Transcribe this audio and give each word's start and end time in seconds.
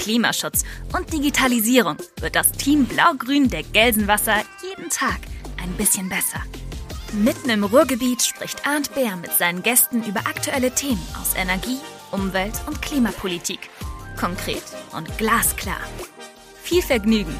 Klimaschutz 0.00 0.64
und 0.96 1.12
Digitalisierung 1.12 1.98
wird 2.20 2.34
das 2.34 2.50
Team 2.52 2.86
Blau-Grün 2.86 3.50
der 3.50 3.62
Gelsenwasser 3.62 4.42
jeden 4.62 4.88
Tag 4.88 5.20
ein 5.62 5.70
bisschen 5.74 6.08
besser. 6.08 6.42
Mitten 7.12 7.50
im 7.50 7.64
Ruhrgebiet 7.64 8.22
spricht 8.22 8.66
Arndt 8.66 8.94
Bär 8.94 9.16
mit 9.16 9.32
seinen 9.32 9.62
Gästen 9.62 10.02
über 10.04 10.20
aktuelle 10.20 10.70
Themen 10.70 11.06
aus 11.20 11.34
Energie, 11.36 11.78
Umwelt 12.12 12.54
und 12.66 12.80
Klimapolitik. 12.80 13.68
Konkret 14.18 14.62
und 14.92 15.18
glasklar. 15.18 15.80
Viel 16.62 16.82
Vergnügen! 16.82 17.36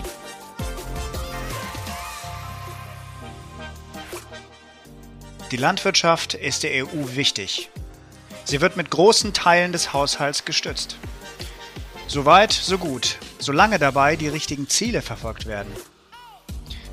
Die 5.51 5.57
Landwirtschaft 5.57 6.35
ist 6.35 6.63
der 6.63 6.85
EU 6.85 7.15
wichtig. 7.15 7.71
Sie 8.45 8.61
wird 8.61 8.77
mit 8.77 8.91
großen 8.91 9.33
Teilen 9.33 9.73
des 9.73 9.95
Haushalts 9.95 10.45
gestützt. 10.45 10.97
Soweit, 12.11 12.53
so 12.53 12.77
gut, 12.77 13.19
solange 13.39 13.79
dabei 13.79 14.17
die 14.17 14.27
richtigen 14.27 14.69
Ziele 14.69 15.01
verfolgt 15.01 15.47
werden. 15.47 15.73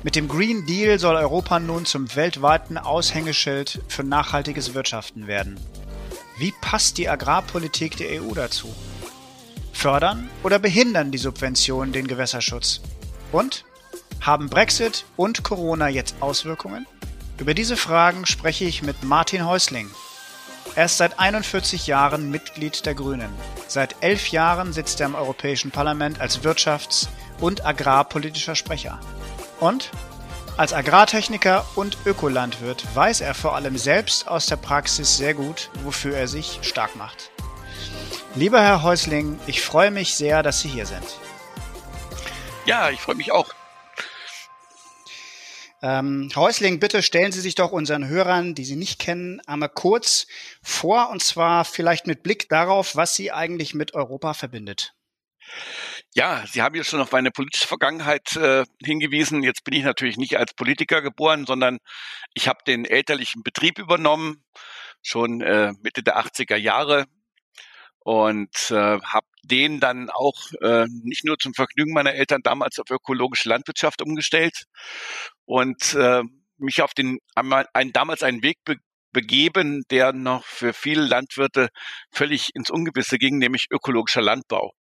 Mit 0.04 0.14
dem 0.14 0.28
Green 0.28 0.64
Deal 0.64 1.00
soll 1.00 1.16
Europa 1.16 1.58
nun 1.58 1.86
zum 1.86 2.14
weltweiten 2.14 2.78
Aushängeschild 2.78 3.80
für 3.88 4.04
nachhaltiges 4.04 4.74
Wirtschaften 4.74 5.26
werden. 5.26 5.58
Wie 6.38 6.54
passt 6.60 6.98
die 6.98 7.08
Agrarpolitik 7.08 7.96
der 7.96 8.22
EU 8.22 8.32
dazu? 8.32 8.72
Fördern 9.72 10.30
oder 10.44 10.60
behindern 10.60 11.10
die 11.10 11.18
Subventionen 11.18 11.92
den 11.92 12.06
Gewässerschutz? 12.06 12.80
Und 13.32 13.64
haben 14.20 14.48
Brexit 14.48 15.04
und 15.16 15.42
Corona 15.42 15.88
jetzt 15.88 16.14
Auswirkungen? 16.20 16.86
Über 17.38 17.54
diese 17.54 17.76
Fragen 17.76 18.24
spreche 18.24 18.66
ich 18.66 18.84
mit 18.84 19.02
Martin 19.02 19.44
Häusling. 19.44 19.90
Er 20.78 20.84
ist 20.84 20.98
seit 20.98 21.18
41 21.18 21.88
Jahren 21.88 22.30
Mitglied 22.30 22.86
der 22.86 22.94
Grünen. 22.94 23.34
Seit 23.66 23.96
elf 24.00 24.28
Jahren 24.28 24.72
sitzt 24.72 25.00
er 25.00 25.06
im 25.06 25.16
Europäischen 25.16 25.72
Parlament 25.72 26.20
als 26.20 26.44
wirtschafts- 26.44 27.08
und 27.40 27.66
agrarpolitischer 27.66 28.54
Sprecher. 28.54 29.00
Und 29.58 29.90
als 30.56 30.72
Agrartechniker 30.72 31.66
und 31.74 31.98
Ökolandwirt 32.06 32.84
weiß 32.94 33.22
er 33.22 33.34
vor 33.34 33.56
allem 33.56 33.76
selbst 33.76 34.28
aus 34.28 34.46
der 34.46 34.54
Praxis 34.54 35.16
sehr 35.16 35.34
gut, 35.34 35.68
wofür 35.82 36.16
er 36.16 36.28
sich 36.28 36.60
stark 36.62 36.94
macht. 36.94 37.32
Lieber 38.36 38.62
Herr 38.62 38.84
Häusling, 38.84 39.40
ich 39.48 39.62
freue 39.62 39.90
mich 39.90 40.14
sehr, 40.14 40.44
dass 40.44 40.60
Sie 40.60 40.68
hier 40.68 40.86
sind. 40.86 41.18
Ja, 42.66 42.88
ich 42.90 43.00
freue 43.00 43.16
mich 43.16 43.32
auch. 43.32 43.52
Ähm, 45.80 46.30
Häusling, 46.34 46.80
bitte 46.80 47.02
stellen 47.02 47.30
Sie 47.30 47.40
sich 47.40 47.54
doch 47.54 47.70
unseren 47.70 48.08
Hörern, 48.08 48.54
die 48.54 48.64
Sie 48.64 48.76
nicht 48.76 48.98
kennen, 48.98 49.40
einmal 49.46 49.68
kurz 49.68 50.26
vor 50.62 51.10
und 51.10 51.22
zwar 51.22 51.64
vielleicht 51.64 52.06
mit 52.06 52.22
Blick 52.22 52.48
darauf, 52.48 52.96
was 52.96 53.14
Sie 53.14 53.30
eigentlich 53.30 53.74
mit 53.74 53.94
Europa 53.94 54.34
verbindet. 54.34 54.94
Ja, 56.14 56.44
Sie 56.46 56.62
haben 56.62 56.74
ja 56.74 56.84
schon 56.84 57.00
auf 57.00 57.12
meine 57.12 57.30
politische 57.30 57.66
Vergangenheit 57.66 58.34
äh, 58.36 58.64
hingewiesen. 58.82 59.42
Jetzt 59.42 59.64
bin 59.64 59.74
ich 59.74 59.84
natürlich 59.84 60.16
nicht 60.16 60.36
als 60.36 60.52
Politiker 60.54 61.00
geboren, 61.00 61.46
sondern 61.46 61.78
ich 62.34 62.48
habe 62.48 62.58
den 62.66 62.84
elterlichen 62.84 63.42
Betrieb 63.42 63.78
übernommen, 63.78 64.44
schon 65.02 65.40
äh, 65.40 65.72
Mitte 65.80 66.02
der 66.02 66.18
80er 66.18 66.56
Jahre 66.56 67.06
und 68.00 68.70
äh, 68.70 69.00
habe 69.00 69.26
den 69.42 69.80
dann 69.80 70.10
auch 70.10 70.52
äh, 70.60 70.86
nicht 71.02 71.24
nur 71.24 71.38
zum 71.38 71.54
Vergnügen 71.54 71.92
meiner 71.92 72.14
Eltern 72.14 72.40
damals 72.42 72.78
auf 72.78 72.90
ökologische 72.90 73.48
Landwirtschaft 73.48 74.02
umgestellt 74.02 74.64
und 75.44 75.94
äh, 75.94 76.22
mich 76.58 76.82
auf 76.82 76.94
den 76.94 77.18
einen, 77.34 77.92
damals 77.92 78.22
einen 78.22 78.42
Weg 78.42 78.58
be 78.64 78.76
begeben, 79.10 79.84
der 79.90 80.12
noch 80.12 80.44
für 80.44 80.74
viele 80.74 81.02
Landwirte 81.02 81.70
völlig 82.12 82.50
ins 82.54 82.68
Ungewisse 82.68 83.16
ging, 83.16 83.38
nämlich 83.38 83.66
ökologischer 83.70 84.20
Landbau. 84.20 84.72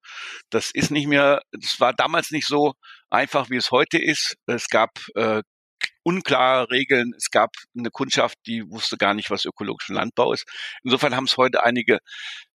Das 0.50 0.69
ist 0.74 0.91
nicht 0.91 1.07
mehr, 1.07 1.41
das 1.53 1.79
war 1.79 1.94
damals 1.94 2.31
nicht 2.31 2.45
so 2.45 2.74
einfach, 3.09 3.50
wie 3.50 3.56
es 3.56 3.72
heute 3.72 3.97
ist. 3.97 4.35
Es 4.45 4.68
gab 4.68 4.89
äh, 5.16 5.44
unklare 6.07 6.72
Regeln. 6.72 7.13
Es 7.18 7.31
gab 7.31 7.51
eine 7.78 7.91
Kundschaft, 7.91 8.38
die 8.45 8.63
wusste 8.69 8.95
gar 8.95 9.13
nicht, 9.13 9.29
was 9.29 9.44
ökologischer 9.44 9.94
Landbau 9.94 10.31
ist. 10.31 10.47
Insofern 10.84 11.18
haben 11.18 11.25
es 11.25 11.35
heute 11.35 11.63
einige 11.66 12.00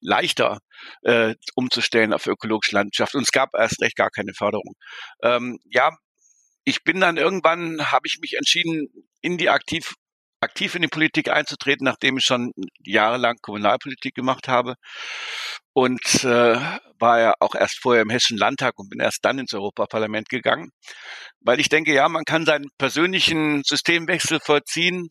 leichter 0.00 0.60
äh, 1.02 1.34
umzustellen 1.54 2.14
auf 2.14 2.26
ökologische 2.26 2.74
Landwirtschaft. 2.74 3.14
Und 3.14 3.24
es 3.24 3.30
gab 3.30 3.54
erst 3.54 3.82
recht 3.82 3.96
gar 3.96 4.08
keine 4.08 4.32
Förderung. 4.32 4.74
Ähm, 5.22 5.58
ja, 5.66 5.90
ich 6.64 6.82
bin 6.82 6.98
dann 7.00 7.18
irgendwann, 7.18 7.92
habe 7.92 8.06
ich 8.06 8.20
mich 8.22 8.38
entschieden, 8.38 8.88
in 9.20 9.36
die 9.36 9.50
aktiv 9.50 9.96
aktiv 10.42 10.75
in 10.75 10.82
die 10.82 10.88
Politik 10.88 11.30
einzutreten, 11.30 11.84
nachdem 11.84 12.19
ich 12.19 12.25
schon 12.25 12.53
jahrelang 12.84 13.36
Kommunalpolitik 13.41 14.14
gemacht 14.14 14.48
habe 14.48 14.75
und 15.72 16.25
äh, 16.25 16.56
war 16.98 17.20
ja 17.20 17.34
auch 17.41 17.54
erst 17.54 17.80
vorher 17.80 18.03
im 18.03 18.10
Hessischen 18.10 18.38
Landtag 18.38 18.78
und 18.78 18.91
bin 18.91 19.00
erst 19.00 19.25
dann 19.25 19.38
ins 19.38 19.54
Europaparlament 19.54 20.28
gegangen, 20.28 20.70
weil 21.41 21.60
ich 21.60 21.69
denke, 21.69 21.94
ja, 21.94 22.08
man 22.08 22.25
kann 22.25 22.44
seinen 22.44 22.69
persönlichen 22.78 23.62
Systemwechsel 23.64 24.41
vollziehen, 24.41 25.10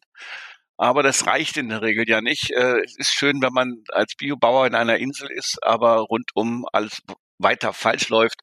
aber 0.77 1.03
das 1.03 1.27
reicht 1.27 1.57
in 1.57 1.69
der 1.69 1.81
Regel 1.81 2.05
ja 2.09 2.21
nicht. 2.21 2.51
Äh, 2.51 2.81
es 2.83 2.97
ist 2.97 3.13
schön, 3.13 3.41
wenn 3.41 3.53
man 3.53 3.83
als 3.89 4.15
Biobauer 4.15 4.67
in 4.67 4.75
einer 4.75 4.97
Insel 4.97 5.29
ist, 5.31 5.59
aber 5.61 5.97
rundum 5.99 6.65
alles 6.73 7.01
weiter 7.43 7.73
falsch 7.73 8.09
läuft. 8.09 8.39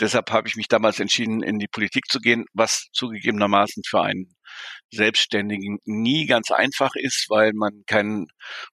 Deshalb 0.00 0.30
habe 0.30 0.48
ich 0.48 0.56
mich 0.56 0.68
damals 0.68 1.00
entschieden, 1.00 1.42
in 1.42 1.58
die 1.58 1.68
Politik 1.68 2.04
zu 2.08 2.20
gehen, 2.20 2.46
was 2.52 2.88
zugegebenermaßen 2.92 3.82
für 3.86 4.02
einen 4.02 4.36
Selbstständigen 4.90 5.78
nie 5.84 6.26
ganz 6.26 6.50
einfach 6.50 6.92
ist, 6.94 7.26
weil 7.28 7.52
man 7.54 7.82
keinen 7.86 8.26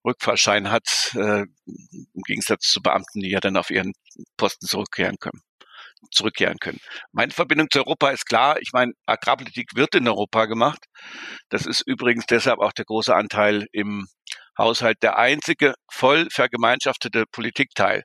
Rückfahrschein 0.05 0.71
hat, 0.71 1.11
äh, 1.15 1.43
im 1.65 2.21
Gegensatz 2.25 2.69
zu 2.69 2.81
Beamten, 2.81 3.19
die 3.19 3.29
ja 3.29 3.39
dann 3.39 3.57
auf 3.57 3.69
ihren 3.69 3.93
Posten 4.37 4.67
zurückkehren 4.67 5.17
können 5.19 5.41
zurückkehren 6.11 6.57
können. 6.59 6.79
Meine 7.11 7.31
Verbindung 7.31 7.67
zu 7.71 7.79
Europa 7.79 8.09
ist 8.09 8.25
klar. 8.25 8.57
Ich 8.61 8.71
meine, 8.73 8.91
Agrarpolitik 9.05 9.75
wird 9.75 9.95
in 9.95 10.07
Europa 10.07 10.45
gemacht. 10.45 10.85
Das 11.49 11.65
ist 11.65 11.81
übrigens 11.81 12.25
deshalb 12.25 12.59
auch 12.59 12.73
der 12.73 12.85
große 12.85 13.15
Anteil 13.15 13.67
im 13.71 14.07
Haushalt 14.57 15.01
der 15.01 15.17
einzige 15.17 15.73
voll 15.91 16.27
vergemeinschaftete 16.29 17.25
Politikteil. 17.31 18.03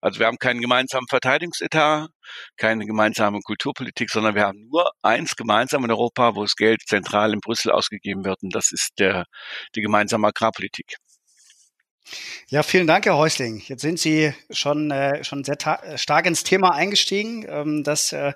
Also 0.00 0.18
wir 0.20 0.26
haben 0.26 0.38
keinen 0.38 0.60
gemeinsamen 0.60 1.06
Verteidigungsetat, 1.08 2.08
keine 2.56 2.86
gemeinsame 2.86 3.40
Kulturpolitik, 3.40 4.10
sondern 4.10 4.34
wir 4.34 4.44
haben 4.44 4.68
nur 4.70 4.90
eins 5.02 5.36
gemeinsam 5.36 5.84
in 5.84 5.90
Europa, 5.90 6.34
wo 6.34 6.42
das 6.42 6.56
Geld 6.56 6.82
zentral 6.86 7.32
in 7.32 7.40
Brüssel 7.40 7.70
ausgegeben 7.70 8.24
wird, 8.24 8.42
und 8.42 8.54
das 8.54 8.72
ist 8.72 8.92
der, 8.98 9.24
die 9.74 9.82
gemeinsame 9.82 10.28
Agrarpolitik. 10.28 10.96
Ja, 12.48 12.62
vielen 12.62 12.86
Dank, 12.86 13.06
Herr 13.06 13.16
Häusling. 13.16 13.62
Jetzt 13.66 13.82
sind 13.82 13.98
Sie 13.98 14.34
schon, 14.50 14.90
äh, 14.90 15.22
schon 15.22 15.44
sehr 15.44 15.56
stark 15.96 16.26
ins 16.26 16.42
Thema 16.42 16.74
eingestiegen. 16.74 17.44
Ähm, 17.48 17.84
das 17.84 18.12
äh, 18.12 18.32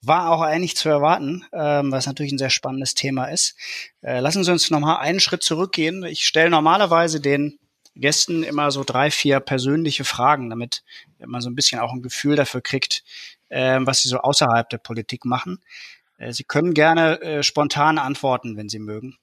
war 0.00 0.30
auch 0.30 0.40
eigentlich 0.40 0.76
zu 0.76 0.88
erwarten, 0.88 1.44
ähm, 1.52 1.92
was 1.92 2.06
natürlich 2.06 2.32
ein 2.32 2.38
sehr 2.38 2.50
spannendes 2.50 2.94
Thema 2.94 3.26
ist. 3.26 3.56
Äh, 4.02 4.20
lassen 4.20 4.42
Sie 4.42 4.50
uns 4.50 4.70
nochmal 4.70 4.98
einen 4.98 5.20
Schritt 5.20 5.42
zurückgehen. 5.42 6.04
Ich 6.04 6.26
stelle 6.26 6.50
normalerweise 6.50 7.20
den 7.20 7.58
Gästen 7.96 8.42
immer 8.42 8.70
so 8.70 8.84
drei, 8.84 9.10
vier 9.10 9.40
persönliche 9.40 10.04
Fragen, 10.04 10.50
damit 10.50 10.82
man 11.18 11.40
so 11.40 11.48
ein 11.48 11.54
bisschen 11.54 11.80
auch 11.80 11.92
ein 11.92 12.02
Gefühl 12.02 12.36
dafür 12.36 12.60
kriegt, 12.60 13.04
äh, 13.48 13.78
was 13.82 14.02
sie 14.02 14.08
so 14.08 14.18
außerhalb 14.18 14.68
der 14.68 14.78
Politik 14.78 15.24
machen. 15.24 15.60
Äh, 16.18 16.32
sie 16.32 16.44
können 16.44 16.74
gerne 16.74 17.20
äh, 17.20 17.42
spontan 17.42 17.98
antworten, 17.98 18.56
wenn 18.56 18.68
Sie 18.68 18.78
mögen. 18.78 19.18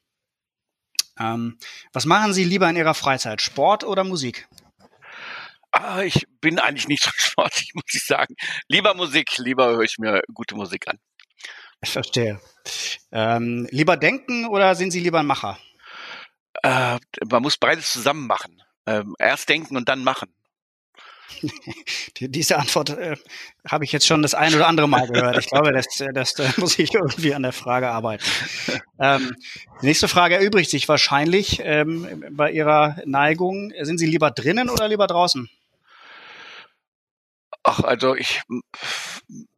Ähm, 1.19 1.57
was 1.93 2.05
machen 2.05 2.33
Sie 2.33 2.43
lieber 2.43 2.69
in 2.69 2.75
Ihrer 2.75 2.93
Freizeit, 2.93 3.41
Sport 3.41 3.83
oder 3.83 4.03
Musik? 4.03 4.47
Ah, 5.71 6.01
ich 6.01 6.27
bin 6.41 6.59
eigentlich 6.59 6.87
nicht 6.87 7.03
so 7.03 7.11
sportlich, 7.15 7.73
muss 7.73 7.93
ich 7.93 8.05
sagen. 8.05 8.35
Lieber 8.67 8.93
Musik, 8.93 9.37
lieber 9.37 9.67
höre 9.67 9.81
ich 9.81 9.97
mir 9.97 10.21
gute 10.33 10.55
Musik 10.55 10.87
an. 10.87 10.99
Ich 11.81 11.89
verstehe. 11.89 12.39
Ähm, 13.11 13.67
lieber 13.71 13.97
denken 13.97 14.45
oder 14.45 14.75
sind 14.75 14.91
Sie 14.91 14.99
lieber 14.99 15.19
ein 15.19 15.25
Macher? 15.25 15.57
Äh, 16.61 16.99
man 17.27 17.41
muss 17.41 17.57
beides 17.57 17.91
zusammen 17.91 18.27
machen. 18.27 18.61
Ähm, 18.85 19.15
erst 19.19 19.49
denken 19.49 19.77
und 19.77 19.89
dann 19.89 20.03
machen. 20.03 20.29
Diese 22.19 22.57
Antwort 22.57 22.89
äh, 22.89 23.15
habe 23.67 23.83
ich 23.83 23.91
jetzt 23.91 24.05
schon 24.05 24.21
das 24.21 24.33
ein 24.33 24.53
oder 24.53 24.67
andere 24.67 24.87
Mal 24.87 25.07
gehört. 25.07 25.37
Ich 25.37 25.47
glaube, 25.47 25.71
das, 25.71 25.99
äh, 25.99 26.13
das, 26.13 26.33
das 26.33 26.57
muss 26.57 26.77
ich 26.79 26.93
irgendwie 26.93 27.33
an 27.33 27.43
der 27.43 27.53
Frage 27.53 27.89
arbeiten. 27.89 28.23
Ähm, 28.99 29.35
die 29.81 29.85
nächste 29.85 30.07
Frage 30.07 30.35
erübrigt 30.35 30.69
sich 30.69 30.87
wahrscheinlich 30.87 31.61
ähm, 31.63 32.23
bei 32.31 32.51
Ihrer 32.51 33.01
Neigung. 33.05 33.73
Sind 33.81 33.97
Sie 33.97 34.05
lieber 34.05 34.31
drinnen 34.31 34.69
oder 34.69 34.87
lieber 34.87 35.07
draußen? 35.07 35.49
Ach, 37.63 37.83
also 37.83 38.15
ich, 38.15 38.41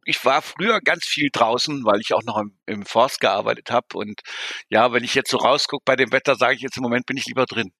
ich 0.04 0.24
war 0.26 0.42
früher 0.42 0.80
ganz 0.80 1.06
viel 1.06 1.30
draußen, 1.32 1.84
weil 1.84 2.00
ich 2.00 2.12
auch 2.12 2.22
noch 2.22 2.36
im, 2.38 2.54
im 2.66 2.84
Forst 2.84 3.20
gearbeitet 3.20 3.70
habe. 3.70 3.86
Und 3.94 4.20
ja, 4.68 4.92
wenn 4.92 5.04
ich 5.04 5.14
jetzt 5.14 5.30
so 5.30 5.38
rausgucke 5.38 5.84
bei 5.86 5.96
dem 5.96 6.12
Wetter, 6.12 6.36
sage 6.36 6.54
ich 6.54 6.60
jetzt 6.60 6.76
im 6.76 6.82
Moment 6.82 7.06
bin 7.06 7.16
ich 7.16 7.24
lieber 7.24 7.46
drin. 7.46 7.72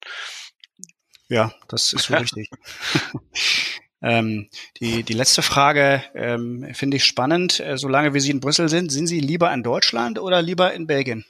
Ja, 1.29 1.53
das 1.69 1.93
ist 1.93 2.05
so 2.05 2.15
richtig. 2.17 2.51
ähm, 4.03 4.49
die, 4.81 5.03
die 5.03 5.13
letzte 5.13 5.43
Frage 5.43 6.03
ähm, 6.15 6.69
finde 6.75 6.97
ich 6.97 7.05
spannend. 7.05 7.61
Äh, 7.61 7.79
solange 7.79 8.15
wie 8.15 8.21
Sie 8.21 8.31
in 8.31 8.41
Brüssel 8.41 8.69
sind, 8.69 8.93
sind 8.93 9.07
Sie 9.07 9.21
lieber 9.21 9.53
in 9.53 9.63
Deutschland 9.63 10.19
oder 10.19 10.43
lieber 10.43 10.73
in 10.75 10.87
Belgien? 10.87 11.25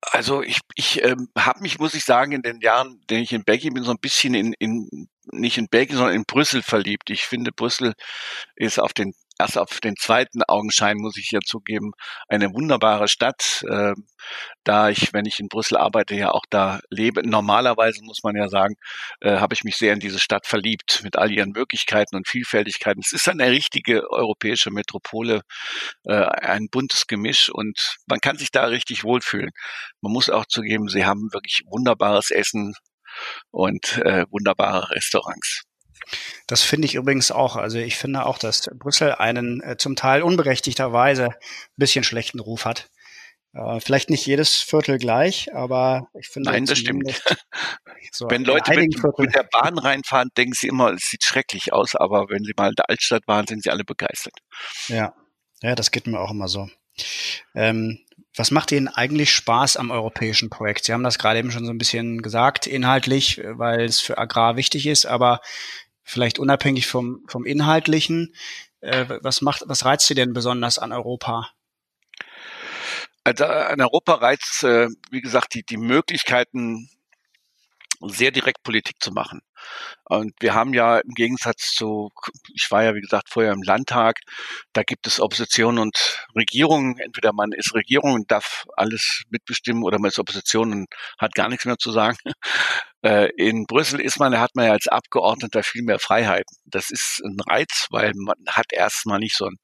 Also 0.00 0.42
ich, 0.42 0.60
ich 0.74 1.02
ähm, 1.04 1.28
habe 1.36 1.60
mich, 1.60 1.78
muss 1.78 1.94
ich 1.94 2.04
sagen, 2.04 2.32
in 2.32 2.42
den 2.42 2.60
Jahren, 2.60 2.92
in 2.92 3.06
denen 3.08 3.22
ich 3.22 3.32
in 3.32 3.44
Belgien 3.44 3.74
bin, 3.74 3.82
so 3.82 3.90
ein 3.90 3.98
bisschen 3.98 4.34
in, 4.34 4.52
in 4.54 5.08
nicht 5.32 5.58
in 5.58 5.68
Belgien, 5.68 5.96
sondern 5.96 6.14
in 6.14 6.24
Brüssel 6.24 6.62
verliebt. 6.62 7.10
Ich 7.10 7.26
finde, 7.26 7.52
Brüssel 7.52 7.94
ist 8.56 8.78
auf 8.78 8.92
den 8.92 9.14
erst 9.38 9.58
auf 9.58 9.80
den 9.80 9.96
zweiten 9.96 10.42
Augenschein, 10.42 10.96
muss 10.98 11.16
ich 11.16 11.30
ja 11.30 11.40
zugeben, 11.44 11.92
eine 12.28 12.52
wunderbare 12.52 13.08
Stadt. 13.08 13.64
Äh, 13.68 13.94
da 14.64 14.90
ich, 14.90 15.12
wenn 15.12 15.26
ich 15.26 15.40
in 15.40 15.48
Brüssel 15.48 15.76
arbeite, 15.76 16.14
ja 16.14 16.30
auch 16.32 16.44
da 16.50 16.80
lebe. 16.90 17.26
Normalerweise 17.26 18.02
muss 18.02 18.22
man 18.22 18.36
ja 18.36 18.48
sagen, 18.48 18.74
äh, 19.20 19.38
habe 19.38 19.54
ich 19.54 19.64
mich 19.64 19.76
sehr 19.76 19.92
in 19.92 20.00
diese 20.00 20.18
Stadt 20.18 20.46
verliebt 20.46 21.00
mit 21.04 21.16
all 21.16 21.30
ihren 21.32 21.50
Möglichkeiten 21.52 22.16
und 22.16 22.28
Vielfältigkeiten. 22.28 23.02
Es 23.04 23.12
ist 23.12 23.28
eine 23.28 23.50
richtige 23.50 24.10
europäische 24.10 24.70
Metropole, 24.70 25.42
äh, 26.04 26.14
ein 26.14 26.68
buntes 26.70 27.06
Gemisch 27.06 27.50
und 27.50 27.96
man 28.06 28.20
kann 28.20 28.38
sich 28.38 28.50
da 28.50 28.64
richtig 28.64 29.04
wohlfühlen. 29.04 29.50
Man 30.00 30.12
muss 30.12 30.30
auch 30.30 30.46
zugeben, 30.46 30.88
sie 30.88 31.06
haben 31.06 31.32
wirklich 31.32 31.62
wunderbares 31.66 32.30
Essen, 32.30 32.74
und 33.50 33.98
äh, 33.98 34.24
wunderbare 34.30 34.90
Restaurants. 34.90 35.67
Das 36.46 36.62
finde 36.62 36.86
ich 36.86 36.94
übrigens 36.94 37.30
auch. 37.30 37.56
Also 37.56 37.78
ich 37.78 37.96
finde 37.96 38.26
auch, 38.26 38.38
dass 38.38 38.68
Brüssel 38.74 39.12
einen 39.12 39.60
äh, 39.62 39.76
zum 39.76 39.96
Teil 39.96 40.22
unberechtigterweise 40.22 41.26
ein 41.26 41.34
bisschen 41.76 42.04
schlechten 42.04 42.40
Ruf 42.40 42.64
hat. 42.64 42.88
Äh, 43.54 43.80
vielleicht 43.80 44.10
nicht 44.10 44.26
jedes 44.26 44.56
Viertel 44.56 44.98
gleich, 44.98 45.54
aber 45.54 46.08
ich 46.18 46.28
finde. 46.28 46.50
Nein, 46.50 46.66
das 46.66 46.78
stimmt. 46.78 47.22
So 48.10 48.26
wenn 48.30 48.44
Leute 48.44 48.74
mit, 48.74 48.96
mit, 49.18 49.34
der 49.34 49.46
Bahn 49.50 49.76
reinfahren, 49.76 50.30
denken 50.36 50.54
sie 50.54 50.68
immer, 50.68 50.92
es 50.92 51.10
sieht 51.10 51.24
schrecklich 51.24 51.74
aus, 51.74 51.94
aber 51.94 52.30
wenn 52.30 52.42
sie 52.42 52.54
mal 52.56 52.70
in 52.70 52.74
der 52.74 52.88
Altstadt 52.88 53.26
waren, 53.26 53.46
sind 53.46 53.62
sie 53.62 53.70
alle 53.70 53.84
begeistert. 53.84 54.32
Ja, 54.86 55.12
ja, 55.62 55.74
das 55.74 55.90
geht 55.90 56.06
mir 56.06 56.18
auch 56.18 56.30
immer 56.30 56.48
so. 56.48 56.70
Ähm, 57.54 57.98
was 58.34 58.50
macht 58.50 58.72
Ihnen 58.72 58.88
eigentlich 58.88 59.32
Spaß 59.32 59.76
am 59.76 59.90
europäischen 59.90 60.48
Projekt? 60.48 60.84
Sie 60.84 60.92
haben 60.92 61.02
das 61.02 61.18
gerade 61.18 61.38
eben 61.38 61.50
schon 61.50 61.64
so 61.64 61.72
ein 61.72 61.78
bisschen 61.78 62.22
gesagt, 62.22 62.66
inhaltlich, 62.66 63.40
weil 63.44 63.84
es 63.84 64.00
für 64.00 64.16
Agrar 64.16 64.56
wichtig 64.56 64.86
ist, 64.86 65.06
aber 65.06 65.40
vielleicht 66.08 66.38
unabhängig 66.38 66.86
vom, 66.86 67.22
vom 67.28 67.44
Inhaltlichen, 67.44 68.34
äh, 68.80 69.04
was 69.20 69.42
macht, 69.42 69.62
was 69.66 69.84
reizt 69.84 70.06
Sie 70.06 70.14
denn 70.14 70.32
besonders 70.32 70.78
an 70.78 70.92
Europa? 70.92 71.50
Also 73.24 73.44
an 73.44 73.80
Europa 73.80 74.14
reizt, 74.14 74.64
äh, 74.64 74.88
wie 75.10 75.20
gesagt, 75.20 75.54
die, 75.54 75.64
die 75.64 75.76
Möglichkeiten, 75.76 76.88
sehr 78.00 78.30
direkt 78.30 78.62
Politik 78.62 78.96
zu 79.00 79.12
machen. 79.12 79.40
Und 80.04 80.32
wir 80.40 80.54
haben 80.54 80.72
ja 80.72 80.98
im 80.98 81.14
Gegensatz 81.14 81.72
zu, 81.72 82.10
ich 82.54 82.70
war 82.70 82.84
ja 82.84 82.94
wie 82.94 83.00
gesagt 83.00 83.28
vorher 83.28 83.52
im 83.52 83.62
Landtag, 83.62 84.20
da 84.72 84.82
gibt 84.82 85.06
es 85.06 85.20
Opposition 85.20 85.78
und 85.78 86.26
Regierung. 86.36 86.98
Entweder 86.98 87.32
man 87.32 87.52
ist 87.52 87.74
Regierung 87.74 88.14
und 88.14 88.30
darf 88.30 88.64
alles 88.76 89.22
mitbestimmen 89.30 89.82
oder 89.82 89.98
man 89.98 90.10
ist 90.10 90.18
Opposition 90.18 90.72
und 90.72 90.86
hat 91.18 91.34
gar 91.34 91.48
nichts 91.48 91.64
mehr 91.64 91.78
zu 91.78 91.90
sagen. 91.92 92.16
Äh, 93.00 93.28
in 93.36 93.66
Brüssel 93.66 94.00
ist 94.00 94.18
man, 94.18 94.40
hat 94.40 94.56
man 94.56 94.66
ja 94.66 94.72
als 94.72 94.88
Abgeordneter 94.88 95.62
viel 95.62 95.84
mehr 95.84 96.00
Freiheiten. 96.00 96.56
Das 96.64 96.90
ist 96.90 97.20
ein 97.24 97.36
Reiz, 97.48 97.86
weil 97.90 98.10
man 98.16 98.34
hat 98.48 98.72
erstmal 98.72 99.20
nicht 99.20 99.36
so 99.36 99.46
einen, 99.46 99.58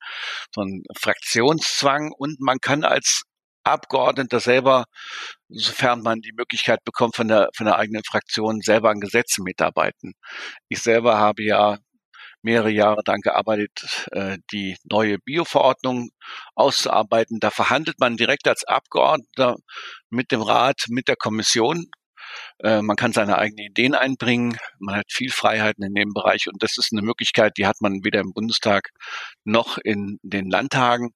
so 0.55 0.61
einen 0.61 0.85
Fraktionszwang 0.97 2.13
und 2.17 2.39
man 2.39 2.59
kann 2.61 2.85
als 2.85 3.25
Abgeordneter 3.65 4.41
selber, 4.41 4.85
sofern 5.49 6.03
man 6.03 6.21
die 6.21 6.33
Möglichkeit 6.37 6.85
bekommt, 6.85 7.17
von 7.17 7.29
der, 7.29 7.49
von 7.57 7.67
der 7.67 7.77
eigenen 7.79 8.05
Fraktion 8.05 8.61
selber 8.61 8.91
an 8.91 9.01
Gesetzen 9.01 9.43
mitarbeiten. 9.45 10.15
Ich 10.69 10.83
selber 10.83 11.19
habe 11.19 11.43
ja 11.43 11.79
mehrere 12.43 12.71
Jahre 12.71 13.03
daran 13.05 13.23
gearbeitet, 13.23 14.07
äh, 14.13 14.39
die 14.53 14.77
neue 14.85 15.19
Bioverordnung 15.19 16.11
auszuarbeiten. 16.55 17.41
Da 17.41 17.51
verhandelt 17.51 17.99
man 17.99 18.17
direkt 18.17 18.47
als 18.47 18.65
Abgeordneter 18.65 19.57
mit 20.11 20.31
dem 20.31 20.43
Rat, 20.43 20.85
mit 20.89 21.09
der 21.09 21.17
Kommission. 21.17 21.87
Äh, 22.59 22.83
man 22.83 22.97
kann 22.97 23.13
seine 23.13 23.39
eigenen 23.39 23.67
Ideen 23.67 23.95
einbringen. 23.95 24.59
Man 24.79 24.97
hat 24.97 25.07
viel 25.11 25.31
Freiheiten 25.31 25.85
in 25.85 25.95
dem 25.95 26.13
Bereich 26.13 26.49
und 26.49 26.63
das 26.63 26.77
ist 26.79 26.91
eine 26.93 27.03
Möglichkeit, 27.03 27.55
die 27.57 27.67
hat 27.67 27.81
man 27.81 28.05
weder 28.05 28.21
im 28.21 28.33
Bundestag 28.33 28.91
noch 29.45 29.79
in 29.79 30.19
den 30.23 30.51
Landtagen. 30.51 31.15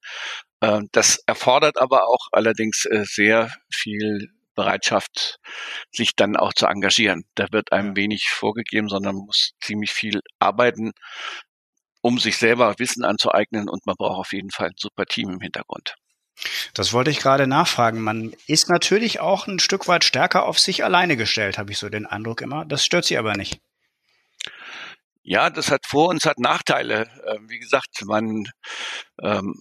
Ähm, 0.62 0.88
das 0.93 1.22
erfordert 1.26 1.78
aber 1.78 2.08
auch 2.08 2.28
allerdings 2.32 2.84
äh, 2.84 3.05
sehr 3.05 3.50
viel 3.72 4.28
Bereitschaft, 4.55 5.38
sich 5.93 6.16
dann 6.16 6.37
auch 6.37 6.52
zu 6.52 6.66
engagieren. 6.66 7.25
Da 7.37 7.46
wird 7.52 7.72
einem 7.72 7.94
wenig 7.94 8.28
vorgegeben, 8.31 8.88
sondern 8.88 9.14
man 9.14 9.26
muss 9.26 9.52
ziemlich 9.60 9.93
viel 9.93 10.20
arbeiten, 10.40 10.93
um 12.00 12.19
sich 12.19 12.38
selber 12.38 12.75
Wissen 12.78 13.05
anzueignen 13.05 13.69
und 13.69 13.87
man 13.87 13.94
braucht 13.96 14.19
auf 14.19 14.32
jeden 14.32 14.50
Fall 14.50 14.69
ein 14.69 14.76
super 14.76 15.06
Team 15.06 15.31
im 15.31 15.40
Hintergrund. 15.40 15.94
Das 16.75 16.93
wollte 16.93 17.10
ich 17.10 17.19
gerade 17.19 17.46
nachfragen. 17.46 18.00
Man 18.00 18.34
ist 18.46 18.69
natürlich 18.69 19.20
auch 19.20 19.46
ein 19.46 19.58
Stück 19.58 19.88
weit 19.88 20.05
stärker 20.05 20.46
auf 20.46 20.58
sich 20.58 20.84
alleine 20.84 21.16
gestellt, 21.16 21.58
habe 21.58 21.72
ich 21.72 21.78
so 21.78 21.88
den 21.88 22.06
Eindruck 22.06 22.40
immer. 22.40 22.64
Das 22.64 22.84
stört 22.84 23.05
Sie 23.05 23.19
aber 23.19 23.34
nicht. 23.34 23.60
Ja, 25.30 25.50
das 25.50 25.70
hat 25.70 25.84
Vor- 25.86 26.08
und 26.08 26.22
es 26.22 26.25
hat 26.25 26.38
Nachteile. 26.38 27.06
Ähm, 27.26 27.50
wie 27.50 27.58
gesagt, 27.58 28.02
man, 28.06 28.44
ähm, 29.22 29.60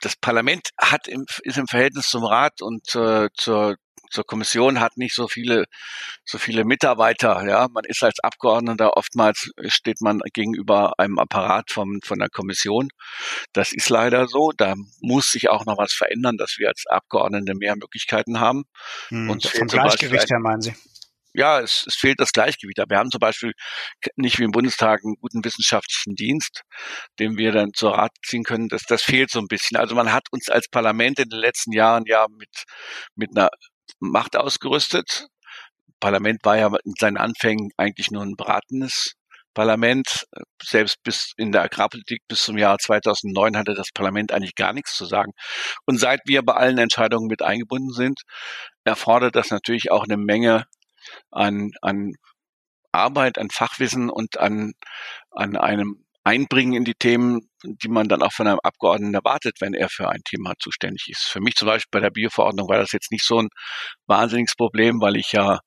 das 0.00 0.14
Parlament 0.14 0.68
hat 0.80 1.08
im, 1.08 1.24
ist 1.42 1.58
im 1.58 1.66
Verhältnis 1.66 2.06
zum 2.06 2.24
Rat 2.24 2.62
und 2.62 2.94
äh, 2.94 3.26
zur, 3.36 3.74
zur 4.12 4.24
Kommission 4.24 4.78
hat 4.78 4.96
nicht 4.96 5.16
so 5.16 5.26
viele, 5.26 5.64
so 6.24 6.38
viele 6.38 6.64
Mitarbeiter. 6.64 7.44
Ja, 7.44 7.66
man 7.72 7.82
ist 7.86 8.04
als 8.04 8.20
Abgeordneter 8.22 8.96
oftmals 8.96 9.50
steht 9.66 10.00
man 10.00 10.20
gegenüber 10.32 10.92
einem 10.96 11.18
Apparat 11.18 11.72
vom, 11.72 11.98
von 12.04 12.20
der 12.20 12.28
Kommission. 12.28 12.88
Das 13.52 13.72
ist 13.72 13.90
leider 13.90 14.28
so. 14.28 14.52
Da 14.56 14.74
muss 15.00 15.32
sich 15.32 15.50
auch 15.50 15.66
noch 15.66 15.76
was 15.76 15.92
verändern, 15.92 16.36
dass 16.36 16.54
wir 16.58 16.68
als 16.68 16.84
Abgeordnete 16.88 17.56
mehr 17.56 17.74
Möglichkeiten 17.74 18.38
haben. 18.38 18.62
Hm, 19.08 19.28
und 19.28 19.44
vom 19.44 19.66
Gleichgewicht 19.66 20.30
her 20.30 20.38
meinen 20.38 20.60
Sie? 20.60 20.74
Ja, 21.34 21.60
es, 21.60 21.84
es 21.86 21.94
fehlt 21.94 22.20
das 22.20 22.32
Gleichgewicht. 22.32 22.78
Wir 22.88 22.98
haben 22.98 23.10
zum 23.10 23.20
Beispiel 23.20 23.52
nicht 24.16 24.38
wie 24.38 24.44
im 24.44 24.50
Bundestag 24.50 25.00
einen 25.04 25.16
guten 25.20 25.44
wissenschaftlichen 25.44 26.14
Dienst, 26.14 26.62
den 27.18 27.36
wir 27.36 27.52
dann 27.52 27.72
zur 27.74 27.94
Rat 27.94 28.12
ziehen 28.24 28.44
können. 28.44 28.68
Das, 28.68 28.82
das 28.88 29.02
fehlt 29.02 29.30
so 29.30 29.38
ein 29.40 29.48
bisschen. 29.48 29.76
Also 29.76 29.94
man 29.94 30.12
hat 30.12 30.24
uns 30.32 30.48
als 30.48 30.68
Parlament 30.68 31.18
in 31.18 31.28
den 31.28 31.40
letzten 31.40 31.72
Jahren 31.72 32.04
ja 32.06 32.26
mit, 32.30 32.50
mit 33.14 33.30
einer 33.36 33.50
Macht 34.00 34.36
ausgerüstet. 34.36 35.26
Parlament 36.00 36.40
war 36.44 36.56
ja 36.56 36.68
in 36.84 36.94
seinen 36.98 37.18
Anfängen 37.18 37.70
eigentlich 37.76 38.10
nur 38.10 38.22
ein 38.22 38.36
beratendes 38.36 39.14
Parlament. 39.54 40.26
Selbst 40.62 41.02
bis 41.02 41.32
in 41.36 41.52
der 41.52 41.62
Agrarpolitik 41.62 42.22
bis 42.28 42.44
zum 42.44 42.56
Jahr 42.56 42.78
2009 42.78 43.56
hatte 43.56 43.74
das 43.74 43.90
Parlament 43.92 44.32
eigentlich 44.32 44.54
gar 44.54 44.72
nichts 44.72 44.96
zu 44.96 45.04
sagen. 45.04 45.32
Und 45.86 45.98
seit 45.98 46.20
wir 46.24 46.42
bei 46.42 46.54
allen 46.54 46.78
Entscheidungen 46.78 47.26
mit 47.26 47.42
eingebunden 47.42 47.92
sind, 47.92 48.22
erfordert 48.84 49.36
das 49.36 49.50
natürlich 49.50 49.90
auch 49.90 50.04
eine 50.04 50.16
Menge 50.16 50.64
an, 51.30 51.70
an 51.82 52.14
Arbeit, 52.92 53.38
an 53.38 53.50
Fachwissen 53.50 54.10
und 54.10 54.38
an, 54.38 54.72
an 55.30 55.56
einem 55.56 56.04
Einbringen 56.22 56.74
in 56.74 56.84
die 56.84 56.94
Themen, 56.94 57.48
die 57.64 57.88
man 57.88 58.08
dann 58.08 58.22
auch 58.22 58.32
von 58.32 58.46
einem 58.46 58.60
Abgeordneten 58.62 59.14
erwartet, 59.14 59.56
wenn 59.60 59.72
er 59.72 59.88
für 59.88 60.08
ein 60.08 60.20
Thema 60.24 60.52
zuständig 60.58 61.08
ist. 61.08 61.22
Für 61.22 61.40
mich 61.40 61.56
zum 61.56 61.66
Beispiel 61.66 61.88
bei 61.90 62.00
der 62.00 62.10
Bioverordnung 62.10 62.68
war 62.68 62.78
das 62.78 62.92
jetzt 62.92 63.10
nicht 63.10 63.24
so 63.24 63.40
ein 63.40 63.48
wahnsinniges 64.06 64.54
Problem, 64.54 65.00
weil 65.00 65.16
ich 65.16 65.32
ja 65.32 65.60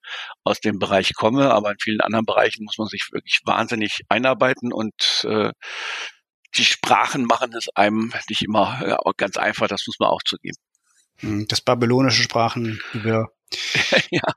aus 0.44 0.60
dem 0.60 0.78
Bereich 0.78 1.14
komme, 1.16 1.52
aber 1.52 1.72
in 1.72 1.78
vielen 1.82 2.02
anderen 2.02 2.26
Bereichen 2.26 2.66
muss 2.66 2.78
man 2.78 2.88
sich 2.88 3.10
wirklich 3.12 3.40
wahnsinnig 3.46 4.02
einarbeiten 4.10 4.72
und 4.72 4.94
äh, 5.24 5.52
die 6.56 6.66
Sprachen 6.66 7.26
machen 7.26 7.54
es 7.54 7.70
einem 7.76 8.14
nicht 8.30 8.44
immer 8.44 8.80
ja, 8.88 8.98
ganz 9.18 9.38
einfach, 9.38 9.68
das 9.68 9.88
muss 9.88 9.98
man 10.00 10.10
auch 10.10 10.22
zugeben. 10.24 10.58
Hm, 11.18 11.48
das 11.48 11.62
babylonische 11.62 12.22
Sprachen, 12.22 12.80
die 12.94 13.04
wir 13.04 13.28
ja. 14.12 14.34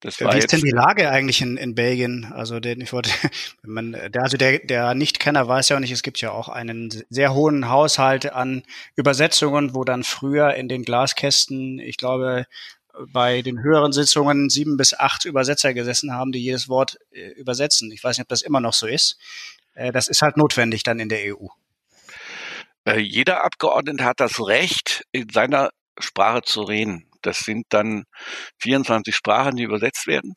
Das 0.00 0.18
war 0.20 0.32
Wie 0.32 0.38
ist 0.38 0.50
denn 0.52 0.60
die 0.60 0.70
Lage 0.70 1.10
eigentlich 1.10 1.42
in, 1.42 1.58
in 1.58 1.74
Belgien? 1.74 2.32
Also 2.32 2.58
den, 2.58 2.80
ich 2.80 2.92
wollte, 2.92 3.10
wenn 3.62 3.72
man, 3.72 3.92
der, 3.92 4.22
also 4.22 4.36
der, 4.36 4.58
der 4.58 4.94
Nichtkenner 4.94 5.46
weiß 5.46 5.68
ja 5.68 5.76
auch 5.76 5.80
nicht, 5.80 5.92
es 5.92 6.02
gibt 6.02 6.20
ja 6.20 6.32
auch 6.32 6.48
einen 6.48 6.90
sehr 7.10 7.34
hohen 7.34 7.68
Haushalt 7.68 8.32
an 8.32 8.62
Übersetzungen, 8.96 9.74
wo 9.74 9.84
dann 9.84 10.02
früher 10.02 10.54
in 10.54 10.68
den 10.68 10.84
Glaskästen, 10.84 11.78
ich 11.78 11.98
glaube, 11.98 12.46
bei 13.12 13.42
den 13.42 13.62
höheren 13.62 13.92
Sitzungen 13.92 14.50
sieben 14.50 14.76
bis 14.76 14.94
acht 14.94 15.24
Übersetzer 15.24 15.74
gesessen 15.74 16.12
haben, 16.12 16.32
die 16.32 16.42
jedes 16.42 16.68
Wort 16.68 16.98
äh, 17.12 17.28
übersetzen. 17.32 17.90
Ich 17.92 18.02
weiß 18.02 18.16
nicht, 18.16 18.24
ob 18.24 18.28
das 18.28 18.42
immer 18.42 18.60
noch 18.60 18.72
so 18.72 18.86
ist. 18.86 19.18
Äh, 19.74 19.92
das 19.92 20.08
ist 20.08 20.22
halt 20.22 20.36
notwendig 20.36 20.82
dann 20.82 20.98
in 20.98 21.08
der 21.08 21.36
EU. 21.36 21.46
Äh, 22.84 22.98
jeder 22.98 23.44
Abgeordnete 23.44 24.04
hat 24.04 24.20
das 24.20 24.40
Recht, 24.40 25.06
in 25.12 25.28
seiner 25.28 25.70
Sprache 25.98 26.42
zu 26.42 26.62
reden. 26.62 27.09
Das 27.22 27.40
sind 27.40 27.66
dann 27.70 28.04
24 28.62 29.14
Sprachen, 29.14 29.56
die 29.56 29.64
übersetzt 29.64 30.06
werden. 30.06 30.34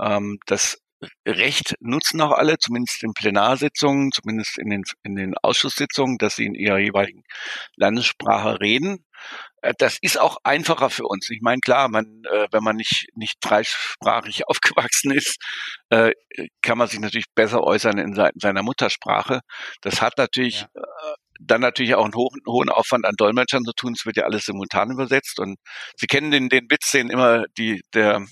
Ähm, 0.00 0.38
das 0.46 0.78
Recht 1.26 1.74
nutzen 1.80 2.20
auch 2.22 2.32
alle, 2.32 2.56
zumindest 2.58 3.02
in 3.02 3.12
Plenarsitzungen, 3.12 4.12
zumindest 4.12 4.58
in 4.58 4.70
den, 4.70 4.82
in 5.02 5.14
den 5.14 5.34
Ausschusssitzungen, 5.36 6.16
dass 6.18 6.36
sie 6.36 6.46
in 6.46 6.54
ihrer 6.54 6.78
jeweiligen 6.78 7.22
Landessprache 7.76 8.60
reden. 8.60 9.04
Äh, 9.60 9.74
das 9.78 9.98
ist 10.00 10.18
auch 10.18 10.38
einfacher 10.42 10.88
für 10.90 11.04
uns. 11.04 11.28
Ich 11.30 11.42
meine, 11.42 11.60
klar, 11.60 11.88
man, 11.88 12.22
äh, 12.32 12.48
wenn 12.50 12.62
man 12.64 12.76
nicht, 12.76 13.08
nicht 13.14 13.36
dreisprachig 13.40 14.48
aufgewachsen 14.48 15.12
ist, 15.12 15.36
äh, 15.90 16.12
kann 16.62 16.78
man 16.78 16.88
sich 16.88 17.00
natürlich 17.00 17.26
besser 17.34 17.62
äußern 17.62 17.98
in 17.98 18.14
seiner 18.14 18.62
Muttersprache. 18.62 19.40
Das 19.82 20.00
hat 20.00 20.14
natürlich 20.16 20.60
ja. 20.60 20.68
Dann 21.40 21.60
natürlich 21.60 21.94
auch 21.94 22.04
einen 22.04 22.14
hohen, 22.14 22.40
hohen 22.46 22.68
Aufwand 22.68 23.06
an 23.06 23.14
Dolmetschern 23.16 23.64
zu 23.64 23.72
tun. 23.72 23.94
Es 23.96 24.06
wird 24.06 24.16
ja 24.16 24.24
alles 24.24 24.44
simultan 24.44 24.90
übersetzt. 24.90 25.38
Und 25.40 25.56
Sie 25.96 26.06
kennen 26.06 26.30
den, 26.30 26.48
den 26.48 26.66
Witz, 26.70 26.90
den 26.92 27.10
immer 27.10 27.44
die, 27.58 27.82
der 27.94 28.24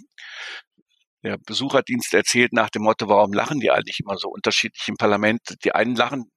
der 1.25 1.39
Besucherdienst 1.39 2.13
erzählt 2.15 2.53
nach 2.53 2.71
dem 2.71 2.83
Motto, 2.83 3.09
warum 3.09 3.33
lachen 3.33 3.59
die 3.59 3.71
eigentlich 3.71 4.01
immer 4.01 4.17
so 4.19 4.29
unterschiedlich 4.29 4.87
im 4.89 4.97
Parlament? 4.97 5.41
Die 5.65 5.75
einen 5.75 5.97
lachen, 5.97 6.31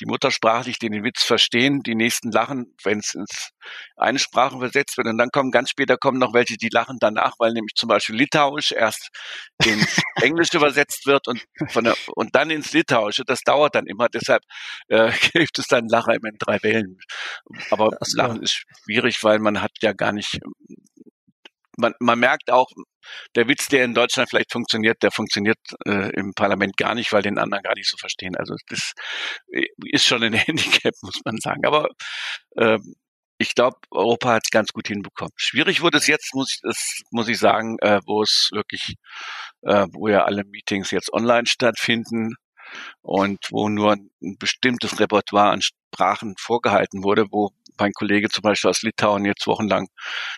die 0.00 0.06
muttersprachlich 0.06 0.78
den 0.78 1.04
Witz 1.04 1.24
verstehen, 1.24 1.82
die 1.82 1.94
nächsten 1.94 2.30
lachen, 2.30 2.76
wenn 2.84 3.00
es 3.00 3.14
ins 3.14 3.50
eine 3.96 4.18
Sprache 4.18 4.56
übersetzt 4.56 4.96
wird. 4.96 5.08
Und 5.08 5.18
dann 5.18 5.30
kommen 5.30 5.50
ganz 5.50 5.70
später 5.70 5.96
kommen 5.96 6.18
noch 6.18 6.32
welche, 6.32 6.56
die 6.56 6.68
lachen 6.70 6.98
danach, 7.00 7.32
weil 7.38 7.52
nämlich 7.52 7.74
zum 7.74 7.88
Beispiel 7.88 8.16
Litauisch 8.16 8.72
erst 8.72 9.10
ins 9.64 10.00
Englische 10.22 10.56
übersetzt 10.56 11.06
wird 11.06 11.26
und 11.28 11.44
von 11.68 11.84
der, 11.84 11.96
und 12.14 12.34
dann 12.34 12.50
ins 12.50 12.72
Litauische. 12.72 13.24
Das 13.26 13.40
dauert 13.40 13.74
dann 13.74 13.86
immer. 13.86 14.08
Deshalb 14.08 14.42
äh, 14.88 15.10
gibt 15.32 15.58
es 15.58 15.66
dann 15.66 15.88
Lacher 15.88 16.14
immer 16.14 16.28
in 16.28 16.38
drei 16.38 16.62
Wellen. 16.62 16.98
Aber. 17.70 17.90
Lachen 18.14 18.42
ist 18.42 18.64
schwierig, 18.84 19.22
weil 19.22 19.38
man 19.38 19.60
hat 19.60 19.72
ja 19.82 19.92
gar 19.92 20.12
nicht 20.12 20.40
man, 21.78 21.94
man 22.00 22.18
merkt 22.18 22.50
auch, 22.50 22.66
der 23.34 23.48
Witz, 23.48 23.68
der 23.68 23.84
in 23.84 23.94
Deutschland 23.94 24.28
vielleicht 24.28 24.52
funktioniert, 24.52 25.02
der 25.02 25.10
funktioniert 25.10 25.58
äh, 25.86 26.10
im 26.14 26.34
Parlament 26.34 26.76
gar 26.76 26.94
nicht, 26.94 27.12
weil 27.12 27.22
den 27.22 27.38
anderen 27.38 27.62
gar 27.62 27.74
nicht 27.74 27.88
so 27.88 27.96
verstehen. 27.96 28.36
Also 28.36 28.54
das 28.68 28.92
ist 29.84 30.04
schon 30.04 30.22
ein 30.22 30.32
Handicap, 30.34 30.94
muss 31.02 31.20
man 31.24 31.38
sagen. 31.38 31.64
Aber 31.64 31.88
äh, 32.56 32.78
ich 33.38 33.54
glaube, 33.54 33.76
Europa 33.90 34.34
hat 34.34 34.42
es 34.44 34.50
ganz 34.50 34.72
gut 34.72 34.88
hinbekommen. 34.88 35.32
Schwierig 35.36 35.80
wurde 35.80 35.98
es 35.98 36.08
jetzt, 36.08 36.34
muss 36.34 36.54
ich, 36.54 36.60
das 36.62 37.00
muss 37.10 37.28
ich 37.28 37.38
sagen, 37.38 37.78
äh, 37.80 38.00
wo 38.04 38.22
es 38.22 38.50
wirklich, 38.52 38.96
äh, 39.62 39.86
wo 39.92 40.08
ja 40.08 40.24
alle 40.24 40.44
Meetings 40.44 40.90
jetzt 40.90 41.12
online 41.12 41.46
stattfinden 41.46 42.34
und 43.00 43.38
wo 43.50 43.68
nur 43.68 43.92
ein 43.92 44.36
bestimmtes 44.38 44.98
Repertoire 45.00 45.50
an 45.50 45.62
Sprachen 45.62 46.34
vorgehalten 46.38 47.04
wurde, 47.04 47.26
wo 47.30 47.50
mein 47.78 47.92
Kollege 47.92 48.28
zum 48.28 48.42
Beispiel 48.42 48.70
aus 48.70 48.82
Litauen 48.82 49.24
jetzt 49.24 49.46
wochenlang 49.46 49.88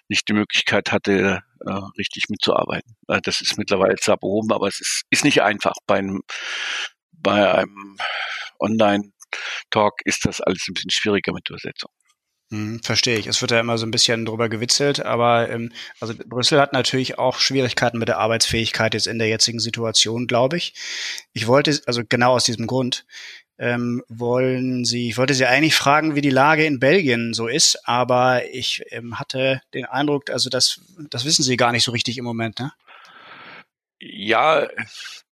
nicht 0.09 0.29
die 0.29 0.33
Möglichkeit 0.33 0.93
hatte, 0.93 1.43
äh, 1.67 1.81
richtig 1.99 2.25
mitzuarbeiten. 2.29 2.97
Äh, 3.09 3.21
das 3.23 3.41
ist 3.41 3.59
mittlerweile 3.59 3.97
zwar 3.97 4.17
behoben, 4.17 4.53
aber 4.53 4.69
es 4.69 4.81
ist, 4.81 5.03
ist 5.11 5.25
nicht 5.25 5.43
einfach. 5.43 5.75
Bei 5.87 5.99
einem, 5.99 6.23
bei 7.13 7.55
einem 7.55 7.97
Online-Talk 8.59 10.01
ist 10.05 10.25
das 10.25 10.41
alles 10.41 10.67
ein 10.69 10.75
bisschen 10.75 10.91
schwieriger 10.91 11.33
mit 11.33 11.49
Übersetzung. 11.49 11.91
Hm, 12.53 12.81
verstehe 12.83 13.17
ich. 13.17 13.29
Es 13.29 13.41
wird 13.43 13.53
ja 13.53 13.61
immer 13.61 13.79
so 13.79 13.87
ein 13.87 13.93
bisschen 13.93 14.25
drüber 14.25 14.49
gewitzelt, 14.49 15.05
aber 15.05 15.49
ähm, 15.51 15.73
also 16.01 16.15
Brüssel 16.27 16.61
hat 16.61 16.73
natürlich 16.73 17.17
auch 17.17 17.39
Schwierigkeiten 17.39 17.99
mit 17.99 18.09
der 18.09 18.19
Arbeitsfähigkeit 18.19 18.93
jetzt 18.95 19.07
in 19.07 19.21
der 19.21 19.29
jetzigen 19.29 19.61
Situation, 19.61 20.27
glaube 20.27 20.57
ich. 20.57 20.75
Ich 21.33 21.47
wollte, 21.47 21.81
also 21.87 22.03
genau 22.09 22.33
aus 22.33 22.45
diesem 22.45 22.67
Grund, 22.67 23.07
ähm, 23.61 24.03
wollen 24.09 24.87
Sie, 24.87 25.11
ich 25.11 25.19
wollte 25.19 25.35
Sie 25.35 25.45
eigentlich 25.45 25.75
fragen, 25.75 26.15
wie 26.15 26.23
die 26.23 26.31
Lage 26.31 26.65
in 26.65 26.81
Belgien 26.81 27.35
so 27.35 27.47
ist, 27.47 27.87
aber 27.87 28.43
ich 28.51 28.83
ähm, 28.89 29.19
hatte 29.19 29.61
den 29.75 29.85
Eindruck, 29.85 30.31
also 30.31 30.49
das, 30.49 30.81
das 31.11 31.27
wissen 31.27 31.43
Sie 31.43 31.59
gar 31.59 31.71
nicht 31.71 31.85
so 31.85 31.93
richtig 31.93 32.17
im 32.17 32.25
Moment, 32.25 32.59
ne? 32.59 32.73
Ja, 34.03 34.67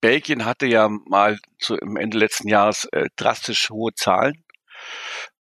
Belgien 0.01 0.45
hatte 0.45 0.67
ja 0.67 0.89
mal 0.89 1.39
zu, 1.61 1.77
im 1.77 1.97
Ende 1.97 2.19
letzten 2.19 2.49
Jahres 2.49 2.87
äh, 2.91 3.07
drastisch 3.15 3.71
hohe 3.71 3.95
Zahlen. 3.95 4.43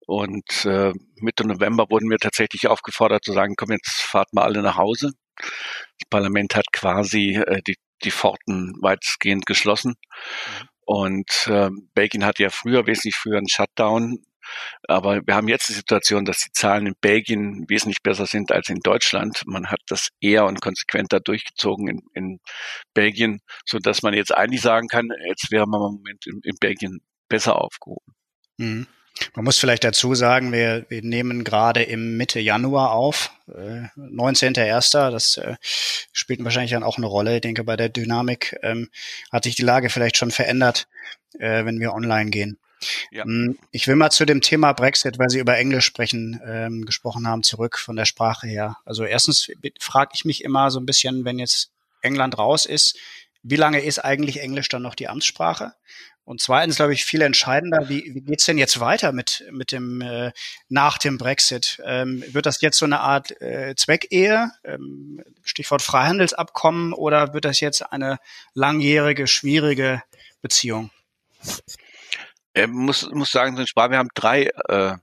Und 0.05 0.65
äh, 0.65 0.93
Mitte 1.15 1.47
November 1.47 1.87
wurden 1.89 2.11
wir 2.11 2.19
tatsächlich 2.19 2.67
aufgefordert 2.67 3.23
zu 3.25 3.33
sagen, 3.33 3.55
komm, 3.57 3.71
jetzt 3.71 4.03
fahrt 4.03 4.31
mal 4.31 4.43
alle 4.43 4.61
nach 4.61 4.77
Hause. 4.77 5.13
Das 5.37 6.07
Parlament 6.11 6.55
hat 6.55 6.71
quasi 6.71 7.35
äh, 7.35 7.63
die, 7.65 7.77
die 8.03 8.11
Pforten 8.11 8.75
weitestgehend 8.79 9.47
geschlossen. 9.47 9.95
Mhm. 10.61 10.74
Und 10.85 11.47
äh, 11.47 11.69
Belgien 11.93 12.25
hatte 12.25 12.43
ja 12.43 12.49
früher, 12.49 12.87
wesentlich 12.87 13.15
früher 13.15 13.37
einen 13.37 13.49
Shutdown. 13.49 14.19
Aber 14.87 15.21
wir 15.25 15.35
haben 15.35 15.47
jetzt 15.47 15.69
die 15.69 15.73
Situation, 15.73 16.25
dass 16.25 16.39
die 16.39 16.51
Zahlen 16.51 16.85
in 16.85 16.95
Belgien 17.01 17.65
wesentlich 17.67 18.03
besser 18.03 18.27
sind 18.27 18.51
als 18.51 18.69
in 18.69 18.79
Deutschland. 18.79 19.41
Man 19.47 19.71
hat 19.71 19.79
das 19.87 20.09
eher 20.21 20.45
und 20.45 20.61
konsequenter 20.61 21.19
durchgezogen 21.19 21.87
in, 21.87 22.01
in 22.13 22.39
Belgien, 22.93 23.41
so 23.65 23.79
dass 23.79 24.03
man 24.03 24.13
jetzt 24.13 24.35
eigentlich 24.35 24.61
sagen 24.61 24.87
kann, 24.87 25.09
jetzt 25.27 25.51
wäre 25.51 25.65
man 25.67 25.81
im 25.81 25.97
Moment 25.97 26.27
in, 26.27 26.41
in 26.43 26.55
Belgien 26.59 27.01
besser 27.27 27.59
aufgehoben. 27.59 28.13
Mhm. 28.57 28.87
Man 29.33 29.45
muss 29.45 29.57
vielleicht 29.57 29.83
dazu 29.83 30.13
sagen, 30.13 30.51
wir, 30.51 30.85
wir 30.89 31.01
nehmen 31.01 31.43
gerade 31.43 31.83
im 31.83 32.17
Mitte 32.17 32.39
Januar 32.39 32.91
auf, 32.91 33.31
äh, 33.47 33.87
19.01. 33.97 35.11
Das 35.11 35.37
äh, 35.37 35.55
spielt 36.11 36.43
wahrscheinlich 36.43 36.71
dann 36.71 36.83
auch 36.83 36.97
eine 36.97 37.07
Rolle. 37.07 37.35
Ich 37.35 37.41
denke, 37.41 37.63
bei 37.63 37.77
der 37.77 37.89
Dynamik 37.89 38.57
ähm, 38.61 38.89
hat 39.31 39.45
sich 39.45 39.55
die 39.55 39.63
Lage 39.63 39.89
vielleicht 39.89 40.17
schon 40.17 40.31
verändert, 40.31 40.87
äh, 41.39 41.65
wenn 41.65 41.79
wir 41.79 41.93
online 41.93 42.29
gehen. 42.29 42.57
Ja. 43.11 43.23
Hm, 43.23 43.57
ich 43.71 43.87
will 43.87 43.95
mal 43.95 44.09
zu 44.09 44.25
dem 44.25 44.41
Thema 44.41 44.73
Brexit, 44.73 45.17
weil 45.17 45.29
Sie 45.29 45.39
über 45.39 45.57
Englisch 45.57 45.85
sprechen, 45.85 46.41
ähm, 46.45 46.85
gesprochen 46.85 47.27
haben, 47.27 47.43
zurück 47.43 47.77
von 47.77 47.95
der 47.95 48.05
Sprache 48.05 48.47
her. 48.47 48.77
Also 48.85 49.05
erstens 49.05 49.49
frage 49.79 50.11
ich 50.13 50.25
mich 50.25 50.43
immer 50.43 50.71
so 50.71 50.79
ein 50.79 50.85
bisschen, 50.85 51.25
wenn 51.25 51.39
jetzt 51.39 51.71
England 52.01 52.37
raus 52.37 52.65
ist, 52.65 52.97
wie 53.43 53.55
lange 53.55 53.79
ist 53.79 53.99
eigentlich 53.99 54.41
Englisch 54.41 54.69
dann 54.69 54.81
noch 54.81 54.95
die 54.95 55.07
Amtssprache? 55.07 55.73
Und 56.25 56.41
zweitens, 56.41 56.77
glaube 56.77 56.93
ich, 56.93 57.05
viel 57.05 57.21
entscheidender, 57.21 57.87
wie, 57.87 58.15
wie 58.15 58.21
geht's 58.21 58.45
denn 58.45 58.57
jetzt 58.57 58.79
weiter 58.79 59.11
mit, 59.11 59.45
mit 59.51 59.71
dem 59.71 60.01
äh, 60.01 60.31
nach 60.69 60.97
dem 60.97 61.19
Brexit? 61.19 61.79
Ähm, 61.85 62.23
wird 62.27 62.47
das 62.47 62.61
jetzt 62.61 62.79
so 62.79 62.85
eine 62.85 62.99
Art 62.99 63.39
äh, 63.41 63.75
Zweckehe, 63.75 64.51
ähm, 64.63 65.23
Stichwort 65.43 65.83
Freihandelsabkommen, 65.83 66.93
oder 66.93 67.35
wird 67.35 67.45
das 67.45 67.59
jetzt 67.59 67.81
eine 67.81 68.17
langjährige, 68.55 69.27
schwierige 69.27 70.01
Beziehung? 70.41 70.89
Ich 72.55 72.67
muss, 72.67 73.07
muss 73.11 73.29
sagen, 73.31 73.57
wir 73.57 73.97
haben 73.97 74.09
drei 74.15 74.49
äh, 74.67 74.95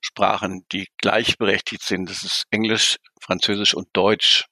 Sprachen, 0.00 0.64
die 0.70 0.86
gleichberechtigt 0.98 1.82
sind. 1.82 2.08
Das 2.08 2.22
ist 2.22 2.44
Englisch, 2.50 2.98
Französisch 3.20 3.74
und 3.74 3.88
Deutsch. 3.92 4.44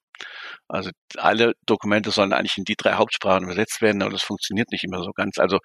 Also 0.70 0.90
alle 1.16 1.54
Dokumente 1.66 2.10
sollen 2.10 2.32
eigentlich 2.32 2.58
in 2.58 2.64
die 2.64 2.76
drei 2.76 2.94
Hauptsprachen 2.94 3.44
übersetzt 3.44 3.80
werden, 3.82 4.02
aber 4.02 4.12
das 4.12 4.22
funktioniert 4.22 4.70
nicht 4.70 4.84
immer 4.84 5.02
so 5.02 5.12
ganz. 5.12 5.38
Also 5.38 5.58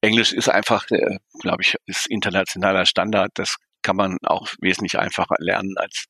Englisch 0.00 0.32
ist 0.32 0.48
einfach, 0.48 0.84
äh, 0.90 1.18
glaube 1.40 1.62
ich, 1.62 1.76
ist 1.86 2.06
internationaler 2.06 2.86
Standard. 2.86 3.30
Das 3.34 3.56
kann 3.82 3.96
man 3.96 4.18
auch 4.24 4.48
wesentlich 4.60 4.98
einfacher 4.98 5.36
lernen 5.38 5.74
als 5.76 6.04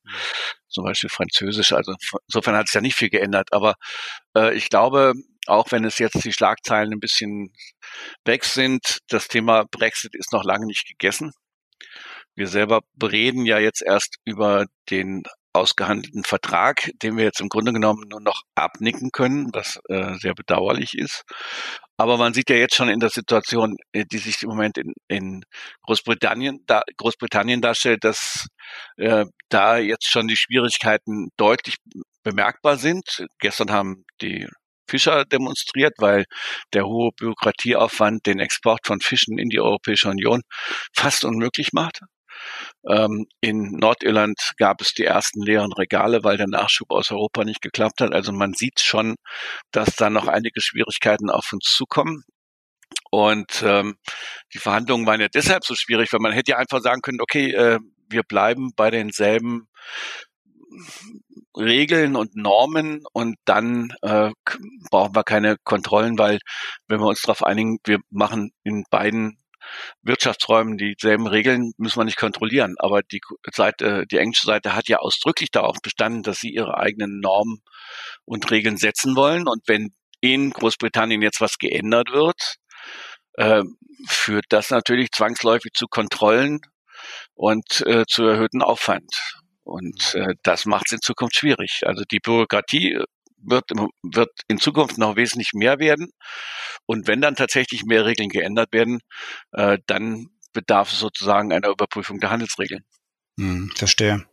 zum 0.67 0.83
Beispiel 0.83 1.09
Französisch. 1.09 1.71
Also 1.73 1.95
insofern 2.27 2.55
hat 2.55 2.67
es 2.67 2.73
ja 2.73 2.81
nicht 2.81 2.95
viel 2.95 3.09
geändert. 3.09 3.53
Aber 3.53 3.75
äh, 4.35 4.53
ich 4.55 4.69
glaube, 4.69 5.13
auch 5.47 5.71
wenn 5.71 5.85
es 5.85 5.97
jetzt 5.97 6.23
die 6.23 6.33
Schlagzeilen 6.33 6.93
ein 6.93 6.99
bisschen 6.99 7.53
weg 8.25 8.45
sind, 8.45 8.99
das 9.07 9.27
Thema 9.27 9.65
Brexit 9.71 10.15
ist 10.15 10.33
noch 10.33 10.43
lange 10.43 10.65
nicht 10.65 10.87
gegessen. 10.87 11.31
Wir 12.35 12.47
selber 12.47 12.81
bereden 12.93 13.45
ja 13.45 13.59
jetzt 13.59 13.81
erst 13.81 14.17
über 14.25 14.65
den 14.89 15.23
ausgehandelten 15.53 16.23
Vertrag, 16.23 16.91
den 17.01 17.17
wir 17.17 17.25
jetzt 17.25 17.41
im 17.41 17.49
Grunde 17.49 17.73
genommen 17.73 18.07
nur 18.09 18.21
noch 18.21 18.43
abnicken 18.55 19.11
können, 19.11 19.49
was 19.53 19.79
äh, 19.89 20.15
sehr 20.19 20.33
bedauerlich 20.33 20.97
ist. 20.97 21.23
Aber 21.97 22.17
man 22.17 22.33
sieht 22.33 22.49
ja 22.49 22.55
jetzt 22.55 22.75
schon 22.75 22.89
in 22.89 22.99
der 22.99 23.09
Situation, 23.09 23.75
äh, 23.91 24.05
die 24.05 24.17
sich 24.17 24.41
im 24.43 24.49
Moment 24.49 24.77
in, 24.77 24.93
in 25.07 25.43
Großbritannien, 25.83 26.63
da, 26.65 26.81
Großbritannien 26.97 27.61
darstellt, 27.61 28.03
dass 28.03 28.47
äh, 28.97 29.25
da 29.49 29.77
jetzt 29.77 30.09
schon 30.09 30.27
die 30.27 30.37
Schwierigkeiten 30.37 31.29
deutlich 31.37 31.75
bemerkbar 32.23 32.77
sind. 32.77 33.25
Gestern 33.39 33.71
haben 33.71 34.05
die 34.21 34.47
Fischer 34.89 35.25
demonstriert, 35.25 35.93
weil 35.99 36.25
der 36.73 36.85
hohe 36.85 37.11
Bürokratieaufwand 37.15 38.25
den 38.25 38.39
Export 38.39 38.85
von 38.85 38.99
Fischen 38.99 39.37
in 39.37 39.49
die 39.49 39.59
Europäische 39.59 40.09
Union 40.09 40.41
fast 40.93 41.23
unmöglich 41.23 41.69
macht. 41.71 41.99
Ähm, 42.87 43.27
in 43.41 43.71
Nordirland 43.73 44.53
gab 44.57 44.81
es 44.81 44.93
die 44.93 45.05
ersten 45.05 45.41
leeren 45.41 45.71
Regale, 45.73 46.23
weil 46.23 46.37
der 46.37 46.47
Nachschub 46.47 46.91
aus 46.91 47.11
Europa 47.11 47.43
nicht 47.43 47.61
geklappt 47.61 48.01
hat. 48.01 48.13
Also 48.13 48.31
man 48.31 48.53
sieht 48.53 48.79
schon, 48.79 49.15
dass 49.71 49.95
da 49.95 50.09
noch 50.09 50.27
einige 50.27 50.61
Schwierigkeiten 50.61 51.29
auf 51.29 51.51
uns 51.53 51.65
zukommen. 51.65 52.23
Und 53.11 53.63
ähm, 53.63 53.97
die 54.53 54.59
Verhandlungen 54.59 55.05
waren 55.05 55.21
ja 55.21 55.27
deshalb 55.27 55.65
so 55.65 55.75
schwierig, 55.75 56.11
weil 56.11 56.19
man 56.19 56.33
hätte 56.33 56.51
ja 56.51 56.57
einfach 56.57 56.81
sagen 56.81 57.01
können, 57.01 57.21
okay, 57.21 57.51
äh, 57.51 57.79
wir 58.09 58.23
bleiben 58.23 58.71
bei 58.75 58.91
denselben 58.91 59.67
Regeln 61.57 62.15
und 62.15 62.35
Normen 62.35 63.03
und 63.11 63.35
dann 63.45 63.93
äh, 64.01 64.31
brauchen 64.89 65.15
wir 65.15 65.23
keine 65.23 65.57
Kontrollen, 65.63 66.17
weil 66.17 66.39
wenn 66.87 66.99
wir 66.99 67.07
uns 67.07 67.21
darauf 67.21 67.43
einigen, 67.43 67.79
wir 67.85 67.99
machen 68.09 68.51
in 68.63 68.85
beiden 68.89 69.37
Wirtschaftsräumen 70.01 70.77
dieselben 70.77 71.27
Regeln 71.27 71.73
müssen 71.77 71.99
wir 71.99 72.05
nicht 72.05 72.17
kontrollieren. 72.17 72.75
Aber 72.79 73.01
die 73.03 73.21
Seite, 73.51 74.05
die 74.11 74.17
englische 74.17 74.45
Seite 74.45 74.75
hat 74.75 74.87
ja 74.87 74.97
ausdrücklich 74.97 75.51
darauf 75.51 75.77
bestanden, 75.81 76.23
dass 76.23 76.39
sie 76.39 76.49
ihre 76.49 76.77
eigenen 76.77 77.19
Normen 77.19 77.61
und 78.25 78.49
Regeln 78.51 78.77
setzen 78.77 79.15
wollen. 79.15 79.47
Und 79.47 79.61
wenn 79.67 79.89
in 80.21 80.51
Großbritannien 80.51 81.21
jetzt 81.21 81.41
was 81.41 81.57
geändert 81.57 82.09
wird, 82.11 82.55
äh, 83.33 83.63
führt 84.07 84.45
das 84.49 84.69
natürlich 84.69 85.11
zwangsläufig 85.11 85.71
zu 85.73 85.87
Kontrollen 85.87 86.59
und 87.33 87.81
äh, 87.85 88.05
zu 88.07 88.23
erhöhten 88.25 88.61
Aufwand. 88.61 89.09
Und 89.63 90.15
äh, 90.15 90.35
das 90.43 90.65
macht 90.65 90.85
es 90.87 90.93
in 90.93 91.01
Zukunft 91.01 91.35
schwierig. 91.35 91.81
Also 91.85 92.03
die 92.09 92.19
Bürokratie 92.19 93.03
wird, 93.43 93.65
wird 94.03 94.29
in 94.47 94.59
Zukunft 94.59 94.97
noch 94.97 95.15
wesentlich 95.15 95.51
mehr 95.53 95.79
werden. 95.79 96.11
Und 96.85 97.07
wenn 97.07 97.21
dann 97.21 97.35
tatsächlich 97.35 97.83
mehr 97.83 98.05
Regeln 98.05 98.29
geändert 98.29 98.73
werden, 98.73 98.99
äh, 99.51 99.77
dann 99.87 100.27
bedarf 100.53 100.91
es 100.91 100.99
sozusagen 100.99 101.53
einer 101.53 101.69
Überprüfung 101.69 102.19
der 102.19 102.31
Handelsregeln. 102.31 102.83
Hm, 103.37 103.71
verstehe. 103.75 104.25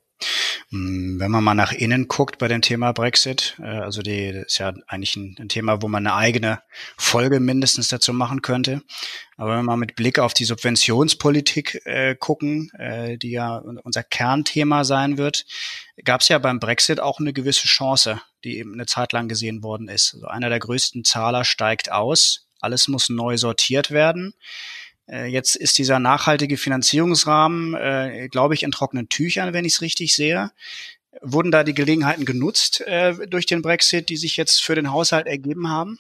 Hm, 0.71 1.21
wenn 1.21 1.31
man 1.31 1.45
mal 1.45 1.55
nach 1.55 1.73
innen 1.73 2.09
guckt 2.09 2.39
bei 2.39 2.49
dem 2.49 2.61
Thema 2.61 2.93
Brexit, 2.93 3.57
äh, 3.61 3.67
also 3.67 4.03
die 4.03 4.33
das 4.33 4.47
ist 4.47 4.59
ja 4.59 4.75
eigentlich 4.89 5.17
ein, 5.17 5.37
ein, 5.39 5.49
Thema, 5.49 5.81
wo 5.81 5.89
man 5.89 6.07
eine 6.07 6.17
eigene 6.17 6.61
Folge 6.97 7.39
mindestens 7.39 7.89
dazu 7.89 8.13
machen 8.13 8.43
könnte. 8.43 8.83
Aber 9.37 9.51
wenn 9.51 9.59
wir 9.59 9.63
mal 9.63 9.77
mit 9.77 9.95
Blick 9.95 10.19
auf 10.19 10.35
die 10.35 10.45
Subventionspolitik 10.45 11.83
äh, 11.87 12.17
gucken, 12.17 12.71
äh, 12.79 13.17
die 13.17 13.31
ja 13.31 13.59
unser 13.59 14.03
Kernthema 14.03 14.85
sein 14.85 15.19
wird, 15.19 15.47
gab 16.05 16.21
es 16.23 16.29
ja 16.29 16.39
beim 16.39 16.59
Brexit 16.59 16.99
auch 17.01 17.21
eine 17.21 17.33
gewisse 17.33 17.69
Chance, 17.69 18.21
die 18.45 18.59
eben 18.59 18.75
eine 18.75 18.87
Zeit 18.87 19.13
lang 19.13 19.29
gesehen 19.29 19.63
worden 19.63 19.89
ist. 19.89 20.15
Also 20.15 20.27
einer 20.27 20.49
der 20.49 20.61
größten 20.61 21.05
Zahler 21.05 21.45
steigt 21.45 21.91
aus, 21.91 22.47
alles 22.61 22.89
muss 22.89 23.09
neu 23.09 23.37
sortiert 23.37 23.91
werden. 23.91 24.35
Äh, 25.09 25.27
jetzt 25.27 25.57
ist 25.57 25.79
dieser 25.79 25.99
nachhaltige 25.99 26.57
Finanzierungsrahmen, 26.57 27.75
äh, 27.75 28.29
glaube 28.31 28.55
ich, 28.55 28.63
in 28.63 28.71
trockenen 28.71 29.09
Tüchern, 29.09 29.53
wenn 29.53 29.65
ich 29.65 29.75
es 29.75 29.81
richtig 29.81 30.15
sehe. 30.15 30.53
Wurden 31.23 31.51
da 31.51 31.65
die 31.65 31.75
Gelegenheiten 31.75 32.25
genutzt 32.25 32.83
äh, 32.83 33.27
durch 33.27 33.47
den 33.47 33.63
Brexit, 33.63 34.09
die 34.09 34.17
sich 34.17 34.37
jetzt 34.37 34.63
für 34.63 34.75
den 34.75 34.93
Haushalt 34.93 35.27
ergeben 35.27 35.69
haben? 35.69 35.99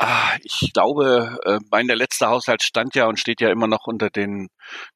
Ah, 0.00 0.36
ich 0.44 0.72
glaube, 0.72 1.36
mein 1.72 1.88
der 1.88 1.96
letzte 1.96 2.28
Haushalt 2.28 2.62
stand 2.62 2.94
ja 2.94 3.06
und 3.06 3.18
steht 3.18 3.40
ja 3.40 3.50
immer 3.50 3.66
noch 3.66 3.88
unter 3.88 4.10
den 4.10 4.48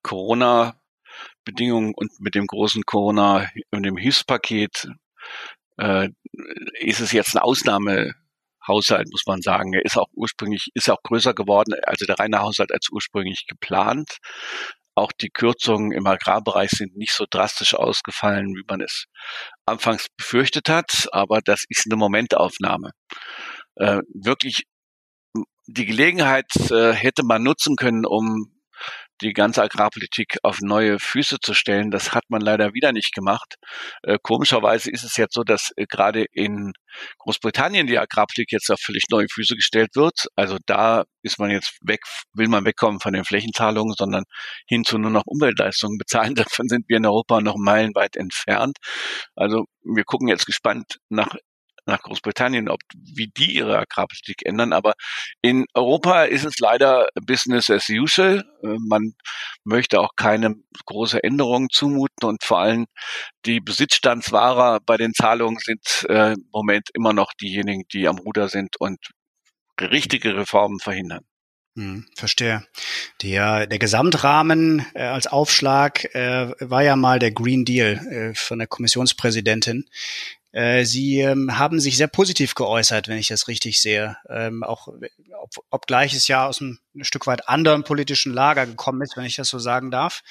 Corona-Bedingungen 0.03 1.93
und 1.97 2.21
mit 2.21 2.37
dem 2.37 2.47
großen 2.47 2.85
Corona 2.85 3.51
und 3.73 3.83
dem 3.83 3.97
Hilfspaket 3.97 4.93
äh, 5.79 6.09
ist 6.81 7.01
es 7.01 7.13
jetzt 7.13 7.37
eine 7.37 7.45
Ausnahme 7.45 8.13
Haushalt, 8.67 9.09
muss 9.11 9.25
man 9.27 9.43
sagen. 9.43 9.73
Er 9.73 9.85
ist 9.85 9.97
auch 9.97 10.09
ursprünglich, 10.15 10.69
ist 10.75 10.91
auch 10.91 11.03
größer 11.03 11.35
geworden, 11.35 11.75
also 11.85 12.07
der 12.07 12.19
reine 12.19 12.41
Haushalt 12.41 12.73
als 12.73 12.89
ursprünglich 12.91 13.47
geplant. 13.47 14.19
Auch 14.95 15.11
die 15.13 15.31
Kürzungen 15.31 15.91
im 15.93 16.07
Agrarbereich 16.07 16.71
sind 16.71 16.97
nicht 16.97 17.13
so 17.13 17.25
drastisch 17.29 17.75
ausgefallen, 17.75 18.55
wie 18.55 18.65
man 18.69 18.83
es 18.83 19.07
anfangs 19.67 20.09
befürchtet 20.17 20.69
hat, 20.69 21.09
aber 21.13 21.41
das 21.43 21.65
ist 21.69 21.87
eine 21.87 21.97
Momentaufnahme. 21.97 22.91
Äh, 23.77 24.01
wirklich 24.13 24.65
die 25.67 25.87
Gelegenheit 25.87 26.51
äh, 26.71 26.93
hätte 26.93 27.25
man 27.25 27.43
nutzen 27.43 27.77
können, 27.77 28.05
um 28.05 28.52
die 29.23 29.33
ganze 29.33 29.63
Agrarpolitik 29.63 30.39
auf 30.43 30.61
neue 30.61 30.99
Füße 30.99 31.39
zu 31.41 31.55
stellen. 31.55 31.91
Das 31.91 32.13
hat 32.13 32.25
man 32.29 32.41
leider 32.41 32.75
wieder 32.75 32.93
nicht 32.93 33.15
gemacht. 33.15 33.55
Äh, 34.03 34.19
komischerweise 34.23 34.91
ist 34.91 35.05
es 35.05 35.17
jetzt 35.17 35.35
so, 35.35 35.43
dass 35.43 35.71
äh, 35.77 35.87
gerade 35.87 36.27
in 36.33 36.73
Großbritannien 37.19 37.87
die 37.87 37.99
Agrarpolitik 37.99 38.53
jetzt 38.53 38.71
auf 38.71 38.81
völlig 38.81 39.05
neue 39.11 39.27
Füße 39.33 39.55
gestellt 39.55 39.91
wird. 39.95 40.27
Also 40.37 40.59
da 40.67 41.05
ist 41.23 41.39
man 41.39 41.51
jetzt 41.51 41.79
weg, 41.83 42.01
will 42.35 42.49
man 42.49 42.65
wegkommen 42.65 43.01
von 43.01 43.13
den 43.13 43.25
Flächenzahlungen, 43.25 43.95
sondern 43.97 44.25
hin 44.67 44.85
zu 44.85 44.99
nur 44.99 45.11
noch 45.11 45.25
Umweltleistungen 45.27 45.99
bezahlen. 45.99 46.35
Davon 46.35 46.69
sind 46.69 46.85
wir 46.89 46.99
in 46.99 47.07
Europa 47.07 47.41
noch 47.41 47.57
meilenweit 47.57 48.17
entfernt. 48.17 48.77
Also 49.37 49.65
wir 49.85 50.05
gucken 50.05 50.29
jetzt 50.29 50.47
gespannt 50.47 50.99
nach 51.09 51.35
nach 51.87 52.03
Großbritannien, 52.03 52.69
ob 52.69 52.81
wie 52.95 53.29
die 53.29 53.57
ihre 53.57 53.79
Agrarpolitik 53.79 54.45
ändern. 54.45 54.73
Aber 54.73 54.95
in 55.41 55.67
Europa 55.75 56.25
ist 56.25 56.45
es 56.45 56.59
leider 56.59 57.09
Business 57.15 57.71
as 57.71 57.89
usual. 57.89 58.45
Äh, 58.63 58.77
man 58.89 59.15
möchte 59.65 60.01
auch 60.01 60.11
keine 60.17 60.55
große 60.87 61.23
Änderungen 61.23 61.69
zumuten 61.71 62.29
und 62.29 62.45
vor 62.45 62.59
allem 62.59 62.87
die 63.47 63.61
Besitzstandswahrer 63.61 64.81
bei 64.85 64.97
den 64.97 65.13
Zahlungen 65.15 65.59
sind 65.59 66.07
äh, 66.09 66.33
im 66.33 66.49
Moment 66.53 66.89
immer 66.95 67.13
noch 67.13 67.33
diejenigen, 67.35 67.85
die 67.93 68.09
am 68.09 68.19
Ruder 68.19 68.49
sind 68.49 68.77
und 68.79 68.99
richtige 69.81 70.37
Reformen 70.37 70.79
verhindern. 70.79 71.25
Hm, 71.75 72.05
verstehe. 72.17 72.67
Der, 73.23 73.67
der 73.67 73.79
Gesamtrahmen 73.79 74.85
äh, 74.95 75.05
als 75.05 75.27
Aufschlag 75.27 76.15
äh, 76.15 76.51
war 76.61 76.83
ja 76.83 76.97
mal 76.97 77.19
der 77.19 77.33
Green 77.33 77.65
Deal 77.65 77.97
äh, 78.09 78.35
von 78.35 78.59
der 78.59 78.69
Kommissionspräsidentin. 78.69 79.87
Äh, 80.53 80.85
Sie 80.85 81.19
ähm, 81.21 81.59
haben 81.59 81.81
sich 81.81 81.97
sehr 81.97 82.09
positiv 82.09 82.55
geäußert, 82.55 83.09
wenn 83.09 83.19
ich 83.19 83.29
das 83.29 83.49
richtig 83.49 83.81
sehe. 83.81 84.17
Ähm, 84.29 84.63
auch 84.63 84.89
ob, 85.41 85.51
obgleich 85.71 86.15
es 86.15 86.29
ja 86.29 86.47
aus 86.47 86.61
einem 86.61 86.79
ein 86.95 87.05
Stück 87.05 87.27
weit 87.27 87.49
anderen 87.49 87.85
politischen 87.85 88.35
Lager 88.35 88.67
gekommen 88.67 89.01
ist, 89.01 89.17
wenn 89.17 89.25
ich 89.25 89.37
das 89.37 89.49
so 89.49 89.59
sagen 89.59 89.91
darf. 89.91 90.23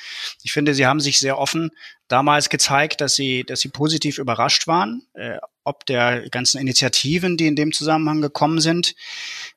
Ich 0.44 0.54
finde, 0.54 0.76
Sie 0.76 0.86
haben 0.86 1.00
sich 1.00 1.18
sehr 1.18 1.40
offen 1.40 1.72
damals 2.08 2.50
gezeigt, 2.50 3.02
dass 3.02 3.16
Sie, 3.16 3.44
dass 3.44 3.62
Sie 3.62 3.70
positiv 3.70 4.20
überrascht 4.20 4.68
waren, 4.68 5.04
äh, 5.14 5.38
ob 5.64 5.88
der 5.88 6.30
ganzen 6.30 6.62
Initiativen, 6.62 7.36
die 7.36 7.48
in 7.48 7.56
dem 7.56 7.72
Zusammenhang 7.72 8.22
gekommen 8.22 8.62
sind. 8.62 8.94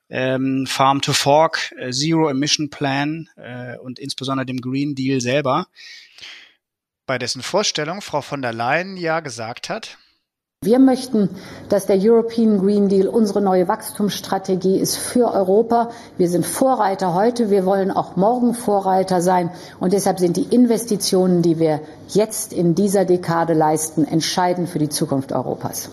Ähm, 0.08 0.66
Farm 0.66 1.02
to 1.02 1.12
Fork, 1.12 1.74
äh, 1.78 1.90
Zero 1.90 2.30
Emission 2.30 2.70
Plan 2.70 3.28
äh, 3.36 3.76
und 3.76 3.98
insbesondere 3.98 4.46
dem 4.46 4.62
Green 4.62 4.94
Deal 4.94 5.20
selber. 5.20 5.66
Bei 7.06 7.18
dessen 7.18 7.42
Vorstellung 7.42 8.00
Frau 8.00 8.22
von 8.22 8.40
der 8.40 8.54
Leyen 8.54 8.96
ja 8.96 9.20
gesagt 9.20 9.68
hat, 9.68 9.98
wir 10.64 10.78
möchten, 10.78 11.28
dass 11.68 11.86
der 11.86 11.98
European 11.98 12.58
Green 12.58 12.88
Deal 12.88 13.08
unsere 13.08 13.40
neue 13.40 13.68
Wachstumsstrategie 13.68 14.78
ist 14.78 14.96
für 14.96 15.32
Europa. 15.32 15.90
Wir 16.18 16.28
sind 16.28 16.46
Vorreiter 16.46 17.14
heute, 17.14 17.50
wir 17.50 17.64
wollen 17.64 17.90
auch 17.90 18.16
morgen 18.16 18.54
Vorreiter 18.54 19.22
sein. 19.22 19.50
Und 19.80 19.92
deshalb 19.92 20.18
sind 20.18 20.36
die 20.36 20.54
Investitionen, 20.54 21.42
die 21.42 21.58
wir 21.58 21.80
jetzt 22.08 22.52
in 22.52 22.74
dieser 22.74 23.04
Dekade 23.04 23.54
leisten, 23.54 24.04
entscheidend 24.04 24.68
für 24.68 24.78
die 24.78 24.88
Zukunft 24.88 25.32
Europas. 25.32 25.90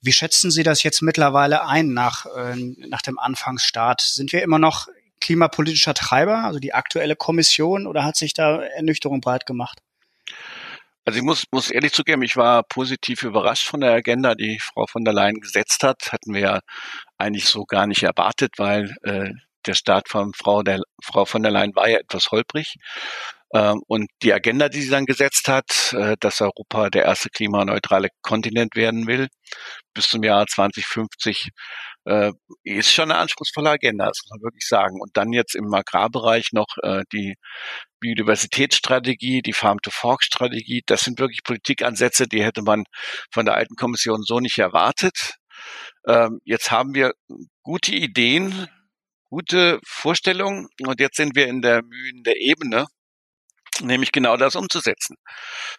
Wie 0.00 0.12
schätzen 0.12 0.50
Sie 0.50 0.62
das 0.62 0.82
jetzt 0.82 1.02
mittlerweile 1.02 1.66
ein 1.66 1.92
nach, 1.92 2.26
äh, 2.26 2.54
nach 2.88 3.02
dem 3.02 3.18
Anfangsstart? 3.18 4.00
Sind 4.00 4.32
wir 4.32 4.42
immer 4.42 4.58
noch 4.58 4.86
klimapolitischer 5.20 5.94
Treiber, 5.94 6.44
also 6.44 6.58
die 6.60 6.74
aktuelle 6.74 7.16
Kommission, 7.16 7.86
oder 7.86 8.04
hat 8.04 8.16
sich 8.16 8.32
da 8.32 8.62
Ernüchterung 8.62 9.20
breit 9.20 9.46
gemacht? 9.46 9.80
Also 11.06 11.18
ich 11.20 11.24
muss, 11.24 11.44
muss 11.52 11.70
ehrlich 11.70 11.92
zugeben, 11.92 12.22
ich 12.22 12.36
war 12.36 12.64
positiv 12.64 13.22
überrascht 13.22 13.68
von 13.68 13.80
der 13.80 13.92
Agenda, 13.92 14.34
die 14.34 14.58
Frau 14.58 14.86
von 14.88 15.04
der 15.04 15.14
Leyen 15.14 15.40
gesetzt 15.40 15.84
hat. 15.84 16.12
Hatten 16.12 16.34
wir 16.34 16.40
ja 16.40 16.60
eigentlich 17.16 17.46
so 17.46 17.64
gar 17.64 17.86
nicht 17.86 18.02
erwartet, 18.02 18.54
weil 18.58 18.92
äh, 19.04 19.30
der 19.66 19.74
Start 19.74 20.08
von 20.08 20.32
Frau, 20.34 20.62
der, 20.64 20.80
Frau 21.00 21.24
von 21.24 21.44
der 21.44 21.52
Leyen 21.52 21.76
war 21.76 21.88
ja 21.88 21.98
etwas 21.98 22.32
holprig. 22.32 22.74
Ähm, 23.54 23.82
und 23.86 24.08
die 24.22 24.32
Agenda, 24.32 24.68
die 24.68 24.82
sie 24.82 24.90
dann 24.90 25.06
gesetzt 25.06 25.46
hat, 25.46 25.92
äh, 25.92 26.16
dass 26.18 26.40
Europa 26.40 26.90
der 26.90 27.04
erste 27.04 27.30
klimaneutrale 27.30 28.08
Kontinent 28.22 28.74
werden 28.74 29.06
will, 29.06 29.28
bis 29.94 30.08
zum 30.08 30.24
Jahr 30.24 30.46
2050, 30.48 31.50
äh, 32.06 32.32
ist 32.62 32.92
schon 32.92 33.10
eine 33.10 33.20
anspruchsvolle 33.20 33.70
Agenda, 33.70 34.06
das 34.06 34.20
muss 34.24 34.30
man 34.30 34.42
wirklich 34.42 34.66
sagen. 34.66 35.00
Und 35.00 35.16
dann 35.16 35.32
jetzt 35.32 35.54
im 35.54 35.72
Agrarbereich 35.72 36.48
noch 36.52 36.68
äh, 36.82 37.02
die 37.12 37.34
Biodiversitätsstrategie, 38.00 39.42
die 39.42 39.52
Farm-to-Fork-Strategie, 39.52 40.82
das 40.86 41.00
sind 41.00 41.18
wirklich 41.18 41.42
Politikansätze, 41.44 42.26
die 42.28 42.44
hätte 42.44 42.62
man 42.62 42.84
von 43.32 43.44
der 43.46 43.56
alten 43.56 43.74
Kommission 43.76 44.22
so 44.22 44.40
nicht 44.40 44.58
erwartet. 44.58 45.34
Ähm, 46.06 46.40
jetzt 46.44 46.70
haben 46.70 46.94
wir 46.94 47.12
gute 47.62 47.94
Ideen, 47.94 48.68
gute 49.28 49.80
Vorstellungen 49.84 50.68
und 50.86 51.00
jetzt 51.00 51.16
sind 51.16 51.34
wir 51.34 51.48
in 51.48 51.62
der 51.62 51.82
Mühen 51.82 52.22
der 52.22 52.36
Ebene 52.40 52.86
nämlich 53.80 54.12
genau 54.12 54.36
das 54.36 54.56
umzusetzen. 54.56 55.16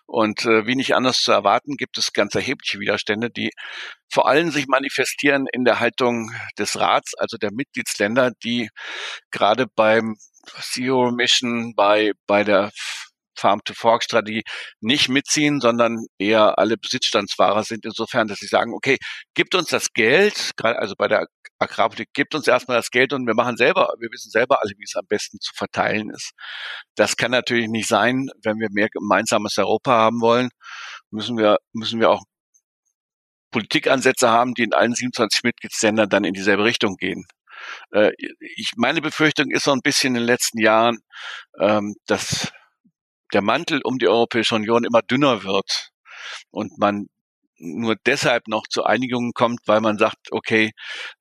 Und 0.06 0.46
äh, 0.46 0.66
wie 0.66 0.76
nicht 0.76 0.96
anders 0.96 1.20
zu 1.20 1.32
erwarten, 1.32 1.76
gibt 1.78 1.98
es 1.98 2.14
ganz 2.14 2.36
erhebliche 2.36 2.80
Widerstände, 2.80 3.30
die 3.30 3.52
vor 4.12 4.28
allem 4.28 4.52
sich 4.52 4.68
manifestieren 4.68 5.48
in 5.52 5.66
der 5.66 5.80
Haltung 5.80 6.32
des 6.58 6.80
Rats, 6.80 7.14
also 7.18 7.38
der 7.38 7.52
Mitgliedsländer, 7.52 8.32
die 8.44 8.70
gerade 9.32 9.68
beim 9.76 10.16
Zero 10.62 11.12
Mission, 11.12 11.74
bei, 11.76 12.14
bei 12.26 12.44
der 12.44 12.72
Farm-to-Fork-Strategie 13.38 14.44
nicht 14.82 15.10
mitziehen, 15.10 15.62
sondern 15.62 16.06
eher 16.18 16.58
alle 16.58 16.78
Besitzstandswahrer 16.78 17.64
sind 17.64 17.86
insofern, 17.86 18.28
dass 18.28 18.40
sie 18.40 18.48
sagen, 18.48 18.74
okay, 18.74 18.98
gibt 19.36 19.56
uns 19.56 19.70
das 19.70 19.94
Geld, 19.94 20.52
also 20.62 20.96
bei 20.98 21.08
der 21.08 21.28
Agrarpolitik, 21.60 22.14
gibt 22.14 22.36
uns 22.36 22.48
erstmal 22.48 22.78
das 22.78 22.92
Geld 22.92 23.14
und 23.14 23.26
wir 23.26 23.34
machen 23.34 23.58
selber, 23.58 23.94
wir 24.00 24.10
wissen 24.12 24.30
selber 24.30 24.62
alle, 24.62 24.72
wie 24.78 24.84
es 24.84 24.96
am 24.96 25.06
besten 25.08 25.40
zu 25.40 25.54
verteilen 25.56 26.10
ist. 26.12 26.32
Das 26.96 27.18
kann 27.18 27.32
natürlich 27.32 27.68
nicht 27.68 27.88
sein, 27.88 28.30
wenn 28.44 28.60
wir 28.60 28.70
mehr 28.72 28.90
gemeinsames 28.90 29.58
Europa 29.58 29.92
haben 29.92 30.22
wollen, 30.22 30.50
müssen 31.10 31.38
wir, 31.38 31.58
müssen 31.74 32.00
wir 32.00 32.12
auch 32.12 32.24
Politikansätze 33.52 34.30
haben, 34.30 34.54
die 34.54 34.64
in 34.64 34.74
allen 34.74 34.94
27 34.94 35.44
Mitgliedsländern 35.44 36.10
dann 36.10 36.26
in 36.26 36.34
dieselbe 36.34 36.64
Richtung 36.64 36.96
gehen. 36.98 37.26
Äh, 37.92 38.12
ich, 38.40 38.74
meine 38.76 39.02
Befürchtung 39.02 39.50
ist 39.52 39.64
so 39.64 39.72
ein 39.72 39.82
bisschen 39.82 40.16
in 40.16 40.22
den 40.22 40.28
letzten 40.28 40.60
Jahren, 40.60 41.00
ähm, 41.60 41.96
dass 42.06 42.52
der 43.34 43.42
Mantel 43.42 43.82
um 43.84 43.98
die 43.98 44.08
Europäische 44.08 44.56
Union 44.56 44.84
immer 44.84 45.02
dünner 45.02 45.44
wird 45.44 45.90
und 46.52 46.78
man 46.78 47.08
nur 47.60 47.96
deshalb 48.06 48.48
noch 48.48 48.68
zu 48.68 48.84
Einigungen 48.84 49.34
kommt, 49.34 49.62
weil 49.66 49.82
man 49.82 49.98
sagt, 49.98 50.32
okay, 50.32 50.72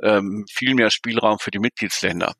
ähm, 0.02 0.44
viel 0.50 0.74
mehr 0.74 0.90
Spielraum 0.90 1.38
für 1.38 1.50
die 1.50 1.58
Mitgliedsländer. 1.58 2.34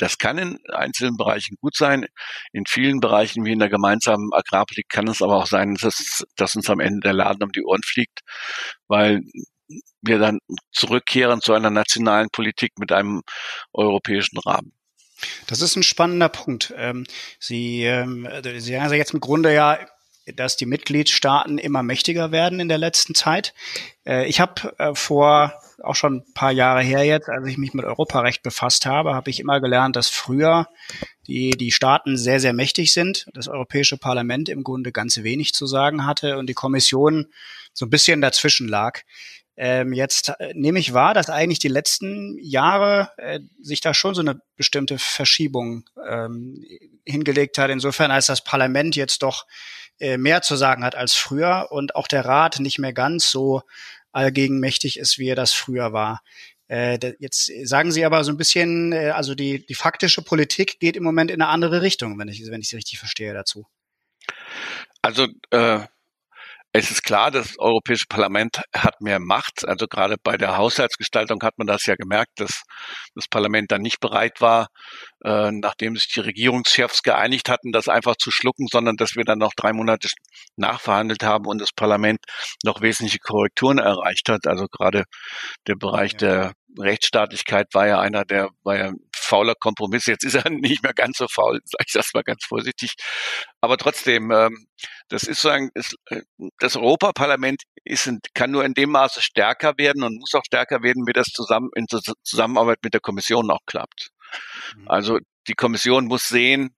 Das 0.00 0.16
kann 0.16 0.38
in 0.38 0.58
einzelnen 0.72 1.16
Bereichen 1.18 1.56
gut 1.60 1.76
sein. 1.76 2.06
In 2.52 2.64
vielen 2.66 3.00
Bereichen 3.00 3.44
wie 3.44 3.52
in 3.52 3.58
der 3.58 3.68
gemeinsamen 3.68 4.32
Agrarpolitik 4.32 4.88
kann 4.88 5.08
es 5.08 5.20
aber 5.20 5.36
auch 5.36 5.46
sein, 5.46 5.74
dass, 5.74 6.24
dass 6.36 6.56
uns 6.56 6.70
am 6.70 6.80
Ende 6.80 7.00
der 7.00 7.12
Laden 7.12 7.42
um 7.42 7.52
die 7.52 7.62
Ohren 7.62 7.82
fliegt, 7.84 8.20
weil 8.88 9.20
wir 10.00 10.18
dann 10.18 10.38
zurückkehren 10.72 11.42
zu 11.42 11.52
einer 11.52 11.70
nationalen 11.70 12.28
Politik 12.32 12.78
mit 12.78 12.92
einem 12.92 13.22
europäischen 13.72 14.38
Rahmen. 14.38 14.72
Das 15.46 15.60
ist 15.60 15.76
ein 15.76 15.82
spannender 15.82 16.30
Punkt. 16.30 16.72
Ähm, 16.76 17.04
Sie, 17.38 17.84
ähm, 17.84 18.26
Sie 18.42 18.72
sagen 18.72 18.94
jetzt 18.94 19.12
im 19.12 19.20
Grunde 19.20 19.52
ja, 19.52 19.78
dass 20.34 20.56
die 20.56 20.66
Mitgliedstaaten 20.66 21.58
immer 21.58 21.82
mächtiger 21.82 22.32
werden 22.32 22.60
in 22.60 22.68
der 22.68 22.78
letzten 22.78 23.14
Zeit. 23.14 23.54
Äh, 24.06 24.26
ich 24.26 24.40
habe 24.40 24.74
äh, 24.78 24.94
vor 24.94 25.54
auch 25.82 25.94
schon 25.94 26.16
ein 26.16 26.34
paar 26.34 26.52
Jahre 26.52 26.82
her 26.82 27.04
jetzt, 27.04 27.28
als 27.28 27.46
ich 27.46 27.58
mich 27.58 27.72
mit 27.72 27.84
Europarecht 27.84 28.42
befasst 28.42 28.86
habe, 28.86 29.14
habe 29.14 29.30
ich 29.30 29.40
immer 29.40 29.60
gelernt, 29.60 29.96
dass 29.96 30.08
früher 30.08 30.68
die, 31.26 31.50
die 31.50 31.72
Staaten 31.72 32.16
sehr, 32.16 32.40
sehr 32.40 32.52
mächtig 32.52 32.92
sind, 32.92 33.26
das 33.32 33.48
Europäische 33.48 33.96
Parlament 33.96 34.48
im 34.48 34.62
Grunde 34.62 34.92
ganz 34.92 35.22
wenig 35.22 35.54
zu 35.54 35.66
sagen 35.66 36.06
hatte 36.06 36.38
und 36.38 36.48
die 36.48 36.54
Kommission 36.54 37.26
so 37.72 37.86
ein 37.86 37.90
bisschen 37.90 38.20
dazwischen 38.20 38.68
lag. 38.68 39.00
Ähm, 39.56 39.92
jetzt 39.92 40.32
äh, 40.38 40.54
nehme 40.54 40.78
ich 40.78 40.94
wahr, 40.94 41.12
dass 41.12 41.28
eigentlich 41.28 41.58
die 41.58 41.68
letzten 41.68 42.38
Jahre 42.40 43.10
äh, 43.18 43.40
sich 43.60 43.80
da 43.80 43.92
schon 43.92 44.14
so 44.14 44.22
eine 44.22 44.40
bestimmte 44.56 44.98
Verschiebung 44.98 45.84
ähm, 46.08 46.64
hingelegt 47.04 47.58
hat, 47.58 47.70
insofern 47.70 48.10
als 48.10 48.26
das 48.26 48.42
Parlament 48.42 48.96
jetzt 48.96 49.22
doch 49.22 49.44
äh, 50.00 50.16
mehr 50.16 50.42
zu 50.42 50.56
sagen 50.56 50.84
hat 50.84 50.94
als 50.94 51.14
früher 51.14 51.68
und 51.70 51.94
auch 51.94 52.08
der 52.08 52.24
Rat 52.24 52.58
nicht 52.60 52.78
mehr 52.78 52.92
ganz 52.92 53.30
so 53.30 53.62
allgegenmächtig 54.12 54.98
ist, 54.98 55.18
wie 55.18 55.28
er 55.28 55.36
das 55.36 55.52
früher 55.52 55.92
war. 55.92 56.22
Äh, 56.68 57.14
jetzt 57.18 57.50
sagen 57.64 57.90
Sie 57.90 58.04
aber 58.04 58.22
so 58.24 58.30
ein 58.30 58.36
bisschen, 58.36 58.92
äh, 58.92 59.10
also 59.10 59.34
die, 59.34 59.66
die 59.66 59.74
faktische 59.74 60.22
Politik 60.22 60.78
geht 60.78 60.96
im 60.96 61.02
Moment 61.02 61.30
in 61.30 61.42
eine 61.42 61.50
andere 61.50 61.82
Richtung, 61.82 62.18
wenn 62.18 62.28
ich, 62.28 62.48
wenn 62.50 62.60
ich 62.60 62.68
Sie 62.68 62.76
richtig 62.76 62.98
verstehe 62.98 63.34
dazu. 63.34 63.66
Also 65.02 65.26
äh, 65.50 65.80
es 66.72 66.90
ist 66.90 67.02
klar, 67.02 67.30
das 67.30 67.58
Europäische 67.58 68.06
Parlament 68.08 68.62
hat 68.74 69.00
mehr 69.00 69.18
Macht. 69.18 69.66
Also 69.66 69.86
gerade 69.88 70.16
bei 70.22 70.36
der 70.36 70.56
Haushaltsgestaltung 70.56 71.42
hat 71.42 71.58
man 71.58 71.66
das 71.66 71.84
ja 71.86 71.96
gemerkt, 71.96 72.38
dass 72.38 72.62
das 73.14 73.26
Parlament 73.28 73.72
dann 73.72 73.82
nicht 73.82 73.98
bereit 73.98 74.40
war, 74.40 74.68
äh, 75.24 75.50
nachdem 75.50 75.96
sich 75.96 76.08
die 76.14 76.20
Regierungschefs 76.20 77.02
geeinigt 77.02 77.48
hatten, 77.48 77.72
das 77.72 77.88
einfach 77.88 78.14
zu 78.16 78.30
schlucken, 78.30 78.66
sondern 78.70 78.96
dass 78.96 79.16
wir 79.16 79.24
dann 79.24 79.38
noch 79.38 79.52
drei 79.56 79.72
Monate 79.72 80.08
nachverhandelt 80.56 81.24
haben 81.24 81.46
und 81.46 81.60
das 81.60 81.72
Parlament 81.72 82.20
noch 82.64 82.80
wesentliche 82.82 83.18
Korrekturen 83.18 83.78
erreicht 83.78 84.28
hat. 84.28 84.46
Also 84.46 84.66
gerade 84.66 85.04
der 85.66 85.74
Bereich 85.74 86.12
ja. 86.12 86.18
der 86.18 86.52
Rechtsstaatlichkeit 86.78 87.66
war 87.72 87.88
ja 87.88 87.98
einer 87.98 88.24
der, 88.24 88.50
war 88.62 88.78
ja 88.78 88.92
fauler 89.30 89.54
Kompromiss. 89.54 90.06
Jetzt 90.06 90.24
ist 90.24 90.34
er 90.34 90.50
nicht 90.50 90.82
mehr 90.82 90.92
ganz 90.92 91.18
so 91.18 91.26
faul, 91.28 91.60
sage 91.64 91.84
ich 91.86 91.92
das 91.92 92.12
mal 92.14 92.22
ganz 92.22 92.44
vorsichtig. 92.44 92.94
Aber 93.60 93.76
trotzdem, 93.76 94.30
ähm, 94.30 94.66
das 95.08 95.22
ist 95.22 95.40
so 95.40 95.48
ein, 95.48 95.70
ist, 95.74 95.96
äh, 96.06 96.22
das 96.58 96.76
Europaparlament 96.76 97.62
ist, 97.84 98.10
kann 98.34 98.50
nur 98.50 98.64
in 98.64 98.74
dem 98.74 98.90
Maße 98.90 99.22
stärker 99.22 99.74
werden 99.78 100.02
und 100.02 100.18
muss 100.18 100.34
auch 100.34 100.44
stärker 100.44 100.82
werden, 100.82 101.06
wie 101.06 101.12
das 101.12 101.28
zusammen 101.28 101.70
in 101.74 101.86
Zusammenarbeit 102.24 102.78
mit 102.82 102.94
der 102.94 103.00
Kommission 103.00 103.50
auch 103.50 103.64
klappt. 103.66 104.10
Mhm. 104.76 104.88
Also 104.88 105.18
die 105.48 105.54
Kommission 105.54 106.06
muss 106.06 106.28
sehen, 106.28 106.74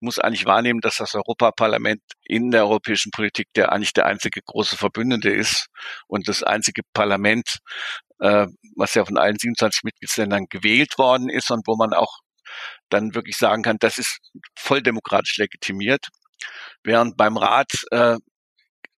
muss 0.00 0.18
eigentlich 0.18 0.44
wahrnehmen, 0.44 0.80
dass 0.80 0.96
das 0.96 1.14
Europaparlament 1.14 2.02
in 2.24 2.50
der 2.50 2.64
europäischen 2.64 3.10
Politik 3.10 3.48
der 3.54 3.72
eigentlich 3.72 3.92
der 3.94 4.06
einzige 4.06 4.40
große 4.44 4.76
Verbündete 4.76 5.30
ist 5.30 5.68
und 6.06 6.28
das 6.28 6.42
einzige 6.42 6.82
Parlament, 6.92 7.58
äh, 8.22 8.46
was 8.76 8.94
ja 8.94 9.04
von 9.04 9.18
allen 9.18 9.38
27 9.38 9.82
Mitgliedsländern 9.84 10.46
gewählt 10.48 10.96
worden 10.98 11.28
ist 11.28 11.50
und 11.50 11.66
wo 11.66 11.76
man 11.76 11.92
auch 11.92 12.18
dann 12.88 13.14
wirklich 13.14 13.36
sagen 13.36 13.62
kann, 13.62 13.78
das 13.80 13.98
ist 13.98 14.18
voll 14.58 14.82
demokratisch 14.82 15.36
legitimiert. 15.38 16.06
Während 16.84 17.16
beim 17.16 17.36
Rat 17.36 17.72
äh, 17.90 18.16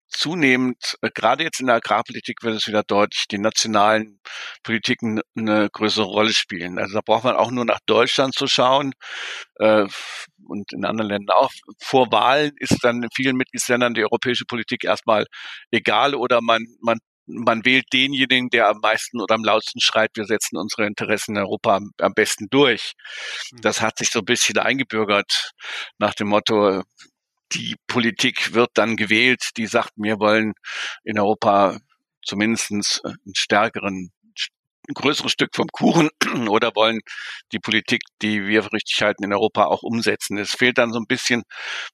zunehmend, 0.08 0.96
äh, 1.02 1.10
gerade 1.14 1.44
jetzt 1.44 1.60
in 1.60 1.66
der 1.66 1.76
Agrarpolitik 1.76 2.42
wird 2.42 2.56
es 2.56 2.66
wieder 2.66 2.82
deutlich, 2.82 3.24
die 3.30 3.38
nationalen 3.38 4.20
Politiken 4.62 5.20
eine 5.36 5.68
größere 5.70 6.04
Rolle 6.04 6.32
spielen. 6.32 6.78
Also 6.78 6.94
da 6.94 7.00
braucht 7.04 7.24
man 7.24 7.36
auch 7.36 7.50
nur 7.50 7.64
nach 7.64 7.80
Deutschland 7.86 8.34
zu 8.34 8.46
schauen 8.46 8.92
äh, 9.56 9.86
und 10.46 10.72
in 10.72 10.84
anderen 10.84 11.10
Ländern 11.10 11.36
auch. 11.36 11.50
Vor 11.82 12.12
Wahlen 12.12 12.52
ist 12.58 12.78
dann 12.82 13.02
in 13.02 13.10
vielen 13.14 13.36
Mitgliedsländern 13.36 13.94
die 13.94 14.04
europäische 14.04 14.44
Politik 14.46 14.84
erstmal 14.84 15.26
egal 15.70 16.14
oder 16.14 16.40
man, 16.42 16.64
man 16.80 16.98
man 17.26 17.64
wählt 17.64 17.86
denjenigen, 17.92 18.50
der 18.50 18.68
am 18.68 18.78
meisten 18.80 19.20
oder 19.20 19.34
am 19.34 19.44
lautesten 19.44 19.80
schreit, 19.80 20.10
wir 20.14 20.26
setzen 20.26 20.56
unsere 20.56 20.86
Interessen 20.86 21.36
in 21.36 21.42
Europa 21.42 21.76
am, 21.76 21.90
am 21.98 22.14
besten 22.14 22.48
durch. 22.50 22.92
Mhm. 23.52 23.60
Das 23.62 23.80
hat 23.80 23.98
sich 23.98 24.10
so 24.10 24.20
ein 24.20 24.24
bisschen 24.24 24.58
eingebürgert 24.58 25.52
nach 25.98 26.14
dem 26.14 26.28
Motto, 26.28 26.82
die 27.52 27.76
Politik 27.86 28.54
wird 28.54 28.70
dann 28.74 28.96
gewählt, 28.96 29.50
die 29.56 29.66
sagt, 29.66 29.92
wir 29.96 30.18
wollen 30.18 30.54
in 31.04 31.18
Europa 31.18 31.78
zumindest 32.24 32.70
einen 32.70 33.34
stärkeren 33.34 34.10
ein 34.88 34.94
größeres 34.94 35.32
Stück 35.32 35.54
vom 35.54 35.68
Kuchen 35.68 36.10
oder 36.48 36.72
wollen 36.74 37.00
die 37.52 37.58
Politik, 37.58 38.02
die 38.22 38.46
wir 38.46 38.62
für 38.62 38.72
richtig 38.72 39.02
halten, 39.02 39.24
in 39.24 39.32
Europa 39.32 39.66
auch 39.66 39.82
umsetzen. 39.82 40.38
Es 40.38 40.52
fehlt 40.52 40.78
dann 40.78 40.92
so 40.92 40.98
ein 40.98 41.06
bisschen, 41.06 41.42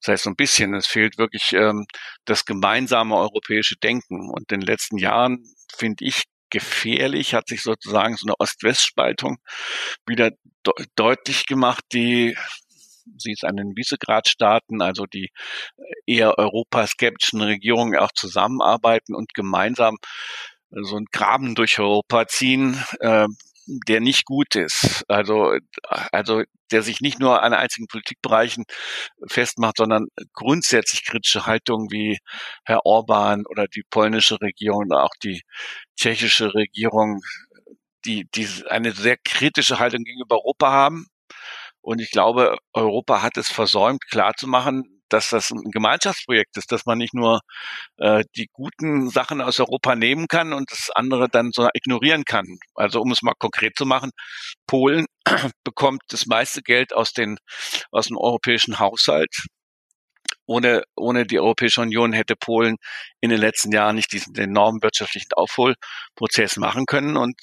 das 0.01 0.13
heißt 0.13 0.25
so 0.25 0.31
ein 0.31 0.37
bisschen, 0.37 0.75
es 0.75 0.87
fehlt 0.87 1.19
wirklich 1.19 1.53
ähm, 1.53 1.87
das 2.25 2.45
gemeinsame 2.45 3.17
europäische 3.17 3.77
Denken. 3.77 4.31
Und 4.31 4.53
in 4.53 4.61
den 4.61 4.67
letzten 4.67 4.99
Jahren, 4.99 5.45
finde 5.75 6.05
ich, 6.05 6.25
gefährlich, 6.51 7.35
hat 7.35 7.49
sich 7.49 7.63
sozusagen 7.63 8.17
so 8.17 8.27
eine 8.27 8.35
Ost-West-Spaltung 8.39 9.39
wieder 10.07 10.31
de 10.67 10.87
deutlich 10.97 11.47
gemacht, 11.47 11.85
die 11.93 12.37
sie 13.19 13.33
ist 13.33 13.45
an 13.45 13.57
den 13.57 13.77
Visegrad-Staaten, 13.77 14.83
also 14.83 15.07
die 15.07 15.31
eher 16.07 16.39
europaskeptischen 16.39 17.41
Regierungen 17.41 17.99
auch 17.99 18.13
zusammenarbeiten 18.15 19.15
und 19.15 19.35
gemeinsam 19.35 19.97
so 20.71 20.97
einen 20.97 21.07
Graben 21.13 21.55
durch 21.55 21.79
Europa 21.79 22.27
ziehen, 22.27 22.83
äh, 23.01 23.27
der 23.67 24.01
nicht 24.01 24.25
gut 24.25 24.57
ist. 24.57 25.05
Also, 25.09 25.57
also 26.13 26.43
der 26.73 26.83
sich 26.83 27.01
nicht 27.01 27.21
nur 27.21 27.43
an 27.43 27.53
einzigen 27.53 27.87
Politikbereichen 27.87 28.65
festmacht, 29.29 29.77
sondern 29.77 30.07
grundsätzlich 30.33 31.05
kritische 31.05 31.47
Haltungen 31.47 31.91
wie 31.91 32.19
Herr 32.65 32.85
Orban 32.85 33.45
oder 33.47 33.67
die 33.69 33.85
polnische 33.91 34.41
Regierung 34.41 34.87
oder 34.87 35.05
auch 35.05 35.15
die 35.23 35.43
tschechische 35.97 36.55
Regierung, 36.55 37.21
die, 38.05 38.27
die 38.35 38.49
eine 38.69 38.93
sehr 38.93 39.17
kritische 39.25 39.79
Haltung 39.79 40.05
gegenüber 40.05 40.37
Europa 40.37 40.71
haben 40.71 41.07
und 41.83 42.01
ich 42.01 42.11
glaube, 42.11 42.59
Europa 42.73 43.23
hat 43.23 43.37
es 43.37 43.49
versäumt, 43.49 44.07
klarzumachen, 44.11 45.00
dass 45.13 45.31
das 45.31 45.51
ein 45.51 45.71
Gemeinschaftsprojekt 45.71 46.57
ist, 46.57 46.73
dass 46.73 46.87
man 46.87 46.99
nicht 46.99 47.15
nur 47.15 47.41
äh, 47.99 48.25
die 48.37 48.49
guten 48.53 49.11
Sachen 49.11 49.41
aus 49.41 49.61
Europa 49.61 49.95
nehmen 49.97 50.27
kann 50.29 50.53
und 50.53 50.71
das 50.71 50.91
andere 50.95 51.29
dann 51.29 51.51
so 51.53 51.69
ignorieren 51.75 52.25
kann. 52.25 52.47
Also 52.75 53.01
um 53.01 53.11
es 53.13 53.23
mal 53.23 53.35
konkret 53.39 53.77
zu 53.77 53.87
machen, 53.87 54.11
Polen 54.67 55.07
bekommt 55.65 56.03
das 56.09 56.27
meiste 56.27 56.63
Geld 56.63 56.95
aus 56.95 57.13
den 57.13 57.37
aus 57.91 58.09
dem 58.09 58.17
europäischen 58.17 58.79
Haushalt 58.79 59.35
ohne, 60.51 60.83
ohne 60.97 61.27
die 61.27 61.39
Europäische 61.39 61.81
Union 61.81 62.13
hätte 62.13 62.35
Polen 62.35 62.77
in 63.21 63.31
den 63.31 63.39
letzten 63.39 63.71
Jahren 63.71 63.95
nicht 63.95 64.13
diesen 64.13 64.35
enormen 64.35 64.83
wirtschaftlichen 64.83 65.33
Aufholprozess 65.35 66.57
machen 66.57 66.87
können. 66.87 67.17
Und 67.17 67.37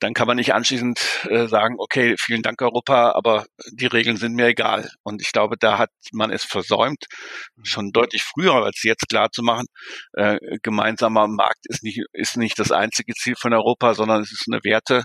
dann 0.00 0.12
kann 0.12 0.26
man 0.26 0.36
nicht 0.36 0.52
anschließend 0.52 1.00
äh, 1.30 1.46
sagen, 1.46 1.76
okay, 1.78 2.14
vielen 2.18 2.42
Dank 2.42 2.60
Europa, 2.60 3.12
aber 3.12 3.46
die 3.72 3.86
Regeln 3.86 4.18
sind 4.18 4.34
mir 4.34 4.48
egal. 4.48 4.90
Und 5.02 5.22
ich 5.22 5.32
glaube, 5.32 5.56
da 5.58 5.78
hat 5.78 5.88
man 6.12 6.30
es 6.30 6.44
versäumt, 6.44 7.06
schon 7.62 7.90
deutlich 7.92 8.22
früher 8.22 8.52
als 8.56 8.82
jetzt 8.82 9.08
klar 9.08 9.30
zu 9.32 9.42
machen, 9.42 9.66
äh, 10.12 10.36
gemeinsamer 10.62 11.28
Markt 11.28 11.64
ist 11.64 11.82
nicht, 11.82 12.02
ist 12.12 12.36
nicht 12.36 12.58
das 12.58 12.70
einzige 12.70 13.14
Ziel 13.14 13.34
von 13.40 13.54
Europa, 13.54 13.94
sondern 13.94 14.20
es 14.20 14.32
ist 14.32 14.44
eine 14.52 14.62
Werte 14.62 15.04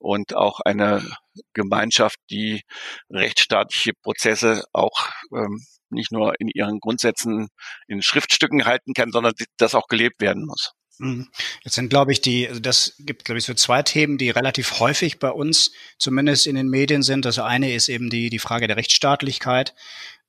und 0.00 0.34
auch 0.34 0.60
eine 0.60 1.04
Gemeinschaft, 1.52 2.18
die 2.30 2.62
rechtsstaatliche 3.10 3.92
Prozesse 4.02 4.64
auch 4.72 5.08
ähm, 5.32 5.64
nicht 5.90 6.10
nur 6.10 6.34
in 6.40 6.48
ihren 6.48 6.80
Grundsätzen 6.80 7.48
in 7.86 8.02
Schriftstücken 8.02 8.64
halten 8.64 8.94
kann, 8.94 9.12
sondern 9.12 9.34
das 9.58 9.74
auch 9.74 9.86
gelebt 9.86 10.20
werden 10.20 10.46
muss. 10.46 10.72
Mhm. 10.98 11.28
Jetzt 11.64 11.74
sind, 11.74 11.88
glaube 11.88 12.12
ich, 12.12 12.20
die, 12.20 12.48
also 12.48 12.60
das 12.60 12.94
gibt, 12.98 13.24
glaube 13.24 13.38
ich, 13.38 13.44
so 13.44 13.54
zwei 13.54 13.82
Themen, 13.82 14.18
die 14.18 14.30
relativ 14.30 14.80
häufig 14.80 15.18
bei 15.18 15.30
uns 15.30 15.72
zumindest 15.98 16.46
in 16.46 16.56
den 16.56 16.68
Medien 16.68 17.02
sind. 17.02 17.24
Das 17.24 17.38
eine 17.38 17.72
ist 17.72 17.88
eben 17.88 18.10
die, 18.10 18.30
die 18.30 18.38
Frage 18.38 18.66
der 18.66 18.76
Rechtsstaatlichkeit. 18.76 19.74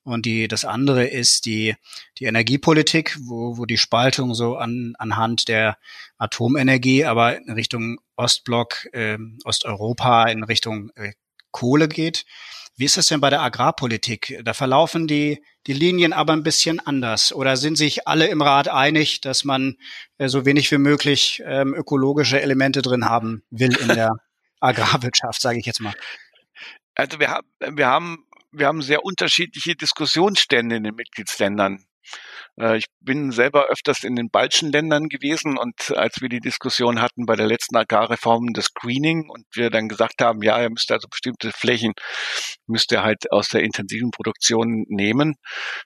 Und 0.04 0.26
die, 0.26 0.48
das 0.48 0.66
andere 0.66 1.06
ist 1.06 1.46
die, 1.46 1.76
die 2.18 2.26
Energiepolitik, 2.26 3.18
wo, 3.22 3.58
wo 3.58 3.66
die 3.66 3.78
Spaltung 3.78 4.34
so 4.34 4.56
an, 4.58 4.94
anhand 4.98 5.48
der 5.48 5.78
Atomenergie, 6.18 7.06
aber 7.06 7.38
in 7.38 7.52
Richtung 7.52 8.00
Ostblock, 8.16 8.88
äh, 8.94 9.18
Osteuropa, 9.44 10.26
in 10.26 10.44
Richtung 10.44 10.90
äh, 10.96 11.14
Kohle 11.52 11.88
geht. 11.88 12.26
Wie 12.78 12.86
ist 12.86 12.98
es 12.98 13.08
denn 13.08 13.22
bei 13.22 13.30
der 13.30 13.42
Agrarpolitik? 13.42 14.40
Da 14.44 14.54
verlaufen 14.54 15.06
die, 15.06 15.44
die 15.68 15.74
Linien 15.74 16.14
aber 16.14 16.34
ein 16.34 16.44
bisschen 16.44 16.80
anders. 16.80 17.34
Oder 17.34 17.58
sind 17.58 17.78
sich 17.78 18.08
alle 18.08 18.28
im 18.28 18.42
Rat 18.42 18.70
einig, 18.70 19.22
dass 19.22 19.44
man 19.44 19.78
äh, 20.18 20.28
so 20.30 20.46
wenig 20.46 20.72
wie 20.72 20.78
möglich 20.78 21.44
ähm, 21.46 21.76
ökologische 21.76 22.42
Elemente 22.42 22.82
drin 22.82 23.06
haben 23.06 23.44
will 23.50 23.76
in 23.76 23.90
der 23.90 24.16
Agrarwirtschaft, 24.60 25.42
sage 25.42 25.60
ich 25.60 25.66
jetzt 25.66 25.82
mal? 25.82 25.94
Also 26.96 27.20
wir 27.20 27.30
haben, 27.30 27.48
wir 27.60 27.88
haben, 27.88 28.26
wir 28.52 28.68
haben 28.68 28.82
sehr 28.82 29.04
unterschiedliche 29.04 29.76
Diskussionsstände 29.76 30.76
in 30.76 30.84
den 30.84 30.96
Mitgliedsländern. 30.96 31.84
Äh, 32.60 32.78
ich 32.78 32.86
bin 33.00 33.32
selber 33.32 33.68
öfters 33.68 34.04
in 34.04 34.16
den 34.16 34.30
baltischen 34.30 34.72
Ländern 34.72 35.08
gewesen 35.10 35.58
und 35.58 35.92
als 35.96 36.22
wir 36.22 36.30
die 36.30 36.40
Diskussion 36.40 37.02
hatten 37.02 37.26
bei 37.26 37.36
der 37.36 37.48
letzten 37.48 37.78
Agrarreform 37.78 38.54
das 38.54 38.66
Screening 38.66 39.30
und 39.30 39.46
wir 39.54 39.70
dann 39.70 39.88
gesagt 39.88 40.22
haben, 40.22 40.42
ja, 40.42 40.60
er 40.60 40.70
müsste 40.70 40.94
also 40.94 41.08
bestimmte 41.10 41.52
Flächen, 41.52 41.94
müsste 42.68 42.98
er 42.98 43.04
halt 43.04 43.32
aus 43.32 43.50
der 43.50 43.64
intensiven 43.64 44.12
Produktion 44.12 44.86
nehmen. 44.90 45.36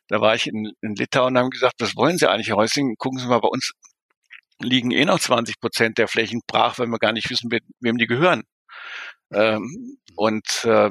Da 0.07 0.21
war 0.21 0.35
ich 0.35 0.47
in, 0.47 0.71
in 0.81 0.95
Litauen 0.95 1.35
und 1.35 1.39
haben 1.39 1.49
gesagt, 1.49 1.75
was 1.79 1.95
wollen 1.95 2.17
Sie 2.17 2.29
eigentlich, 2.29 2.49
Herr 2.49 2.57
Häusling? 2.57 2.95
Gucken 2.97 3.19
Sie 3.19 3.27
mal, 3.27 3.39
bei 3.39 3.49
uns 3.49 3.71
liegen 4.61 4.91
eh 4.91 5.05
noch 5.05 5.19
20 5.19 5.59
Prozent 5.59 5.97
der 5.97 6.07
Flächen 6.07 6.41
brach, 6.47 6.79
weil 6.79 6.87
wir 6.87 6.99
gar 6.99 7.11
nicht 7.11 7.29
wissen, 7.29 7.49
wem 7.79 7.97
die 7.97 8.07
gehören. 8.07 8.43
Ähm, 9.33 9.97
und 10.15 10.45
äh, 10.65 10.89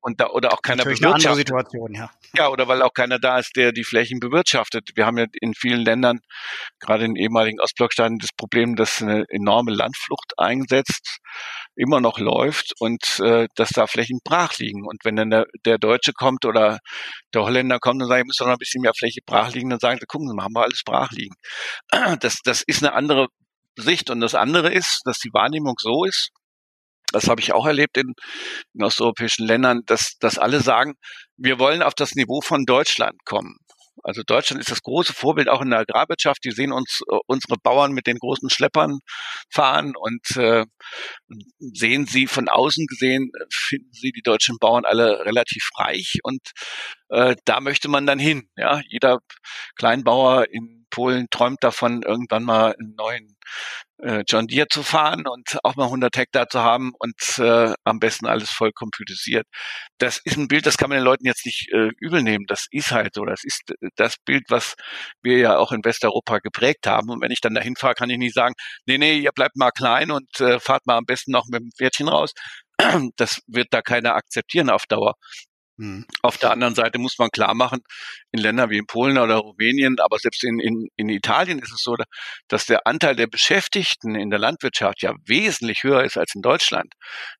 und 0.00 0.20
da 0.20 0.28
oder 0.28 0.52
auch 0.52 0.62
keiner 0.62 0.78
Natürlich 0.78 1.00
bewirtschaftet. 1.00 1.50
Eine 1.50 1.64
Situation, 1.64 1.94
ja. 1.94 2.10
Ja, 2.36 2.48
oder 2.48 2.68
weil 2.68 2.82
auch 2.82 2.92
keiner 2.92 3.18
da 3.18 3.38
ist, 3.38 3.56
der 3.56 3.72
die 3.72 3.84
Flächen 3.84 4.20
bewirtschaftet. 4.20 4.90
Wir 4.94 5.06
haben 5.06 5.18
ja 5.18 5.26
in 5.40 5.54
vielen 5.54 5.84
Ländern, 5.84 6.20
gerade 6.80 7.04
in 7.04 7.16
ehemaligen 7.16 7.60
Ostblockstaaten, 7.60 8.18
das 8.18 8.30
Problem, 8.36 8.76
dass 8.76 9.02
eine 9.02 9.24
enorme 9.28 9.72
Landflucht 9.72 10.32
einsetzt, 10.36 11.18
immer 11.76 12.00
noch 12.00 12.18
läuft 12.18 12.72
und 12.78 13.20
äh, 13.20 13.46
dass 13.56 13.70
da 13.70 13.86
Flächen 13.86 14.18
brach 14.24 14.58
liegen. 14.58 14.86
Und 14.86 15.04
wenn 15.04 15.16
dann 15.16 15.30
der, 15.30 15.46
der 15.64 15.78
Deutsche 15.78 16.12
kommt 16.12 16.44
oder 16.44 16.78
der 17.34 17.42
Holländer 17.42 17.78
kommt 17.78 18.02
und 18.02 18.08
sagt, 18.08 18.20
ihr 18.20 18.26
müsst 18.26 18.40
doch 18.40 18.46
noch 18.46 18.54
ein 18.54 18.58
bisschen 18.58 18.82
mehr 18.82 18.94
Fläche 18.96 19.20
brach 19.24 19.52
liegen, 19.52 19.70
dann 19.70 19.80
sagen 19.80 19.98
sie, 20.00 20.06
gucken 20.06 20.28
Sie 20.28 20.34
mal, 20.34 20.44
haben 20.44 20.54
wir 20.54 20.62
alles 20.62 20.82
brach 20.84 21.10
liegen. 21.10 21.34
Das, 22.20 22.38
das 22.44 22.62
ist 22.66 22.82
eine 22.82 22.94
andere 22.94 23.28
Sicht. 23.76 24.10
Und 24.10 24.20
das 24.20 24.34
andere 24.34 24.72
ist, 24.72 25.02
dass 25.04 25.18
die 25.18 25.32
Wahrnehmung 25.32 25.74
so 25.78 26.04
ist, 26.04 26.30
das 27.12 27.28
habe 27.28 27.40
ich 27.40 27.52
auch 27.52 27.66
erlebt 27.66 27.96
in, 27.96 28.14
in 28.74 28.84
osteuropäischen 28.84 29.46
Ländern, 29.46 29.82
dass, 29.86 30.16
dass 30.18 30.38
alle 30.38 30.60
sagen, 30.60 30.94
wir 31.36 31.58
wollen 31.58 31.82
auf 31.82 31.94
das 31.94 32.14
Niveau 32.14 32.40
von 32.40 32.64
Deutschland 32.64 33.24
kommen. 33.24 33.56
Also 34.02 34.22
Deutschland 34.22 34.60
ist 34.60 34.70
das 34.70 34.82
große 34.82 35.12
Vorbild 35.12 35.48
auch 35.48 35.60
in 35.60 35.70
der 35.70 35.80
Agrarwirtschaft. 35.80 36.44
Die 36.44 36.52
sehen 36.52 36.72
uns 36.72 37.00
äh, 37.10 37.16
unsere 37.26 37.56
Bauern 37.62 37.92
mit 37.92 38.06
den 38.06 38.18
großen 38.18 38.48
Schleppern 38.50 39.00
fahren 39.50 39.94
und 39.96 40.36
äh, 40.36 40.64
sehen 41.58 42.06
sie 42.06 42.26
von 42.26 42.48
außen 42.48 42.86
gesehen, 42.86 43.30
finden 43.52 43.92
sie 43.92 44.12
die 44.12 44.22
deutschen 44.22 44.56
Bauern 44.58 44.84
alle 44.84 45.24
relativ 45.24 45.68
reich 45.76 46.18
und 46.22 46.40
äh, 47.10 47.36
da 47.44 47.60
möchte 47.60 47.88
man 47.88 48.06
dann 48.06 48.18
hin. 48.18 48.48
Ja, 48.56 48.80
jeder 48.88 49.18
Kleinbauer 49.76 50.46
in 50.50 50.79
Polen 50.90 51.28
träumt 51.30 51.62
davon, 51.62 52.02
irgendwann 52.02 52.44
mal 52.44 52.74
einen 52.78 52.94
neuen 52.96 53.36
äh, 54.02 54.24
John 54.26 54.46
Deere 54.46 54.68
zu 54.68 54.82
fahren 54.82 55.26
und 55.26 55.58
auch 55.62 55.76
mal 55.76 55.84
100 55.84 56.16
Hektar 56.16 56.48
zu 56.48 56.60
haben 56.60 56.92
und 56.98 57.14
äh, 57.38 57.72
am 57.84 57.98
besten 57.98 58.26
alles 58.26 58.50
voll 58.50 58.72
computerisiert. 58.72 59.46
Das 59.98 60.20
ist 60.24 60.36
ein 60.36 60.48
Bild, 60.48 60.66
das 60.66 60.76
kann 60.76 60.88
man 60.90 60.98
den 60.98 61.04
Leuten 61.04 61.26
jetzt 61.26 61.44
nicht 61.46 61.68
äh, 61.72 61.90
übel 62.00 62.22
nehmen. 62.22 62.46
Das 62.46 62.66
ist 62.70 62.92
halt 62.92 63.14
so. 63.14 63.24
Das 63.24 63.44
ist 63.44 63.70
äh, 63.70 63.88
das 63.96 64.16
Bild, 64.24 64.44
was 64.48 64.74
wir 65.22 65.38
ja 65.38 65.58
auch 65.58 65.72
in 65.72 65.84
Westeuropa 65.84 66.38
geprägt 66.38 66.86
haben. 66.86 67.10
Und 67.10 67.20
wenn 67.22 67.30
ich 67.32 67.40
dann 67.40 67.54
dahin 67.54 67.76
fahre, 67.76 67.94
kann 67.94 68.10
ich 68.10 68.18
nicht 68.18 68.34
sagen, 68.34 68.54
nee, 68.86 68.98
nee, 68.98 69.18
ihr 69.18 69.32
bleibt 69.32 69.56
mal 69.56 69.70
klein 69.70 70.10
und 70.10 70.40
äh, 70.40 70.60
fahrt 70.60 70.86
mal 70.86 70.96
am 70.96 71.04
besten 71.04 71.32
noch 71.32 71.46
mit 71.48 71.60
dem 71.62 71.70
Pferdchen 71.76 72.08
raus. 72.08 72.32
Das 73.16 73.40
wird 73.46 73.68
da 73.72 73.82
keiner 73.82 74.14
akzeptieren 74.14 74.70
auf 74.70 74.86
Dauer. 74.86 75.14
Mhm. 75.80 76.04
Auf 76.20 76.36
der 76.36 76.50
anderen 76.50 76.74
Seite 76.74 76.98
muss 76.98 77.16
man 77.18 77.30
klar 77.30 77.54
machen, 77.54 77.80
in 78.32 78.40
Ländern 78.40 78.68
wie 78.68 78.76
in 78.76 78.86
Polen 78.86 79.16
oder 79.16 79.36
Rumänien, 79.36 79.98
aber 79.98 80.18
selbst 80.18 80.44
in, 80.44 80.58
in, 80.60 80.88
in 80.96 81.08
Italien 81.08 81.58
ist 81.58 81.72
es 81.72 81.80
so, 81.82 81.96
dass 82.48 82.66
der 82.66 82.86
Anteil 82.86 83.16
der 83.16 83.28
Beschäftigten 83.28 84.14
in 84.14 84.28
der 84.28 84.38
Landwirtschaft 84.38 85.00
ja 85.00 85.14
wesentlich 85.24 85.82
höher 85.82 86.04
ist 86.04 86.18
als 86.18 86.34
in 86.34 86.42
Deutschland. 86.42 86.92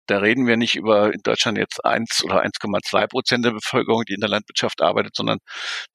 Da 0.06 0.20
reden 0.20 0.46
wir 0.46 0.56
nicht 0.56 0.74
über 0.74 1.12
in 1.12 1.20
Deutschland 1.22 1.58
jetzt 1.58 1.84
eins 1.84 2.24
oder 2.24 2.42
1,2 2.42 3.08
Prozent 3.08 3.44
der 3.44 3.50
Bevölkerung, 3.50 4.04
die 4.08 4.14
in 4.14 4.20
der 4.20 4.30
Landwirtschaft 4.30 4.80
arbeitet, 4.80 5.14
sondern 5.14 5.40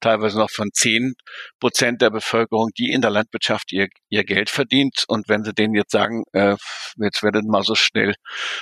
teilweise 0.00 0.38
noch 0.38 0.50
von 0.50 0.70
zehn 0.72 1.14
Prozent 1.58 2.00
der 2.00 2.10
Bevölkerung, 2.10 2.70
die 2.78 2.92
in 2.92 3.00
der 3.00 3.10
Landwirtschaft 3.10 3.72
ihr, 3.72 3.88
ihr 4.16 4.24
Geld 4.24 4.50
verdient. 4.50 5.04
Und 5.08 5.28
wenn 5.28 5.44
Sie 5.44 5.54
denen 5.54 5.74
jetzt 5.74 5.92
sagen, 5.92 6.24
äh, 6.32 6.56
jetzt 6.96 7.22
werdet 7.22 7.44
mal 7.44 7.62
so 7.62 7.74
schnell 7.74 8.14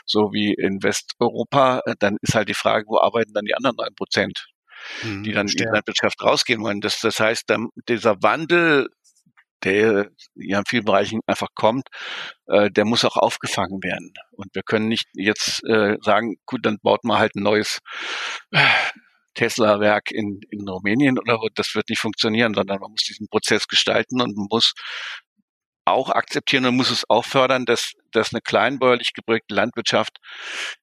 so 0.04 0.32
wie 0.32 0.52
in 0.52 0.82
Westeuropa, 0.82 1.80
äh, 1.86 1.94
dann 1.98 2.16
ist 2.20 2.34
halt 2.34 2.48
die 2.48 2.54
Frage, 2.54 2.86
wo 2.88 2.98
arbeiten 2.98 3.32
dann 3.32 3.44
die 3.44 3.54
anderen 3.54 3.76
neun 3.76 3.94
Prozent? 3.96 4.46
die 5.02 5.32
dann 5.32 5.48
in 5.48 5.56
die 5.56 5.64
Landwirtschaft 5.64 6.22
rausgehen 6.22 6.62
wollen. 6.62 6.82
Das, 6.82 7.00
das 7.00 7.18
heißt, 7.18 7.44
dann, 7.46 7.68
dieser 7.88 8.22
Wandel, 8.22 8.88
der 9.62 10.10
ja 10.34 10.58
in 10.58 10.64
vielen 10.68 10.84
Bereichen 10.84 11.20
einfach 11.26 11.48
kommt, 11.54 11.88
äh, 12.46 12.70
der 12.70 12.84
muss 12.84 13.04
auch 13.04 13.16
aufgefangen 13.16 13.82
werden. 13.82 14.12
Und 14.32 14.54
wir 14.54 14.62
können 14.62 14.88
nicht 14.88 15.06
jetzt 15.14 15.64
äh, 15.64 15.96
sagen, 16.02 16.36
gut, 16.44 16.66
dann 16.66 16.78
baut 16.82 17.04
man 17.04 17.18
halt 17.18 17.34
ein 17.34 17.42
neues 17.42 17.78
äh, 18.50 18.60
Tesla-Werk 19.34 20.10
in, 20.10 20.40
in 20.50 20.68
Rumänien 20.68 21.18
oder 21.18 21.38
das 21.54 21.74
wird 21.74 21.88
nicht 21.88 22.00
funktionieren, 22.00 22.54
sondern 22.54 22.78
man 22.78 22.90
muss 22.90 23.02
diesen 23.02 23.28
Prozess 23.28 23.66
gestalten 23.66 24.20
und 24.20 24.36
man 24.36 24.46
muss 24.50 24.74
auch 25.84 26.10
akzeptieren 26.10 26.66
und 26.66 26.76
muss 26.76 26.90
es 26.90 27.08
auch 27.08 27.24
fördern, 27.24 27.64
dass, 27.64 27.92
dass 28.12 28.32
eine 28.32 28.40
kleinbäuerlich 28.40 29.12
geprägte 29.12 29.54
Landwirtschaft 29.54 30.18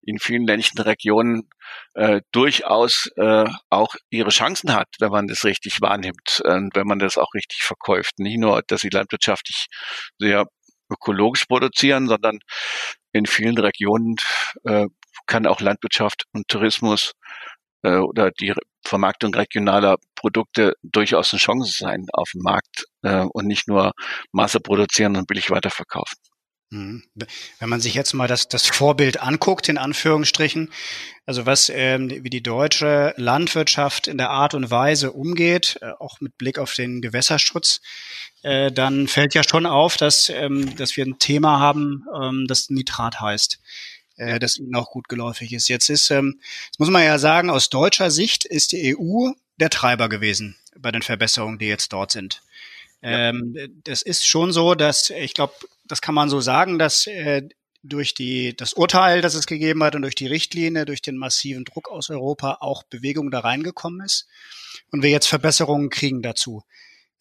in 0.02 0.20
vielen 0.20 0.46
ländlichen 0.46 0.80
Regionen 0.80 1.50
äh, 1.96 2.22
durchaus 2.32 3.10
äh, 3.16 3.46
auch 3.70 3.96
ihre 4.10 4.30
Chancen 4.30 4.74
hat, 4.74 4.88
wenn 5.00 5.12
man 5.12 5.28
das 5.28 5.44
richtig 5.46 5.82
wahrnimmt 5.82 6.42
und 6.44 6.76
wenn 6.76 6.88
man 6.88 7.00
das 7.00 7.18
auch 7.18 7.34
richtig 7.34 7.64
verkauft. 7.64 8.20
Nicht 8.20 8.38
nur, 8.38 8.62
dass 8.68 8.82
sie 8.82 8.90
landwirtschaftlich 8.90 9.68
sehr 10.20 10.46
ökologisch 10.92 11.46
produzieren, 11.46 12.08
sondern 12.08 12.40
in 13.14 13.26
vielen 13.26 13.58
Regionen 13.58 14.16
äh, 14.66 14.86
kann 15.26 15.48
auch 15.48 15.62
Landwirtschaft 15.62 16.26
und 16.34 16.48
Tourismus 16.48 17.14
äh, 17.84 17.98
oder 17.98 18.32
die 18.32 18.54
Vermarktung 18.92 19.34
regionaler 19.34 19.96
Produkte 20.16 20.76
durchaus 20.84 21.32
eine 21.32 21.40
Chance 21.40 21.78
sein 21.80 22.08
auf 22.12 22.32
dem 22.34 22.42
Markt 22.42 22.86
äh, 23.04 23.24
und 23.24 23.48
nicht 23.48 23.70
nur 23.70 23.94
Masse 24.34 24.60
produzieren 24.60 25.16
und 25.16 25.28
billig 25.28 25.50
weiterverkaufen. 25.50 26.18
Mhm. 26.72 27.04
Wenn 27.60 27.70
man 27.70 27.82
sich 27.82 27.94
jetzt 27.94 28.14
mal 28.14 28.28
das, 28.28 28.48
das 28.48 28.68
Vorbild 28.68 29.22
anguckt, 29.22 29.70
in 29.70 29.78
Anführungsstrichen, 29.78 30.72
also 31.26 31.46
was 31.46 31.70
ähm, 31.70 32.10
wie 32.10 32.30
die 32.30 32.44
deutsche 32.44 33.14
Landwirtschaft 33.18 34.08
in 34.08 34.18
der 34.18 34.30
Art 34.30 34.54
und 34.54 34.72
Weise 34.72 35.12
umgeht, 35.12 35.78
äh, 35.82 35.92
auch 36.00 36.20
mit 36.22 36.38
Blick 36.38 36.60
auf 36.60 36.74
den 36.74 37.02
Gewässerschutz, 37.02 37.82
äh, 38.44 38.72
dann 38.72 39.08
fällt 39.08 39.34
ja 39.34 39.44
schon 39.44 39.66
auf, 39.66 39.98
dass, 39.98 40.30
ähm, 40.30 40.76
dass 40.76 40.98
wir 40.98 41.06
ein 41.06 41.20
Thema 41.20 41.60
haben, 41.60 42.06
ähm, 42.22 42.46
das 42.48 42.70
Nitrat 42.70 43.20
heißt 43.20 43.60
äh, 44.22 44.40
das 44.40 44.58
Ihnen 44.58 44.76
auch 44.76 44.92
gut 44.92 45.10
geläufig 45.10 45.52
ist. 45.54 45.68
Jetzt 45.68 45.90
ist, 45.90 46.12
ähm, 46.12 46.40
das 46.72 46.80
muss 46.80 46.90
man 46.90 47.04
ja 47.04 47.18
sagen, 47.18 47.50
aus 47.50 47.70
deutscher 47.70 48.12
Sicht 48.12 48.46
ist 48.46 48.72
die 48.72 48.96
EU 48.96 49.32
der 49.58 49.70
Treiber 49.70 50.10
gewesen 50.10 50.56
bei 50.78 50.92
den 50.92 51.02
Verbesserungen, 51.02 51.60
die 51.60 51.68
jetzt 51.68 51.92
dort 51.92 52.12
sind. 52.12 52.42
Ja. 53.02 53.30
Ähm, 53.30 53.56
das 53.84 54.02
ist 54.04 54.26
schon 54.26 54.54
so, 54.54 54.76
dass 54.76 55.10
ich 55.10 55.34
glaube, 55.34 55.54
das 55.86 56.02
kann 56.02 56.16
man 56.16 56.30
so 56.30 56.40
sagen, 56.40 56.78
dass 56.78 57.08
äh, 57.08 57.50
durch 57.84 58.14
die, 58.14 58.56
das 58.56 58.74
Urteil, 58.74 59.22
das 59.22 59.34
es 59.34 59.48
gegeben 59.48 59.84
hat 59.84 59.96
und 59.96 60.04
durch 60.04 60.14
die 60.14 60.28
Richtlinie, 60.28 60.86
durch 60.86 61.02
den 61.02 61.18
massiven 61.18 61.66
Druck 61.66 61.90
aus 61.90 62.12
Europa 62.12 62.58
auch 62.62 62.84
Bewegung 62.84 63.32
da 63.32 63.40
reingekommen 63.40 64.06
ist 64.06 64.28
und 64.92 65.02
wir 65.02 65.10
jetzt 65.10 65.28
Verbesserungen 65.28 65.90
kriegen 65.90 66.22
dazu. 66.22 66.64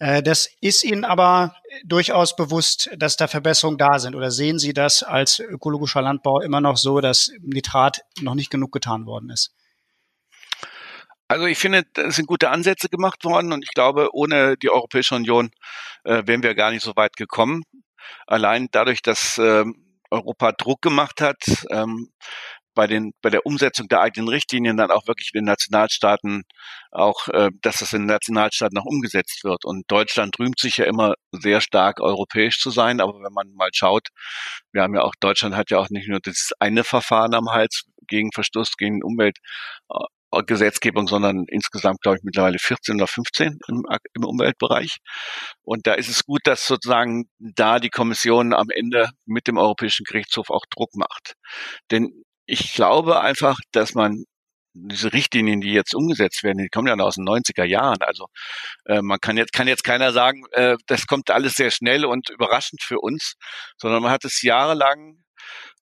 Äh, 0.00 0.22
das 0.22 0.50
ist 0.60 0.82
Ihnen 0.82 1.04
aber 1.04 1.54
durchaus 1.84 2.34
bewusst, 2.34 2.90
dass 2.96 3.16
da 3.16 3.28
Verbesserungen 3.28 3.78
da 3.78 3.98
sind. 3.98 4.16
Oder 4.16 4.30
sehen 4.30 4.58
Sie 4.58 4.72
das 4.72 5.02
als 5.02 5.38
ökologischer 5.38 6.02
Landbau 6.02 6.40
immer 6.40 6.60
noch 6.60 6.76
so, 6.76 7.00
dass 7.00 7.30
Nitrat 7.40 8.00
noch 8.20 8.34
nicht 8.34 8.50
genug 8.50 8.72
getan 8.72 9.06
worden 9.06 9.30
ist? 9.30 9.54
Also 11.28 11.46
ich 11.46 11.58
finde, 11.58 11.84
es 11.96 12.16
sind 12.16 12.26
gute 12.26 12.50
Ansätze 12.50 12.88
gemacht 12.88 13.24
worden 13.24 13.52
und 13.52 13.62
ich 13.62 13.70
glaube, 13.70 14.08
ohne 14.12 14.56
die 14.56 14.70
Europäische 14.70 15.14
Union 15.14 15.50
äh, 16.02 16.22
wären 16.26 16.42
wir 16.42 16.56
gar 16.56 16.72
nicht 16.72 16.82
so 16.82 16.96
weit 16.96 17.14
gekommen. 17.14 17.62
Allein 18.26 18.68
dadurch, 18.72 19.00
dass 19.02 19.38
äh, 19.38 19.64
Europa 20.10 20.52
Druck 20.52 20.82
gemacht 20.82 21.20
hat, 21.20 21.38
ähm, 21.70 22.10
bei 22.74 22.86
den 22.86 23.12
bei 23.22 23.30
der 23.30 23.46
Umsetzung 23.46 23.88
der 23.88 24.00
eigenen 24.00 24.28
Richtlinien 24.28 24.76
dann 24.76 24.90
auch 24.90 25.06
wirklich 25.06 25.30
in 25.32 25.40
den 25.40 25.46
Nationalstaaten 25.46 26.42
auch, 26.90 27.28
äh, 27.28 27.50
dass 27.62 27.78
das 27.78 27.92
in 27.92 28.02
den 28.02 28.06
Nationalstaaten 28.08 28.78
auch 28.78 28.86
umgesetzt 28.86 29.44
wird. 29.44 29.64
Und 29.64 29.84
Deutschland 29.88 30.38
rühmt 30.38 30.58
sich 30.58 30.78
ja 30.78 30.84
immer 30.86 31.14
sehr 31.32 31.60
stark 31.60 32.00
europäisch 32.00 32.60
zu 32.60 32.70
sein, 32.70 33.00
aber 33.00 33.14
wenn 33.14 33.32
man 33.32 33.52
mal 33.54 33.70
schaut, 33.74 34.08
wir 34.72 34.82
haben 34.82 34.94
ja 34.94 35.02
auch 35.02 35.14
Deutschland 35.20 35.56
hat 35.56 35.70
ja 35.70 35.78
auch 35.78 35.90
nicht 35.90 36.08
nur 36.08 36.20
dieses 36.20 36.52
eine 36.60 36.84
Verfahren 36.84 37.34
am 37.34 37.50
Hals 37.50 37.84
gegen 38.06 38.30
Verstoß 38.32 38.76
gegen 38.76 39.02
Umwelt 39.02 39.38
äh, 39.90 40.04
sondern 41.06 41.44
insgesamt, 41.48 42.00
glaube 42.02 42.18
ich, 42.18 42.24
mittlerweile 42.24 42.58
14 42.58 42.96
oder 42.96 43.06
15 43.06 43.58
im, 43.68 43.82
im, 44.14 44.24
Umweltbereich. 44.24 44.98
Und 45.62 45.86
da 45.86 45.94
ist 45.94 46.08
es 46.08 46.24
gut, 46.24 46.40
dass 46.44 46.66
sozusagen 46.66 47.24
da 47.38 47.80
die 47.80 47.90
Kommission 47.90 48.54
am 48.54 48.70
Ende 48.70 49.08
mit 49.26 49.48
dem 49.48 49.58
Europäischen 49.58 50.04
Gerichtshof 50.04 50.50
auch 50.50 50.64
Druck 50.70 50.94
macht. 50.94 51.34
Denn 51.90 52.22
ich 52.50 52.74
glaube 52.74 53.20
einfach, 53.20 53.58
dass 53.72 53.94
man 53.94 54.24
diese 54.72 55.12
Richtlinien, 55.12 55.60
die 55.60 55.72
jetzt 55.72 55.94
umgesetzt 55.94 56.42
werden, 56.42 56.58
die 56.58 56.68
kommen 56.68 56.88
ja 56.88 56.96
aus 57.04 57.16
den 57.16 57.26
90er 57.26 57.64
Jahren. 57.64 57.98
Also 58.00 58.26
äh, 58.86 59.02
man 59.02 59.18
kann 59.20 59.36
jetzt 59.36 59.52
kann 59.52 59.68
jetzt 59.68 59.84
keiner 59.84 60.12
sagen, 60.12 60.44
äh, 60.52 60.76
das 60.86 61.06
kommt 61.06 61.30
alles 61.30 61.54
sehr 61.54 61.70
schnell 61.70 62.04
und 62.04 62.28
überraschend 62.30 62.82
für 62.82 62.98
uns, 63.00 63.34
sondern 63.76 64.02
man 64.02 64.12
hat 64.12 64.24
es 64.24 64.42
jahrelang 64.42 65.22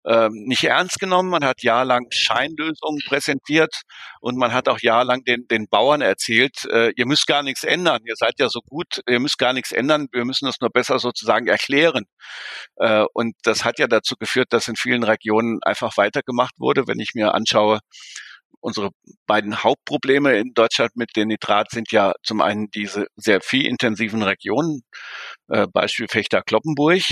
ähm, 0.09 0.44
nicht 0.47 0.64
ernst 0.64 0.99
genommen. 0.99 1.29
Man 1.29 1.44
hat 1.44 1.62
jahrelang 1.62 2.07
Scheinlösungen 2.11 3.03
präsentiert 3.07 3.83
und 4.21 4.37
man 4.37 4.53
hat 4.53 4.68
auch 4.68 4.81
jahrelang 4.81 5.23
den, 5.25 5.47
den 5.49 5.68
Bauern 5.68 6.01
erzählt, 6.01 6.64
äh, 6.71 6.92
ihr 6.97 7.07
müsst 7.07 7.27
gar 7.27 7.42
nichts 7.42 7.62
ändern, 7.62 8.01
ihr 8.07 8.16
seid 8.16 8.35
ja 8.38 8.49
so 8.49 8.61
gut, 8.61 9.03
ihr 9.07 9.21
müsst 9.21 9.38
gar 9.38 9.53
nichts 9.53 9.73
ändern, 9.73 10.09
wir 10.12 10.25
müssen 10.25 10.47
das 10.47 10.57
nur 10.61 10.71
besser 10.71 10.99
sozusagen 10.99 11.47
erklären. 11.47 12.05
Äh, 12.77 13.05
und 13.12 13.35
das 13.42 13.64
hat 13.64 13.79
ja 13.79 13.87
dazu 13.87 14.14
geführt, 14.18 14.49
dass 14.51 14.68
in 14.68 14.77
vielen 14.77 15.05
Regionen 15.05 15.59
einfach 15.62 15.97
weitergemacht 15.97 16.55
wurde. 16.59 16.87
Wenn 16.87 17.01
ich 17.01 17.11
mir 17.14 17.35
anschaue, 17.35 17.81
unsere 18.61 18.90
beiden 19.27 19.62
Hauptprobleme 19.62 20.37
in 20.38 20.53
Deutschland 20.55 20.97
mit 20.97 21.16
den 21.16 21.29
Nitrat 21.29 21.71
sind 21.71 21.92
ja 21.92 22.12
zum 22.23 22.40
einen 22.40 22.71
diese 22.71 23.07
sehr 23.16 23.40
viehintensiven 23.40 24.23
Regionen, 24.23 24.83
äh, 25.49 25.66
Beispiel 25.73 26.09
Fechter-Kloppenburg. 26.09 27.03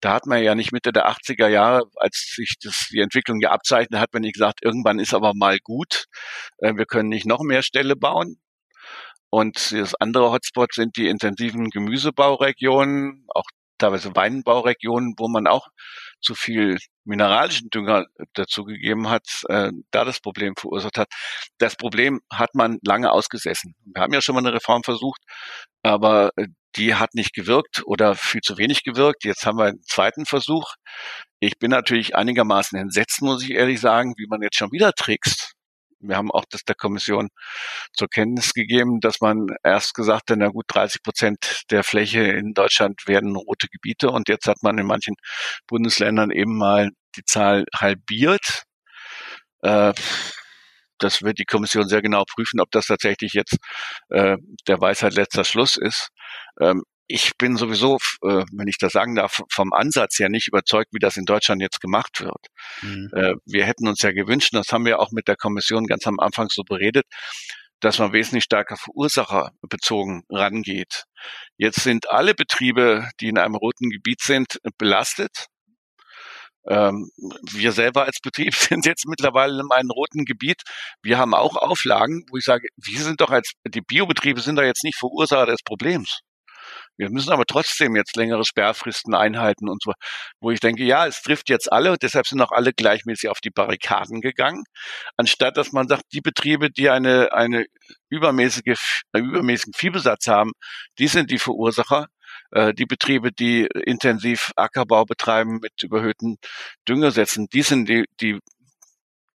Da 0.00 0.12
hat 0.14 0.26
man 0.26 0.42
ja 0.42 0.54
nicht 0.54 0.72
Mitte 0.72 0.92
der 0.92 1.08
80er 1.08 1.48
Jahre, 1.48 1.82
als 1.96 2.32
sich 2.36 2.54
das, 2.62 2.88
die 2.92 3.00
Entwicklung 3.00 3.40
ja 3.40 3.50
abzeichnet, 3.50 4.00
hat 4.00 4.12
man 4.12 4.22
nicht 4.22 4.34
gesagt, 4.34 4.60
irgendwann 4.62 5.00
ist 5.00 5.14
aber 5.14 5.32
mal 5.34 5.58
gut. 5.58 6.04
Äh, 6.58 6.74
wir 6.76 6.86
können 6.86 7.08
nicht 7.08 7.26
noch 7.26 7.40
mehr 7.42 7.62
Ställe 7.62 7.96
bauen. 7.96 8.40
Und 9.30 9.72
das 9.72 9.94
andere 9.94 10.30
Hotspot 10.30 10.72
sind 10.72 10.96
die 10.96 11.08
intensiven 11.08 11.68
Gemüsebauregionen, 11.70 13.26
auch 13.34 13.44
teilweise 13.78 14.14
Weinbauregionen, 14.14 15.14
wo 15.18 15.28
man 15.28 15.46
auch 15.46 15.68
zu 16.20 16.34
viel 16.34 16.78
mineralischen 17.04 17.70
Dünger 17.70 18.06
dazugegeben 18.34 19.08
hat, 19.08 19.26
äh, 19.48 19.70
da 19.90 20.04
das 20.04 20.20
Problem 20.20 20.54
verursacht 20.56 20.98
hat. 20.98 21.08
Das 21.58 21.76
Problem 21.76 22.20
hat 22.32 22.54
man 22.54 22.78
lange 22.84 23.10
ausgesessen. 23.10 23.74
Wir 23.84 24.02
haben 24.02 24.12
ja 24.12 24.20
schon 24.20 24.34
mal 24.34 24.40
eine 24.40 24.52
Reform 24.52 24.82
versucht, 24.82 25.22
aber 25.82 26.30
äh, 26.36 26.48
die 26.76 26.94
hat 26.94 27.14
nicht 27.14 27.34
gewirkt 27.34 27.82
oder 27.86 28.14
viel 28.14 28.40
zu 28.42 28.58
wenig 28.58 28.84
gewirkt. 28.84 29.24
Jetzt 29.24 29.46
haben 29.46 29.58
wir 29.58 29.66
einen 29.66 29.82
zweiten 29.82 30.26
Versuch. 30.26 30.74
Ich 31.40 31.58
bin 31.58 31.70
natürlich 31.70 32.14
einigermaßen 32.14 32.78
entsetzt, 32.78 33.22
muss 33.22 33.42
ich 33.42 33.52
ehrlich 33.52 33.80
sagen, 33.80 34.14
wie 34.18 34.26
man 34.28 34.42
jetzt 34.42 34.56
schon 34.56 34.72
wieder 34.72 34.92
trickst 34.92 35.54
wir 36.00 36.16
haben 36.16 36.30
auch 36.30 36.44
das 36.50 36.64
der 36.64 36.74
Kommission 36.74 37.28
zur 37.92 38.08
Kenntnis 38.08 38.52
gegeben, 38.54 39.00
dass 39.00 39.20
man 39.20 39.48
erst 39.64 39.94
gesagt 39.94 40.30
hat, 40.30 40.38
na 40.38 40.48
gut, 40.48 40.64
30 40.68 41.02
Prozent 41.02 41.62
der 41.70 41.84
Fläche 41.84 42.22
in 42.22 42.54
Deutschland 42.54 43.06
werden 43.06 43.36
rote 43.36 43.68
Gebiete 43.68 44.10
und 44.10 44.28
jetzt 44.28 44.46
hat 44.46 44.62
man 44.62 44.78
in 44.78 44.86
manchen 44.86 45.14
Bundesländern 45.66 46.30
eben 46.30 46.56
mal 46.56 46.90
die 47.16 47.24
Zahl 47.24 47.64
halbiert. 47.74 48.64
Äh, 49.62 49.92
das 50.98 51.22
wird 51.22 51.38
die 51.38 51.44
Kommission 51.44 51.88
sehr 51.88 52.02
genau 52.02 52.24
prüfen, 52.24 52.60
ob 52.60 52.70
das 52.70 52.86
tatsächlich 52.86 53.32
jetzt 53.32 53.56
äh, 54.10 54.36
der 54.66 54.80
Weisheit 54.80 55.14
letzter 55.14 55.44
Schluss 55.44 55.76
ist. 55.76 56.10
Ähm, 56.60 56.82
ich 57.08 57.32
bin 57.38 57.56
sowieso, 57.56 57.96
äh, 58.22 58.44
wenn 58.52 58.68
ich 58.68 58.78
das 58.78 58.92
sagen 58.92 59.14
darf, 59.14 59.42
vom 59.50 59.72
Ansatz 59.72 60.18
her 60.18 60.28
nicht 60.28 60.48
überzeugt, 60.48 60.90
wie 60.92 60.98
das 60.98 61.16
in 61.16 61.24
Deutschland 61.24 61.62
jetzt 61.62 61.80
gemacht 61.80 62.20
wird. 62.20 62.46
Mhm. 62.82 63.10
Äh, 63.14 63.34
wir 63.46 63.64
hätten 63.64 63.88
uns 63.88 64.02
ja 64.02 64.12
gewünscht, 64.12 64.50
das 64.52 64.72
haben 64.72 64.84
wir 64.84 65.00
auch 65.00 65.10
mit 65.10 65.26
der 65.26 65.36
Kommission 65.36 65.86
ganz 65.86 66.06
am 66.06 66.20
Anfang 66.20 66.48
so 66.50 66.62
beredet, 66.62 67.06
dass 67.80 67.98
man 67.98 68.12
wesentlich 68.12 68.44
stärker 68.44 68.76
verursacherbezogen 68.76 70.24
rangeht. 70.28 71.04
Jetzt 71.56 71.82
sind 71.82 72.10
alle 72.10 72.34
Betriebe, 72.34 73.08
die 73.20 73.28
in 73.28 73.38
einem 73.38 73.54
roten 73.54 73.88
Gebiet 73.90 74.20
sind, 74.20 74.58
belastet. 74.76 75.46
Ähm, 76.68 77.10
wir 77.52 77.72
selber 77.72 78.04
als 78.04 78.18
Betrieb 78.20 78.54
sind 78.54 78.84
jetzt 78.84 79.06
mittlerweile 79.06 79.60
in 79.60 79.70
einem 79.70 79.90
roten 79.90 80.24
Gebiet. 80.24 80.62
Wir 81.02 81.16
haben 81.16 81.34
auch 81.34 81.56
Auflagen, 81.56 82.24
wo 82.30 82.36
ich 82.36 82.44
sage, 82.44 82.68
wir 82.76 83.00
sind 83.00 83.20
doch 83.20 83.30
als, 83.30 83.52
die 83.66 83.80
Biobetriebe 83.80 84.40
sind 84.40 84.56
doch 84.56 84.64
jetzt 84.64 84.84
nicht 84.84 84.98
Verursacher 84.98 85.46
des 85.46 85.62
Problems. 85.64 86.20
Wir 86.98 87.10
müssen 87.10 87.32
aber 87.32 87.46
trotzdem 87.46 87.96
jetzt 87.96 88.16
längere 88.16 88.44
Sperrfristen 88.44 89.14
einhalten 89.14 89.68
und 89.68 89.82
so, 89.82 89.92
wo 90.40 90.50
ich 90.50 90.60
denke, 90.60 90.84
ja, 90.84 91.06
es 91.06 91.22
trifft 91.22 91.48
jetzt 91.48 91.72
alle 91.72 91.92
und 91.92 92.02
deshalb 92.02 92.26
sind 92.26 92.40
auch 92.42 92.52
alle 92.52 92.72
gleichmäßig 92.72 93.30
auf 93.30 93.40
die 93.40 93.50
Barrikaden 93.50 94.20
gegangen, 94.20 94.64
anstatt 95.16 95.56
dass 95.56 95.72
man 95.72 95.88
sagt, 95.88 96.04
die 96.12 96.20
Betriebe, 96.20 96.70
die 96.70 96.90
eine, 96.90 97.32
eine 97.32 97.66
übermäßige, 98.10 99.02
einen 99.12 99.28
übermäßigen 99.30 99.74
Viehbesatz 99.74 100.26
haben, 100.26 100.52
die 100.98 101.08
sind 101.08 101.30
die 101.30 101.38
Verursacher. 101.38 102.06
Äh, 102.50 102.74
die 102.74 102.86
Betriebe, 102.86 103.32
die 103.32 103.68
intensiv 103.84 104.52
Ackerbau 104.56 105.04
betreiben 105.04 105.60
mit 105.62 105.82
überhöhten 105.82 106.36
Düngersätzen, 106.88 107.46
die 107.52 107.62
sind 107.62 107.88
die, 107.88 108.04
die 108.20 108.38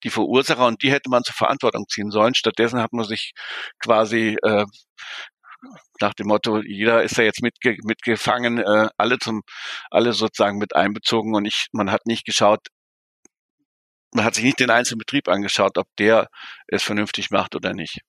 die 0.05 0.11
Verursacher 0.11 0.66
und 0.66 0.83
die 0.83 0.90
hätte 0.90 1.11
man 1.11 1.25
zur 1.25 1.35
Verantwortung 1.35 1.87
ziehen 1.88 2.11
sollen. 2.11 2.35
Stattdessen 2.35 2.81
hat 2.81 2.92
man 2.92 3.05
sich 3.05 3.33
quasi 3.79 4.37
äh, 4.42 4.64
nach 6.01 6.14
dem 6.14 6.29
Motto, 6.29 6.61
jeder 6.62 7.03
ist 7.03 7.16
ja 7.16 7.25
jetzt 7.25 7.42
mitge 7.42 7.77
mitgefangen, 7.85 8.59
äh, 8.59 8.88
alle 8.96 9.18
zum, 9.18 9.42
alle 9.90 10.12
sozusagen 10.12 10.59
mit 10.59 10.75
einbezogen 10.75 11.35
und 11.35 11.44
ich, 11.46 11.66
man 11.73 11.90
hat 11.90 12.07
nicht 12.07 12.25
geschaut, 12.25 12.68
man 14.12 14.25
hat 14.25 14.35
sich 14.35 14.44
nicht 14.44 14.61
den 14.61 14.70
einzelnen 14.70 14.99
Betrieb 14.99 15.29
angeschaut, 15.29 15.79
ob 15.79 15.87
der 15.99 16.29
es 16.66 16.83
vernünftig 16.83 17.31
macht 17.31 17.55
oder 17.55 17.75
nicht. 17.75 18.01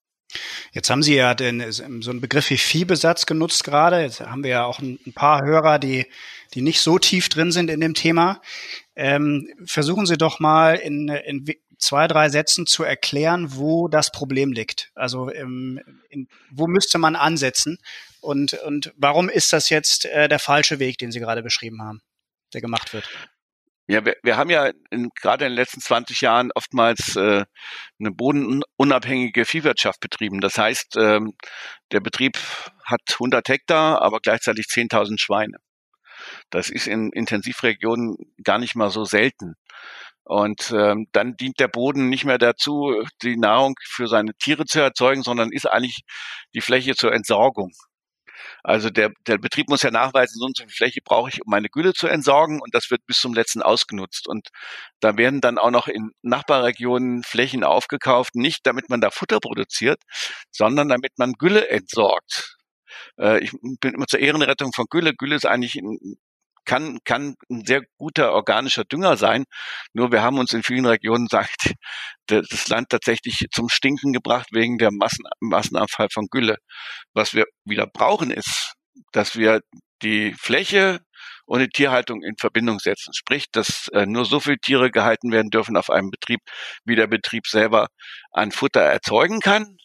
Jetzt 0.71 0.89
haben 0.89 1.03
Sie 1.03 1.15
ja 1.15 1.33
den, 1.33 1.71
so 1.71 1.83
einen 1.83 2.21
Begriff 2.21 2.49
wie 2.49 2.57
Viehbesatz 2.57 3.25
genutzt 3.25 3.63
gerade. 3.63 4.01
Jetzt 4.01 4.21
haben 4.21 4.43
wir 4.43 4.51
ja 4.51 4.65
auch 4.65 4.79
ein, 4.79 4.99
paar 5.13 5.43
Hörer, 5.43 5.77
die, 5.77 6.05
die 6.53 6.61
nicht 6.61 6.81
so 6.81 6.99
tief 6.99 7.29
drin 7.29 7.51
sind 7.51 7.69
in 7.69 7.81
dem 7.81 7.93
Thema. 7.93 8.41
Ähm, 8.95 9.49
versuchen 9.65 10.05
Sie 10.05 10.17
doch 10.17 10.39
mal 10.39 10.75
in, 10.75 11.09
in 11.09 11.45
zwei, 11.81 12.07
drei 12.07 12.29
Sätzen 12.29 12.65
zu 12.65 12.83
erklären, 12.83 13.55
wo 13.55 13.87
das 13.87 14.11
Problem 14.11 14.51
liegt. 14.51 14.91
Also 14.95 15.31
ähm, 15.31 15.81
in, 16.09 16.27
wo 16.51 16.67
müsste 16.67 16.97
man 16.97 17.15
ansetzen 17.15 17.77
und, 18.21 18.53
und 18.53 18.93
warum 18.95 19.29
ist 19.29 19.51
das 19.51 19.69
jetzt 19.69 20.05
äh, 20.05 20.29
der 20.29 20.39
falsche 20.39 20.79
Weg, 20.79 20.97
den 20.99 21.11
Sie 21.11 21.19
gerade 21.19 21.43
beschrieben 21.43 21.81
haben, 21.81 22.01
der 22.53 22.61
gemacht 22.61 22.93
wird? 22.93 23.09
Ja, 23.87 24.05
wir, 24.05 24.15
wir 24.23 24.37
haben 24.37 24.49
ja 24.49 24.71
in, 24.91 25.09
gerade 25.21 25.45
in 25.45 25.51
den 25.51 25.57
letzten 25.57 25.81
20 25.81 26.21
Jahren 26.21 26.51
oftmals 26.55 27.15
äh, 27.15 27.43
eine 27.99 28.11
bodenunabhängige 28.11 29.43
Viehwirtschaft 29.43 29.99
betrieben. 29.99 30.39
Das 30.39 30.57
heißt, 30.57 30.95
ähm, 30.97 31.33
der 31.91 31.99
Betrieb 31.99 32.37
hat 32.85 33.01
100 33.11 33.49
Hektar, 33.49 34.01
aber 34.01 34.19
gleichzeitig 34.21 34.67
10.000 34.67 35.19
Schweine. 35.19 35.57
Das 36.51 36.69
ist 36.69 36.87
in 36.87 37.11
Intensivregionen 37.11 38.15
gar 38.43 38.59
nicht 38.59 38.75
mal 38.75 38.91
so 38.91 39.03
selten. 39.03 39.55
Und 40.31 40.71
ähm, 40.71 41.07
dann 41.11 41.35
dient 41.35 41.59
der 41.59 41.67
Boden 41.67 42.07
nicht 42.07 42.23
mehr 42.23 42.37
dazu, 42.37 43.03
die 43.21 43.35
Nahrung 43.35 43.75
für 43.83 44.07
seine 44.07 44.33
Tiere 44.35 44.63
zu 44.63 44.79
erzeugen, 44.79 45.23
sondern 45.23 45.51
ist 45.51 45.65
eigentlich 45.69 46.03
die 46.53 46.61
Fläche 46.61 46.95
zur 46.95 47.11
Entsorgung. 47.11 47.73
Also 48.63 48.89
der, 48.89 49.11
der 49.27 49.39
Betrieb 49.39 49.67
muss 49.67 49.81
ja 49.81 49.91
nachweisen, 49.91 50.39
so 50.39 50.45
und 50.45 50.55
so 50.55 50.63
viel 50.63 50.71
Fläche 50.73 51.01
brauche 51.03 51.27
ich, 51.27 51.41
um 51.41 51.49
meine 51.51 51.67
Gülle 51.67 51.91
zu 51.93 52.07
entsorgen 52.07 52.61
und 52.61 52.73
das 52.73 52.89
wird 52.89 53.05
bis 53.07 53.17
zum 53.19 53.33
letzten 53.33 53.61
ausgenutzt. 53.61 54.25
Und 54.29 54.47
da 55.01 55.17
werden 55.17 55.41
dann 55.41 55.57
auch 55.57 55.69
noch 55.69 55.89
in 55.89 56.11
Nachbarregionen 56.21 57.23
Flächen 57.23 57.65
aufgekauft, 57.65 58.33
nicht 58.35 58.65
damit 58.65 58.89
man 58.89 59.01
da 59.01 59.11
Futter 59.11 59.41
produziert, 59.41 60.01
sondern 60.49 60.87
damit 60.87 61.11
man 61.17 61.33
Gülle 61.33 61.67
entsorgt. 61.67 62.55
Äh, 63.19 63.43
ich 63.43 63.51
bin 63.81 63.95
immer 63.95 64.07
zur 64.07 64.21
Ehrenrettung 64.21 64.71
von 64.71 64.85
Gülle. 64.89 65.13
Gülle 65.13 65.35
ist 65.35 65.45
eigentlich 65.45 65.75
ein 65.75 66.15
kann, 66.71 66.99
kann 67.03 67.35
ein 67.49 67.65
sehr 67.65 67.81
guter 67.97 68.31
organischer 68.31 68.85
Dünger 68.85 69.17
sein. 69.17 69.43
Nur 69.91 70.13
wir 70.13 70.21
haben 70.21 70.39
uns 70.39 70.53
in 70.53 70.63
vielen 70.63 70.85
Regionen, 70.85 71.27
sagt 71.29 71.73
das 72.27 72.69
Land 72.69 72.87
tatsächlich 72.89 73.45
zum 73.51 73.67
Stinken 73.67 74.13
gebracht 74.13 74.47
wegen 74.53 74.77
der 74.77 74.91
Massen, 74.91 75.25
Massenabfall 75.41 76.07
von 76.13 76.27
Gülle. 76.31 76.55
Was 77.13 77.33
wir 77.33 77.43
wieder 77.65 77.87
brauchen 77.87 78.31
ist, 78.31 78.73
dass 79.11 79.35
wir 79.35 79.59
die 80.01 80.33
Fläche 80.39 81.01
und 81.45 81.59
die 81.59 81.67
Tierhaltung 81.67 82.23
in 82.23 82.35
Verbindung 82.39 82.79
setzen. 82.79 83.13
Sprich, 83.13 83.47
dass 83.51 83.89
äh, 83.89 84.05
nur 84.05 84.23
so 84.23 84.39
viele 84.39 84.57
Tiere 84.57 84.91
gehalten 84.91 85.33
werden 85.33 85.49
dürfen 85.49 85.75
auf 85.75 85.89
einem 85.89 86.09
Betrieb, 86.09 86.39
wie 86.85 86.95
der 86.95 87.07
Betrieb 87.07 87.47
selber 87.47 87.87
an 88.31 88.51
Futter 88.51 88.81
erzeugen 88.81 89.41
kann 89.41 89.75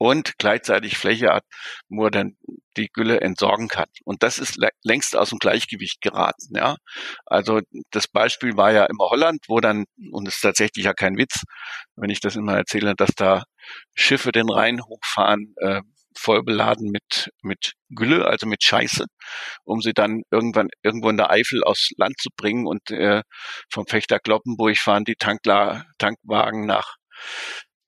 und 0.00 0.38
gleichzeitig 0.38 0.96
Fläche 0.96 1.28
hat, 1.28 1.44
wo 1.90 2.06
er 2.06 2.10
dann 2.10 2.36
die 2.78 2.88
Gülle 2.90 3.20
entsorgen 3.20 3.68
kann. 3.68 3.88
Und 4.04 4.22
das 4.22 4.38
ist 4.38 4.58
längst 4.82 5.14
aus 5.14 5.28
dem 5.28 5.38
Gleichgewicht 5.38 6.00
geraten. 6.00 6.56
Ja, 6.56 6.76
also 7.26 7.60
das 7.90 8.08
Beispiel 8.08 8.56
war 8.56 8.72
ja 8.72 8.86
immer 8.86 9.10
Holland, 9.10 9.40
wo 9.46 9.60
dann 9.60 9.84
und 10.10 10.26
es 10.26 10.36
ist 10.36 10.40
tatsächlich 10.40 10.86
ja 10.86 10.94
kein 10.94 11.18
Witz, 11.18 11.42
wenn 11.96 12.08
ich 12.08 12.20
das 12.20 12.34
immer 12.34 12.56
erzähle, 12.56 12.94
dass 12.96 13.10
da 13.14 13.44
Schiffe 13.94 14.32
den 14.32 14.48
Rhein 14.50 14.80
hochfahren. 14.82 15.54
Äh, 15.58 15.82
voll 16.18 16.42
beladen 16.42 16.90
mit, 16.90 17.30
mit 17.42 17.74
Gülle, 17.88 18.26
also 18.26 18.44
mit 18.44 18.64
Scheiße, 18.64 19.04
um 19.64 19.80
sie 19.80 19.92
dann 19.92 20.22
irgendwann 20.32 20.68
irgendwo 20.82 21.08
in 21.08 21.16
der 21.16 21.30
Eifel 21.30 21.62
aufs 21.62 21.90
Land 21.96 22.14
zu 22.18 22.30
bringen 22.36 22.66
und 22.66 22.90
äh, 22.90 23.22
vom 23.70 23.86
Fechter 23.86 24.18
Kloppenburg 24.18 24.76
fahren 24.76 25.04
die 25.04 25.14
Tankla 25.14 25.84
Tankwagen 25.98 26.66
nach 26.66 26.96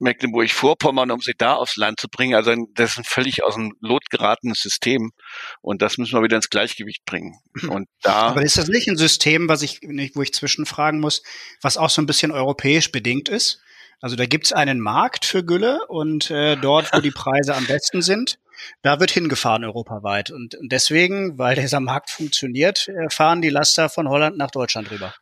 Mecklenburg-Vorpommern, 0.03 1.11
um 1.11 1.21
sie 1.21 1.33
da 1.37 1.55
aufs 1.55 1.77
Land 1.77 2.01
zu 2.01 2.09
bringen. 2.09 2.35
Also 2.35 2.55
das 2.75 2.93
ist 2.93 2.99
ein 2.99 3.05
völlig 3.05 3.43
aus 3.43 3.55
dem 3.55 3.73
Lot 3.81 4.11
geratenes 4.11 4.61
System 4.61 5.13
und 5.61 5.81
das 5.81 5.99
müssen 5.99 6.15
wir 6.15 6.23
wieder 6.23 6.37
ins 6.37 6.51
Gleichgewicht 6.51 7.05
bringen. 7.05 7.39
Und 7.69 7.89
da. 8.03 8.13
Aber 8.13 8.43
ist 8.43 8.59
das 8.59 8.69
nicht 8.69 8.89
ein 8.89 8.97
System, 8.97 9.49
was 9.49 9.63
ich, 9.63 9.81
wo 10.15 10.23
ich 10.23 10.35
zwischenfragen 10.35 11.01
muss, 11.01 11.23
was 11.63 11.77
auch 11.77 11.91
so 11.91 12.03
ein 12.03 12.07
bisschen 12.07 12.33
europäisch 12.33 12.93
bedingt 12.93 13.29
ist? 13.29 13.61
Also 14.01 14.17
da 14.17 14.27
gibt's 14.27 14.53
einen 14.53 14.81
Markt 14.81 15.25
für 15.25 15.45
Gülle 15.45 15.87
und 15.87 16.31
äh, 16.31 16.57
dort, 16.57 16.93
wo 16.93 17.01
die 17.01 17.13
Preise 17.13 17.55
am 17.55 17.67
besten 17.67 18.03
sind, 18.03 18.41
da 18.83 18.99
wird 18.99 19.13
hingefahren 19.13 19.65
europaweit. 19.65 20.33
Und, 20.33 20.57
und 20.57 20.73
deswegen, 20.73 21.39
weil 21.39 21.55
dieser 21.55 21.79
Markt 21.79 22.11
funktioniert, 22.11 22.89
äh, 22.89 23.11
fahren 23.11 23.43
die 23.43 23.49
Laster 23.49 23.89
von 23.89 24.09
Holland 24.09 24.37
nach 24.37 24.51
Deutschland 24.51 24.91
rüber. 24.91 25.15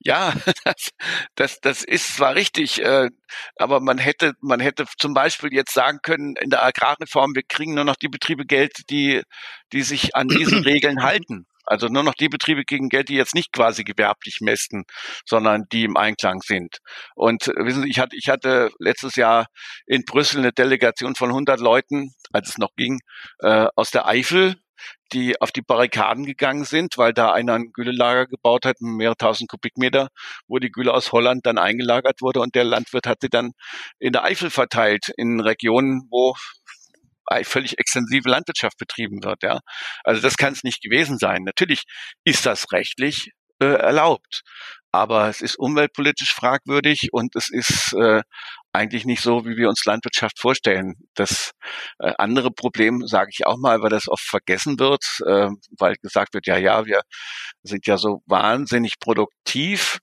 Ja, 0.00 0.32
das, 0.64 0.90
das, 1.34 1.60
das 1.60 1.84
ist 1.84 2.16
zwar 2.16 2.34
richtig, 2.34 2.82
äh, 2.82 3.08
aber 3.56 3.80
man 3.80 3.98
hätte, 3.98 4.32
man 4.40 4.60
hätte 4.60 4.84
zum 4.98 5.14
Beispiel 5.14 5.52
jetzt 5.52 5.74
sagen 5.74 5.98
können, 6.02 6.34
in 6.40 6.50
der 6.50 6.62
Agrarreform, 6.62 7.34
wir 7.34 7.42
kriegen 7.48 7.74
nur 7.74 7.84
noch 7.84 7.96
die 7.96 8.08
Betriebe 8.08 8.44
Geld, 8.44 8.72
die, 8.90 9.22
die 9.72 9.82
sich 9.82 10.14
an 10.14 10.28
diesen 10.28 10.62
Regeln 10.64 11.02
halten. 11.02 11.46
Also 11.64 11.86
nur 11.86 12.02
noch 12.02 12.14
die 12.14 12.28
Betriebe 12.28 12.64
gegen 12.64 12.88
Geld, 12.88 13.08
die 13.08 13.14
jetzt 13.14 13.34
nicht 13.34 13.52
quasi 13.52 13.84
gewerblich 13.84 14.38
mästen, 14.40 14.84
sondern 15.24 15.64
die 15.72 15.84
im 15.84 15.96
Einklang 15.96 16.40
sind. 16.42 16.78
Und 17.14 17.48
äh, 17.48 17.64
wissen 17.64 17.82
Sie, 17.82 17.88
ich 17.90 17.98
hatte, 17.98 18.16
ich 18.16 18.28
hatte 18.28 18.70
letztes 18.78 19.16
Jahr 19.16 19.46
in 19.86 20.04
Brüssel 20.04 20.40
eine 20.40 20.52
Delegation 20.52 21.14
von 21.14 21.30
100 21.30 21.60
Leuten, 21.60 22.12
als 22.32 22.50
es 22.50 22.58
noch 22.58 22.74
ging, 22.76 22.98
äh, 23.40 23.66
aus 23.76 23.90
der 23.90 24.06
Eifel, 24.06 24.56
die 25.12 25.40
auf 25.40 25.52
die 25.52 25.62
Barrikaden 25.62 26.24
gegangen 26.24 26.64
sind, 26.64 26.98
weil 26.98 27.12
da 27.12 27.32
einer 27.32 27.54
ein 27.54 27.72
Güllelager 27.72 28.26
gebaut 28.26 28.64
hat, 28.64 28.76
mehrere 28.80 29.16
tausend 29.16 29.50
Kubikmeter, 29.50 30.08
wo 30.48 30.58
die 30.58 30.70
Gülle 30.70 30.94
aus 30.94 31.12
Holland 31.12 31.46
dann 31.46 31.58
eingelagert 31.58 32.22
wurde 32.22 32.40
und 32.40 32.54
der 32.54 32.64
Landwirt 32.64 33.06
hat 33.06 33.18
sie 33.20 33.28
dann 33.28 33.52
in 33.98 34.12
der 34.12 34.24
Eifel 34.24 34.50
verteilt, 34.50 35.12
in 35.16 35.40
Regionen, 35.40 36.08
wo 36.10 36.34
völlig 37.44 37.78
extensive 37.78 38.28
Landwirtschaft 38.28 38.76
betrieben 38.78 39.24
wird. 39.24 39.42
Ja, 39.42 39.60
also 40.04 40.20
das 40.20 40.36
kann 40.36 40.52
es 40.52 40.64
nicht 40.64 40.82
gewesen 40.82 41.18
sein. 41.18 41.44
Natürlich 41.44 41.84
ist 42.24 42.44
das 42.46 42.72
rechtlich 42.72 43.30
äh, 43.60 43.66
erlaubt, 43.66 44.42
aber 44.92 45.28
es 45.28 45.40
ist 45.40 45.58
umweltpolitisch 45.58 46.34
fragwürdig 46.34 47.08
und 47.12 47.34
es 47.34 47.48
ist 47.50 47.94
äh, 47.94 48.22
eigentlich 48.72 49.04
nicht 49.06 49.22
so, 49.22 49.44
wie 49.46 49.56
wir 49.56 49.68
uns 49.68 49.84
Landwirtschaft 49.84 50.38
vorstellen. 50.38 50.94
Das 51.14 51.52
äh, 51.98 52.12
andere 52.18 52.50
Problem, 52.50 53.06
sage 53.06 53.30
ich 53.32 53.46
auch 53.46 53.58
mal, 53.58 53.82
weil 53.82 53.90
das 53.90 54.08
oft 54.08 54.24
vergessen 54.24 54.78
wird, 54.78 55.02
äh, 55.26 55.48
weil 55.78 55.96
gesagt 56.02 56.34
wird, 56.34 56.46
ja, 56.46 56.58
ja, 56.58 56.84
wir 56.86 57.02
sind 57.62 57.86
ja 57.86 57.96
so 57.98 58.22
wahnsinnig 58.26 58.98
produktiv. 59.00 59.98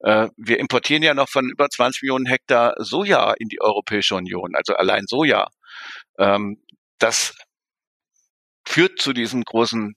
Äh, 0.00 0.28
wir 0.36 0.58
importieren 0.58 1.02
ja 1.02 1.14
noch 1.14 1.28
von 1.28 1.48
über 1.48 1.68
20 1.68 2.02
Millionen 2.02 2.26
Hektar 2.26 2.74
Soja 2.78 3.34
in 3.38 3.48
die 3.48 3.60
Europäische 3.60 4.14
Union, 4.14 4.54
also 4.54 4.74
allein 4.74 5.04
Soja. 5.06 5.48
Ähm, 6.18 6.62
das 6.98 7.34
führt 8.66 9.00
zu 9.00 9.12
diesen 9.12 9.44
großen 9.44 9.94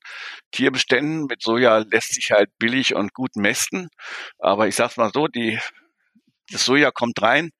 Tierbeständen. 0.52 1.26
Mit 1.26 1.42
Soja 1.42 1.78
lässt 1.80 2.14
sich 2.14 2.32
halt 2.32 2.50
billig 2.58 2.96
und 2.96 3.14
gut 3.14 3.36
mästen. 3.36 3.90
Aber 4.40 4.68
ich 4.68 4.76
sag's 4.76 4.98
mal 4.98 5.12
so, 5.14 5.28
die, 5.28 5.60
das 6.52 6.66
Soja 6.66 6.92
kommt 6.92 7.22
rein, 7.22 7.52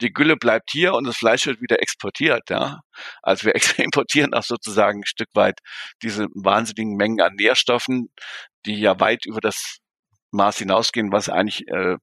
die 0.00 0.12
Gülle 0.12 0.36
bleibt 0.36 0.70
hier 0.70 0.94
und 0.94 1.06
das 1.06 1.16
Fleisch 1.16 1.46
wird 1.46 1.60
wieder 1.60 1.80
exportiert. 1.80 2.50
Ja? 2.50 2.80
Also 3.22 3.46
wir 3.46 3.54
importieren 3.84 4.34
auch 4.34 4.42
sozusagen 4.42 5.00
ein 5.00 5.06
Stück 5.06 5.28
weit 5.34 5.60
diese 6.02 6.26
wahnsinnigen 6.34 6.96
Mengen 6.96 7.20
an 7.20 7.34
Nährstoffen, 7.36 8.08
die 8.66 8.78
ja 8.80 8.98
weit 9.00 9.26
über 9.26 9.40
das 9.40 9.78
Maß 10.32 10.58
hinausgehen, 10.58 11.12
was 11.12 11.28
eigentlich 11.28 11.66
äh, 11.68 11.96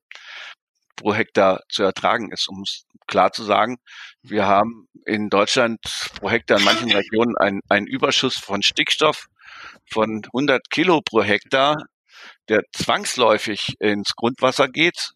pro 1.01 1.13
Hektar 1.13 1.61
zu 1.69 1.83
ertragen 1.83 2.31
ist. 2.31 2.47
Um 2.47 2.61
es 2.61 2.85
klar 3.07 3.31
zu 3.31 3.43
sagen, 3.43 3.77
wir 4.21 4.45
haben 4.45 4.87
in 5.05 5.29
Deutschland 5.29 5.79
pro 6.19 6.29
Hektar 6.29 6.59
in 6.59 6.65
manchen 6.65 6.91
Regionen 6.91 7.35
einen, 7.37 7.61
einen 7.69 7.87
Überschuss 7.87 8.37
von 8.37 8.61
Stickstoff 8.61 9.25
von 9.91 10.21
100 10.27 10.69
Kilo 10.69 11.01
pro 11.01 11.23
Hektar, 11.23 11.75
der 12.49 12.61
zwangsläufig 12.73 13.75
ins 13.79 14.15
Grundwasser 14.15 14.67
geht 14.67 15.11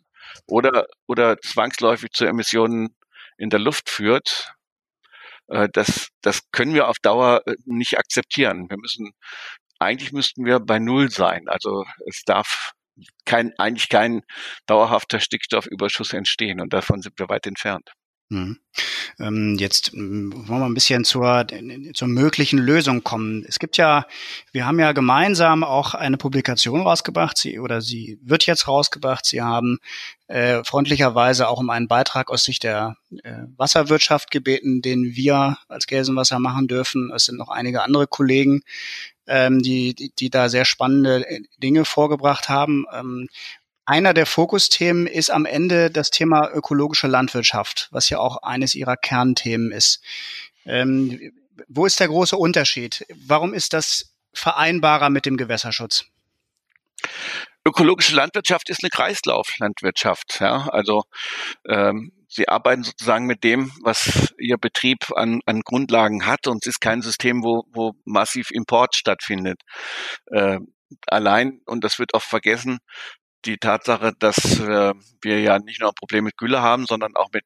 oder, 0.47 0.88
oder 1.07 1.38
zwangsläufig 1.38 2.11
zu 2.11 2.25
Emissionen 2.25 2.95
in 3.38 3.49
der 3.49 3.59
Luft 3.59 3.89
führt. 3.89 4.53
Äh, 5.47 5.69
das, 5.71 6.09
das 6.21 6.41
können 6.51 6.73
wir 6.73 6.88
auf 6.88 6.97
Dauer 6.99 7.41
äh, 7.45 7.55
nicht 7.65 7.97
akzeptieren. 7.97 8.69
Wir 8.69 8.77
müssen, 8.77 9.11
eigentlich 9.79 10.11
müssten 10.11 10.45
wir 10.45 10.59
bei 10.59 10.79
Null 10.79 11.11
sein. 11.11 11.47
Also 11.47 11.86
es 12.07 12.23
darf 12.25 12.71
kein, 13.25 13.53
eigentlich 13.57 13.89
kein 13.89 14.21
dauerhafter 14.65 15.19
Stickstoffüberschuss 15.19 16.13
entstehen 16.13 16.61
und 16.61 16.73
davon 16.73 17.01
sind 17.01 17.19
wir 17.19 17.29
weit 17.29 17.47
entfernt. 17.47 17.91
Mhm. 18.29 18.57
Ähm, 19.19 19.55
jetzt 19.59 19.93
ähm, 19.93 20.33
wollen 20.47 20.59
wir 20.59 20.65
ein 20.65 20.73
bisschen 20.73 21.05
zur, 21.05 21.45
zur 21.93 22.07
möglichen 22.07 22.57
Lösung 22.57 23.03
kommen. 23.03 23.45
Es 23.47 23.59
gibt 23.59 23.77
ja, 23.77 24.07
wir 24.51 24.65
haben 24.65 24.79
ja 24.79 24.93
gemeinsam 24.93 25.63
auch 25.63 25.93
eine 25.93 26.17
Publikation 26.17 26.81
rausgebracht, 26.81 27.37
sie 27.37 27.59
oder 27.59 27.81
sie 27.81 28.17
wird 28.23 28.47
jetzt 28.47 28.67
rausgebracht. 28.67 29.25
Sie 29.25 29.41
haben 29.43 29.77
äh, 30.27 30.63
freundlicherweise 30.63 31.47
auch 31.47 31.59
um 31.59 31.69
einen 31.69 31.87
Beitrag 31.87 32.31
aus 32.31 32.43
Sicht 32.43 32.63
der 32.63 32.97
äh, 33.23 33.43
Wasserwirtschaft 33.57 34.31
gebeten, 34.31 34.81
den 34.81 35.15
wir 35.15 35.57
als 35.67 35.85
Gelsenwasser 35.85 36.39
machen 36.39 36.67
dürfen. 36.67 37.11
Es 37.15 37.25
sind 37.25 37.37
noch 37.37 37.49
einige 37.49 37.83
andere 37.83 38.07
Kollegen, 38.07 38.63
ähm, 39.28 39.61
die, 39.61 39.93
die, 39.93 40.11
die 40.17 40.30
da 40.30 40.49
sehr 40.49 40.65
spannende 40.65 41.28
äh, 41.28 41.41
Dinge 41.57 41.86
vorgebracht 41.86 42.49
haben. 42.49 42.86
Ähm, 42.93 43.28
einer 43.86 44.13
der 44.13 44.26
Fokusthemen 44.26 45.05
ist 45.05 45.30
am 45.30 45.45
Ende 45.45 45.91
das 45.91 46.09
Thema 46.09 46.49
ökologische 46.51 47.07
Landwirtschaft, 47.07 47.88
was 47.91 48.09
ja 48.09 48.17
auch 48.17 48.41
eines 48.41 48.73
ihrer 48.73 48.97
Kernthemen 48.97 49.71
ist. 49.71 50.01
Ähm, 50.65 51.32
wo 51.67 51.86
ist 51.86 51.99
der 51.99 52.07
große 52.07 52.36
Unterschied? 52.36 53.05
Warum 53.28 53.53
ist 53.53 53.73
das 53.73 54.11
vereinbarer 54.34 55.09
mit 55.09 55.26
dem 55.26 55.38
Gewässerschutz? 55.38 56.05
Ökologische 57.63 58.15
Landwirtschaft 58.15 58.69
ist 58.69 58.84
eine 58.84 58.89
Kreislauflandwirtschaft. 58.89 60.39
Ja? 60.39 60.67
Also 60.69 61.03
ähm, 61.67 62.11
Sie 62.36 62.49
arbeiten 62.49 62.83
sozusagen 62.83 63.25
mit 63.27 63.45
dem, 63.45 63.71
was 63.81 64.33
Ihr 64.38 64.57
Betrieb 64.57 65.09
an, 65.15 65.39
an 65.45 65.61
Grundlagen 65.61 66.25
hat 66.25 66.47
und 66.47 66.65
es 66.65 66.75
ist 66.75 66.81
kein 66.81 67.01
System, 67.01 67.43
wo, 67.43 67.63
wo 67.71 67.93
massiv 68.03 68.51
Import 68.51 68.95
stattfindet. 68.95 69.61
Äh, 70.27 70.59
allein, 71.07 71.61
und 71.65 71.86
das 71.86 71.97
wird 71.97 72.13
oft 72.13 72.27
vergessen, 72.27 72.79
die 73.45 73.57
Tatsache, 73.57 74.11
dass 74.19 74.59
äh, 74.59 74.93
wir 75.21 75.39
ja 75.39 75.59
nicht 75.59 75.79
nur 75.79 75.89
ein 75.91 75.95
Problem 75.95 76.25
mit 76.25 76.36
Gülle 76.38 76.61
haben, 76.61 76.86
sondern 76.86 77.15
auch 77.15 77.29
mit 77.31 77.45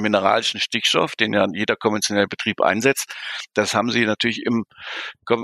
mineralischen 0.00 0.60
Stickstoff, 0.60 1.16
den 1.16 1.32
ja 1.32 1.46
jeder 1.52 1.76
konventionelle 1.76 2.28
Betrieb 2.28 2.60
einsetzt. 2.60 3.12
Das 3.54 3.74
haben 3.74 3.90
sie 3.90 4.04
natürlich 4.04 4.42
im, 4.44 4.64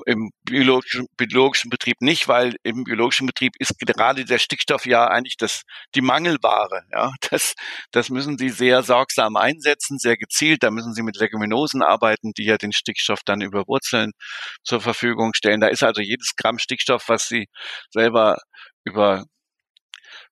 im 0.07 0.31
biologischen, 0.45 1.07
biologischen 1.17 1.71
Betrieb 1.71 1.97
nicht, 2.01 2.29
weil 2.29 2.57
im 2.63 2.85
biologischen 2.85 3.27
Betrieb 3.27 3.53
ist 3.59 3.79
gerade 3.79 4.25
der 4.25 4.39
Stickstoff 4.39 4.87
ja 4.87 5.07
eigentlich 5.07 5.37
das, 5.37 5.63
die 5.95 6.01
Mangelware. 6.01 6.83
Ja, 6.93 7.13
das, 7.31 7.55
das 7.93 8.11
müssen 8.11 8.39
sie 8.39 8.51
sehr 8.51 8.83
sorgsam 8.83 9.37
einsetzen, 9.37 9.99
sehr 9.99 10.17
gezielt. 10.17 10.63
Da 10.63 10.71
müssen 10.71 10.95
sie 10.95 11.03
mit 11.03 11.17
Leguminosen 11.17 11.83
arbeiten, 11.83 12.33
die 12.37 12.45
ja 12.45 12.57
den 12.57 12.73
Stickstoff 12.73 13.21
dann 13.25 13.41
über 13.41 13.65
Wurzeln 13.67 14.13
zur 14.65 14.81
Verfügung 14.81 15.33
stellen. 15.35 15.61
Da 15.61 15.69
ist 15.69 15.83
also 15.83 16.01
jedes 16.01 16.35
Gramm 16.37 16.59
Stickstoff, 16.59 17.09
was 17.09 17.27
sie 17.29 17.47
selber 17.91 18.39
über 18.85 19.25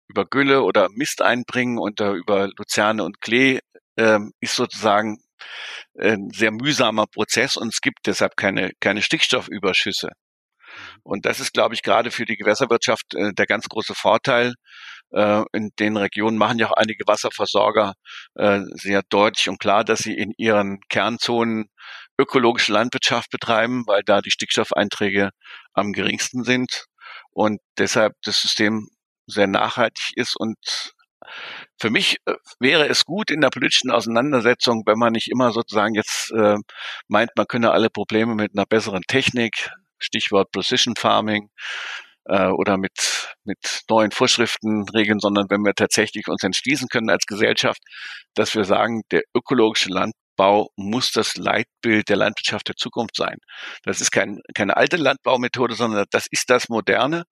über 0.08 0.26
Gülle 0.26 0.62
oder 0.62 0.88
Mist 0.90 1.22
einbringen 1.22 1.78
und 1.78 2.00
über 2.00 2.48
Luzerne 2.56 3.04
und 3.04 3.20
Klee 3.20 3.60
ähm, 3.96 4.32
ist 4.40 4.56
sozusagen 4.56 5.18
ein 5.98 6.30
sehr 6.30 6.50
mühsamer 6.50 7.06
Prozess 7.06 7.56
und 7.56 7.68
es 7.68 7.80
gibt 7.80 8.06
deshalb 8.06 8.36
keine, 8.36 8.72
keine 8.80 9.02
Stickstoffüberschüsse. 9.02 10.08
Und 11.02 11.26
das 11.26 11.40
ist, 11.40 11.52
glaube 11.52 11.74
ich, 11.74 11.82
gerade 11.82 12.10
für 12.10 12.24
die 12.24 12.36
Gewässerwirtschaft 12.36 13.14
äh, 13.14 13.32
der 13.32 13.46
ganz 13.46 13.68
große 13.68 13.94
Vorteil. 13.94 14.54
Äh, 15.12 15.42
in 15.52 15.70
den 15.78 15.96
Regionen 15.96 16.38
machen 16.38 16.58
ja 16.58 16.68
auch 16.68 16.76
einige 16.76 17.04
Wasserversorger 17.06 17.94
äh, 18.34 18.60
sehr 18.72 19.02
deutlich 19.08 19.48
und 19.48 19.58
klar, 19.58 19.84
dass 19.84 20.00
sie 20.00 20.14
in 20.14 20.32
ihren 20.36 20.80
Kernzonen 20.88 21.66
ökologische 22.18 22.72
Landwirtschaft 22.72 23.30
betreiben, 23.30 23.84
weil 23.86 24.02
da 24.04 24.20
die 24.20 24.30
Stickstoffeinträge 24.30 25.30
am 25.72 25.92
geringsten 25.92 26.44
sind 26.44 26.86
und 27.30 27.60
deshalb 27.78 28.14
das 28.22 28.38
System 28.38 28.88
sehr 29.26 29.46
nachhaltig 29.46 30.12
ist 30.16 30.36
und 30.36 30.56
für 31.84 31.90
mich 31.90 32.16
äh, 32.24 32.32
wäre 32.60 32.88
es 32.88 33.04
gut 33.04 33.30
in 33.30 33.42
der 33.42 33.50
politischen 33.50 33.90
Auseinandersetzung, 33.90 34.84
wenn 34.86 34.98
man 34.98 35.12
nicht 35.12 35.30
immer 35.30 35.52
sozusagen 35.52 35.94
jetzt 35.94 36.32
äh, 36.32 36.56
meint, 37.08 37.28
man 37.36 37.46
könne 37.46 37.72
alle 37.72 37.90
Probleme 37.90 38.34
mit 38.34 38.52
einer 38.56 38.64
besseren 38.64 39.02
Technik, 39.06 39.68
Stichwort 39.98 40.50
Precision 40.50 40.94
Farming, 40.96 41.50
äh, 42.24 42.46
oder 42.46 42.78
mit, 42.78 43.34
mit 43.44 43.58
neuen 43.90 44.12
Vorschriften 44.12 44.88
regeln, 44.94 45.20
sondern 45.20 45.44
wenn 45.50 45.60
wir 45.60 45.74
tatsächlich 45.74 46.26
uns 46.28 46.42
entschließen 46.42 46.88
können 46.88 47.10
als 47.10 47.26
Gesellschaft, 47.26 47.82
dass 48.32 48.54
wir 48.54 48.64
sagen, 48.64 49.02
der 49.10 49.20
ökologische 49.36 49.90
Landbau 49.90 50.70
muss 50.76 51.12
das 51.12 51.36
Leitbild 51.36 52.08
der 52.08 52.16
Landwirtschaft 52.16 52.66
der 52.66 52.76
Zukunft 52.76 53.16
sein. 53.16 53.36
Das 53.82 54.00
ist 54.00 54.10
kein, 54.10 54.40
keine 54.54 54.78
alte 54.78 54.96
Landbaumethode, 54.96 55.74
sondern 55.74 56.06
das 56.10 56.28
ist 56.30 56.48
das 56.48 56.70
Moderne. 56.70 57.24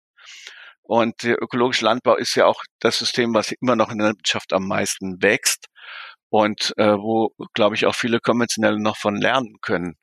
Und 0.94 1.22
der 1.22 1.42
ökologische 1.42 1.86
Landbau 1.86 2.16
ist 2.16 2.34
ja 2.34 2.44
auch 2.44 2.62
das 2.78 2.98
System, 2.98 3.32
was 3.32 3.50
immer 3.50 3.76
noch 3.76 3.90
in 3.90 3.96
der 3.96 4.08
Landwirtschaft 4.08 4.52
am 4.52 4.68
meisten 4.68 5.22
wächst 5.22 5.68
und 6.28 6.74
äh, 6.76 6.92
wo, 6.98 7.30
glaube 7.54 7.76
ich, 7.76 7.86
auch 7.86 7.94
viele 7.94 8.20
konventionelle 8.20 8.78
noch 8.78 8.98
von 8.98 9.16
lernen 9.16 9.56
können. 9.62 9.96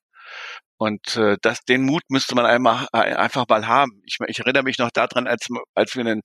Und 0.79 1.17
äh, 1.17 1.35
das, 1.41 1.59
den 1.65 1.83
Mut 1.83 2.03
müsste 2.07 2.35
man 2.35 2.45
einmal, 2.45 2.87
äh, 2.93 3.13
einfach 3.13 3.45
mal 3.49 3.67
haben. 3.67 4.01
Ich, 4.05 4.17
ich 4.27 4.39
erinnere 4.39 4.63
mich 4.63 4.77
noch 4.77 4.91
daran, 4.91 5.27
als, 5.27 5.47
als 5.75 5.93
wir 5.95 6.01
in 6.01 6.07
den 6.07 6.21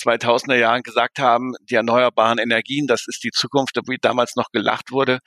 2000er 0.00 0.54
Jahren 0.54 0.82
gesagt 0.82 1.18
haben, 1.18 1.54
die 1.68 1.74
erneuerbaren 1.74 2.38
Energien, 2.38 2.86
das 2.86 3.08
ist 3.08 3.24
die 3.24 3.32
Zukunft, 3.32 3.76
wie 3.88 3.98
damals 4.00 4.36
noch 4.36 4.50
gelacht 4.52 4.92
wurde 4.92 5.18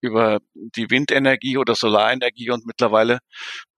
über 0.00 0.38
die 0.54 0.90
Windenergie 0.90 1.58
oder 1.58 1.74
Solarenergie 1.74 2.50
und 2.50 2.66
mittlerweile 2.66 3.18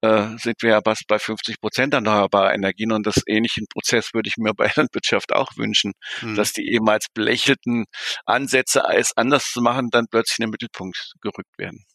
äh, 0.02 0.36
sind 0.36 0.56
wir 0.60 0.70
ja 0.70 0.80
fast 0.84 1.06
bei 1.08 1.18
50 1.18 1.58
Prozent 1.58 1.94
erneuerbarer 1.94 2.54
Energien 2.54 2.92
und 2.92 3.06
das 3.06 3.22
ähnlichen 3.26 3.66
Prozess 3.72 4.10
würde 4.12 4.28
ich 4.28 4.36
mir 4.36 4.52
bei 4.52 4.66
der 4.66 4.84
Landwirtschaft 4.84 5.32
auch 5.32 5.56
wünschen, 5.56 5.92
mhm. 6.20 6.34
dass 6.34 6.52
die 6.52 6.70
ehemals 6.70 7.06
belächelten 7.14 7.86
Ansätze, 8.26 8.82
es 8.92 9.16
anders 9.16 9.44
zu 9.44 9.62
machen, 9.62 9.88
dann 9.90 10.06
plötzlich 10.10 10.40
in 10.40 10.46
den 10.46 10.50
Mittelpunkt 10.50 11.14
gerückt 11.22 11.56
werden. 11.56 11.86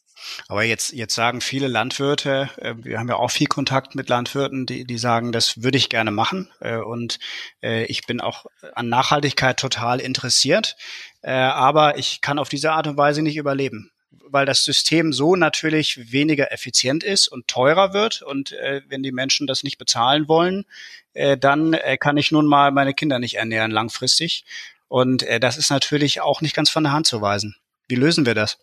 Aber 0.47 0.63
jetzt, 0.63 0.93
jetzt 0.93 1.15
sagen 1.15 1.41
viele 1.41 1.68
Landwirte, 1.68 2.49
äh, 2.57 2.76
wir 2.78 2.99
haben 2.99 3.09
ja 3.09 3.15
auch 3.15 3.32
viel 3.32 3.47
Kontakt 3.47 3.95
mit 3.95 4.09
Landwirten, 4.09 4.65
die, 4.65 4.86
die 4.86 4.97
sagen, 4.97 5.32
das 5.32 5.63
würde 5.63 5.78
ich 5.78 5.89
gerne 5.89 6.11
machen. 6.11 6.49
Äh, 6.59 6.78
und 6.78 7.20
äh, 7.61 7.86
ich 7.86 8.05
bin 8.05 8.22
auch 8.22 8.45
an 8.74 8.89
Nachhaltigkeit 8.89 9.59
total 9.59 9.99
interessiert. 9.99 10.76
aber 11.22 11.97
ich 11.97 12.22
kann 12.22 12.39
auf 12.39 12.47
diese 12.47 12.72
Art 12.72 12.88
und 12.88 12.95
Weise 12.97 13.22
nicht 13.22 13.38
überleben 13.38 13.91
weil 14.30 14.45
das 14.45 14.63
System 14.63 15.13
so 15.13 15.36
natürlich 15.36 16.11
weniger 16.11 16.51
effizient 16.51 17.03
ist 17.03 17.28
und 17.28 17.47
teurer 17.47 17.93
wird. 17.93 18.22
Und 18.22 18.51
äh, 18.53 18.82
wenn 18.88 19.03
die 19.03 19.11
Menschen 19.11 19.47
das 19.47 19.63
nicht 19.63 19.78
bezahlen 19.78 20.28
wollen, 20.28 20.65
äh, 21.13 21.38
dann 21.38 21.74
äh, 21.74 21.97
kann 21.97 22.18
ich 22.18 22.32
nun 22.32 22.45
mal 22.45 22.72
meine 22.72 22.93
Kinder 22.93 23.20
nicht 23.20 23.36
ernähren 23.36 23.72
langfristig. 23.72 24.45
Und 24.88 25.24
äh, 25.24 25.39
das 25.39 25.57
ist 25.57 25.70
natürlich 25.70 26.22
auch 26.22 26.41
nicht 26.41 26.55
ganz 26.55 26.70
von 26.70 26.84
der 26.84 26.93
Hand 26.93 27.07
zu 27.07 27.22
weisen. 27.22 27.55
Wie 27.88 27.95
lösen 27.95 28.26
wir 28.26 28.36
das? 28.36 28.59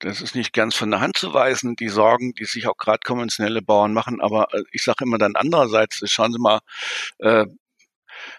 Das 0.00 0.20
ist 0.20 0.34
nicht 0.34 0.52
ganz 0.52 0.74
von 0.74 0.90
der 0.90 1.00
Hand 1.00 1.16
zu 1.16 1.32
weisen, 1.32 1.74
die 1.76 1.88
Sorgen, 1.88 2.34
die 2.34 2.44
sich 2.44 2.66
auch 2.66 2.76
gerade 2.76 3.00
konventionelle 3.04 3.62
Bauern 3.62 3.92
machen. 3.94 4.20
Aber 4.20 4.48
äh, 4.52 4.62
ich 4.72 4.82
sage 4.82 5.04
immer 5.04 5.18
dann 5.18 5.36
andererseits, 5.36 6.02
schauen 6.10 6.32
Sie 6.32 6.38
mal, 6.38 6.60
äh, 7.18 7.46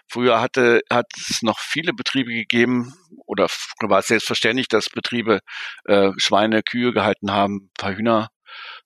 früher 0.08 0.40
hatte, 0.40 0.82
hat 0.90 1.06
es 1.16 1.42
noch 1.42 1.58
viele 1.60 1.92
Betriebe 1.92 2.32
gegeben 2.32 2.94
oder 3.26 3.48
war 3.80 4.00
es 4.00 4.06
selbstverständlich, 4.06 4.68
dass 4.68 4.90
Betriebe 4.90 5.40
äh, 5.84 6.10
Schweine, 6.18 6.62
Kühe 6.62 6.92
gehalten 6.92 7.32
haben, 7.32 7.70
paar 7.78 7.94
Hühner 7.94 8.28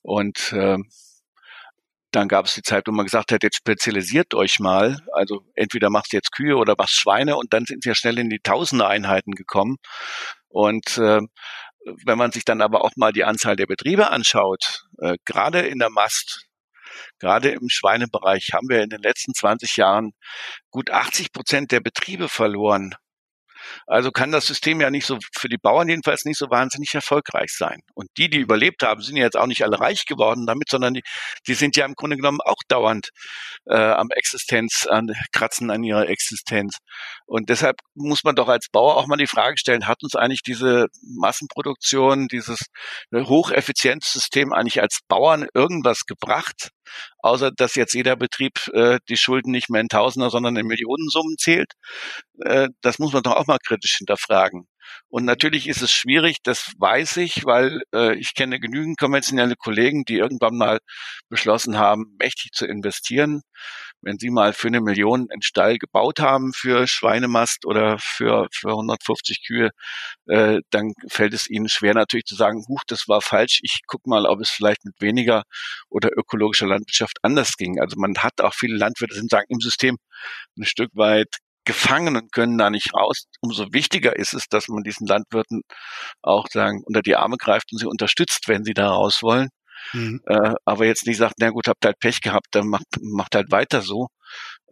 und 0.03 0.53
äh, 0.53 0.79
dann 2.13 2.29
gab 2.29 2.45
es 2.45 2.55
die 2.55 2.63
Zeit, 2.63 2.87
wo 2.87 2.93
man 2.93 3.07
gesagt 3.07 3.33
hat, 3.33 3.43
jetzt 3.43 3.57
spezialisiert 3.57 4.35
euch 4.35 4.59
mal. 4.61 4.99
Also 5.13 5.45
entweder 5.55 5.89
machst 5.89 6.13
du 6.13 6.19
jetzt 6.19 6.31
Kühe 6.31 6.57
oder 6.57 6.75
machst 6.77 6.95
Schweine 6.95 7.37
und 7.37 7.55
dann 7.55 7.65
sind 7.65 7.83
sie 7.83 7.89
ja 7.89 7.95
schnell 7.95 8.19
in 8.19 8.29
die 8.29 8.41
Tausende 8.41 8.87
Einheiten 8.87 9.33
gekommen. 9.33 9.77
Und 10.49 10.99
äh, 10.99 11.21
wenn 12.05 12.19
man 12.19 12.33
sich 12.33 12.45
dann 12.45 12.61
aber 12.61 12.85
auch 12.85 12.93
mal 12.97 13.13
die 13.13 13.25
Anzahl 13.25 13.57
der 13.57 13.67
Betriebe 13.67 14.11
anschaut, 14.11 14.85
äh, 14.99 15.17
gerade 15.25 15.61
in 15.61 15.79
der 15.79 15.91
Mast, 15.91 16.47
gerade 17.19 17.51
im 17.51 17.69
Schweinebereich 17.69 18.51
haben 18.53 18.69
wir 18.69 18.83
in 18.83 18.91
den 18.91 19.03
letzten 19.03 19.35
20 19.35 19.77
Jahren 19.77 20.13
gut 20.71 20.91
80 20.91 21.33
Prozent 21.33 21.73
der 21.73 21.81
Betriebe 21.81 22.29
verloren. 22.29 22.95
Also 23.87 24.11
kann 24.11 24.33
das 24.33 24.47
System 24.47 24.81
ja 24.81 24.91
nicht 24.91 25.07
so, 25.07 25.19
für 25.37 25.49
die 25.49 25.59
Bauern 25.59 25.89
jedenfalls 25.89 26.25
nicht 26.25 26.39
so 26.39 26.51
wahnsinnig 26.51 26.95
erfolgreich 26.95 27.53
sein. 27.53 27.81
Und 27.95 28.09
die, 28.17 28.31
die 28.31 28.39
überlebt 28.39 28.83
haben, 28.83 29.03
sind 29.03 29.17
ja 29.17 29.25
jetzt 29.25 29.37
auch 29.37 29.47
nicht 29.47 29.65
alle 29.65 29.81
reich 29.81 30.07
geworden 30.07 30.47
damit, 30.47 30.69
sondern 30.71 30.95
die, 30.95 31.03
die 31.47 31.55
sind 31.55 31.77
ja 31.77 31.85
im 31.85 31.95
Grunde 31.95 32.17
genommen 32.17 32.41
auch 32.41 32.63
dauernd 32.69 33.11
äh, 33.67 33.77
am 33.77 34.09
Existenz, 34.11 34.87
an, 34.89 35.09
kratzen 35.33 35.71
an 35.71 35.83
ihrer 35.85 36.09
Existenz. 36.09 36.79
Und 37.27 37.49
deshalb 37.49 37.77
muss 37.95 38.25
man 38.25 38.35
doch 38.35 38.49
als 38.49 38.69
Bauer 38.71 38.97
auch 38.97 39.07
mal 39.07 39.17
die 39.17 39.27
Frage 39.27 39.59
stellen, 39.59 39.87
hat 39.87 40.03
uns 40.03 40.17
eigentlich 40.17 40.43
diese 40.43 40.87
Massenproduktion, 41.03 42.29
dieses 42.29 42.67
äh, 43.11 43.25
Hocheffizienzsystem 43.25 44.53
eigentlich 44.53 44.81
als 44.81 45.01
Bauern 45.09 45.47
irgendwas 45.55 46.01
gebracht? 46.07 46.71
Außer 47.19 47.51
dass 47.57 47.75
jetzt 47.75 47.95
jeder 47.95 48.17
Betrieb 48.17 48.69
äh, 48.73 48.99
die 49.09 49.17
Schulden 49.17 49.51
nicht 49.51 49.71
mehr 49.71 49.81
in 49.81 49.89
Tausender, 49.89 50.31
sondern 50.31 50.57
in 50.57 50.67
Millionensummen 50.67 51.37
zählt. 51.39 51.73
Äh, 52.41 52.69
das 52.83 52.99
muss 52.99 53.13
man 53.13 53.23
doch 53.23 53.37
auch 53.37 53.47
mal 53.47 53.59
kritisch 53.59 53.97
hinterfragen. 53.99 54.67
Und 55.09 55.25
natürlich 55.25 55.69
ist 55.69 55.83
es 55.83 55.93
schwierig, 55.93 56.39
das 56.43 56.73
weiß 56.79 57.19
ich, 57.19 57.45
weil 57.45 57.83
äh, 57.95 58.15
ich 58.17 58.35
kenne 58.35 58.61
genügend 58.61 58.99
konventionelle 58.99 59.57
Kollegen, 59.57 60.05
die 60.05 60.17
irgendwann 60.17 60.57
mal 60.57 60.79
beschlossen 61.29 61.79
haben, 61.79 62.17
mächtig 62.19 62.53
zu 62.53 62.67
investieren. 62.67 63.43
Wenn 64.03 64.19
sie 64.19 64.31
mal 64.31 64.53
für 64.53 64.69
eine 64.69 64.81
Million 64.81 65.29
einen 65.31 65.43
Stall 65.43 65.79
gebaut 65.79 66.21
haben 66.21 66.53
für 66.53 66.87
Schweinemast 66.87 67.67
oder 67.67 67.99
für, 67.99 68.49
für 68.53 68.71
150 68.71 69.47
Kühe, 69.47 69.71
äh, 70.27 70.61
dann 70.71 70.93
fällt 71.09 71.35
es 71.35 71.49
ihnen 71.49 71.69
schwer 71.69 71.95
natürlich 71.95 72.27
zu 72.27 72.35
sagen, 72.35 72.65
huch, 72.69 72.83
das 72.87 73.09
war 73.09 73.21
falsch, 73.23 73.61
ich 73.63 73.81
guck 73.87 74.07
mal, 74.07 74.27
ob 74.27 74.41
es 74.41 74.51
vielleicht 74.51 74.85
mit 74.85 75.01
weniger 75.01 75.45
oder 75.89 76.11
ökologischer 76.17 76.67
Landwirtschaft 76.67 77.19
anders 77.23 77.57
ging. 77.57 77.81
Also 77.81 77.97
man 77.99 78.17
hat 78.19 78.41
auch 78.41 78.55
viele 78.55 78.77
Landwirte, 78.77 79.15
sind 79.15 79.31
sagen, 79.31 79.47
im 79.49 79.61
System 79.61 79.97
ein 80.59 80.65
Stück 80.65 80.91
weit 80.95 81.29
gefangen 81.65 82.17
und 82.17 82.33
können 82.33 82.59
da 82.59 82.71
nicht 82.71 82.95
raus. 82.95 83.27
Umso 83.41 83.73
wichtiger 83.73 84.17
ist 84.17 84.35
es, 84.35 84.49
dass 84.49 84.69
man 84.69 84.83
diesen 84.83 85.07
Landwirten 85.07 85.63
auch 86.23 86.47
sagen, 86.51 86.83
unter 86.85 87.03
die 87.03 87.17
Arme 87.17 87.37
greift 87.37 87.73
und 87.73 87.79
sie 87.79 87.87
unterstützt, 87.87 88.49
wenn 88.49 88.65
sie 88.65 88.75
da 88.75 88.91
raus 88.91 89.23
wollen. 89.23 89.49
Mhm. 89.93 90.21
Äh, 90.27 90.55
aber 90.65 90.87
jetzt 90.87 91.07
nicht 91.07 91.19
sagt, 91.19 91.35
na 91.39 91.51
gut, 91.51 91.69
habt 91.69 91.85
halt 91.85 91.99
Pech 91.99 92.21
gehabt, 92.21 92.49
dann 92.53 92.69
macht, 92.69 92.87
macht 93.01 93.35
halt 93.35 93.51
weiter 93.51 93.83
so. 93.83 94.09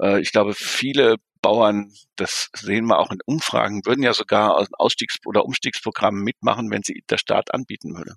Äh, 0.01 0.21
ich 0.21 0.33
glaube, 0.33 0.55
viele 0.55 1.17
Bauern, 1.43 1.93
das 2.17 2.49
sehen 2.55 2.87
wir 2.87 2.99
auch 2.99 3.11
in 3.11 3.21
Umfragen, 3.25 3.85
würden 3.85 4.03
ja 4.03 4.13
sogar 4.13 4.57
aus 4.57 4.69
Ausstiegs- 4.79 5.19
oder 5.25 5.45
Umstiegsprogrammen 5.45 6.23
mitmachen, 6.23 6.71
wenn 6.71 6.83
sie 6.83 7.03
der 7.09 7.19
Staat 7.19 7.55
anbieten 7.55 7.97
würde. 7.97 8.15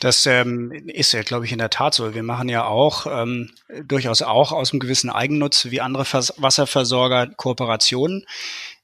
Das 0.00 0.26
ähm, 0.26 0.72
ist 0.72 1.12
ja, 1.12 1.22
glaube 1.22 1.44
ich, 1.44 1.52
in 1.52 1.58
der 1.58 1.70
Tat 1.70 1.94
so. 1.94 2.14
Wir 2.14 2.22
machen 2.22 2.48
ja 2.48 2.64
auch 2.64 3.06
ähm, 3.06 3.50
durchaus 3.84 4.22
auch 4.22 4.52
aus 4.52 4.72
einem 4.72 4.80
gewissen 4.80 5.10
Eigennutz 5.10 5.66
wie 5.70 5.80
andere 5.80 6.04
Vers 6.04 6.34
Wasserversorger 6.38 7.28
Kooperationen. 7.36 8.24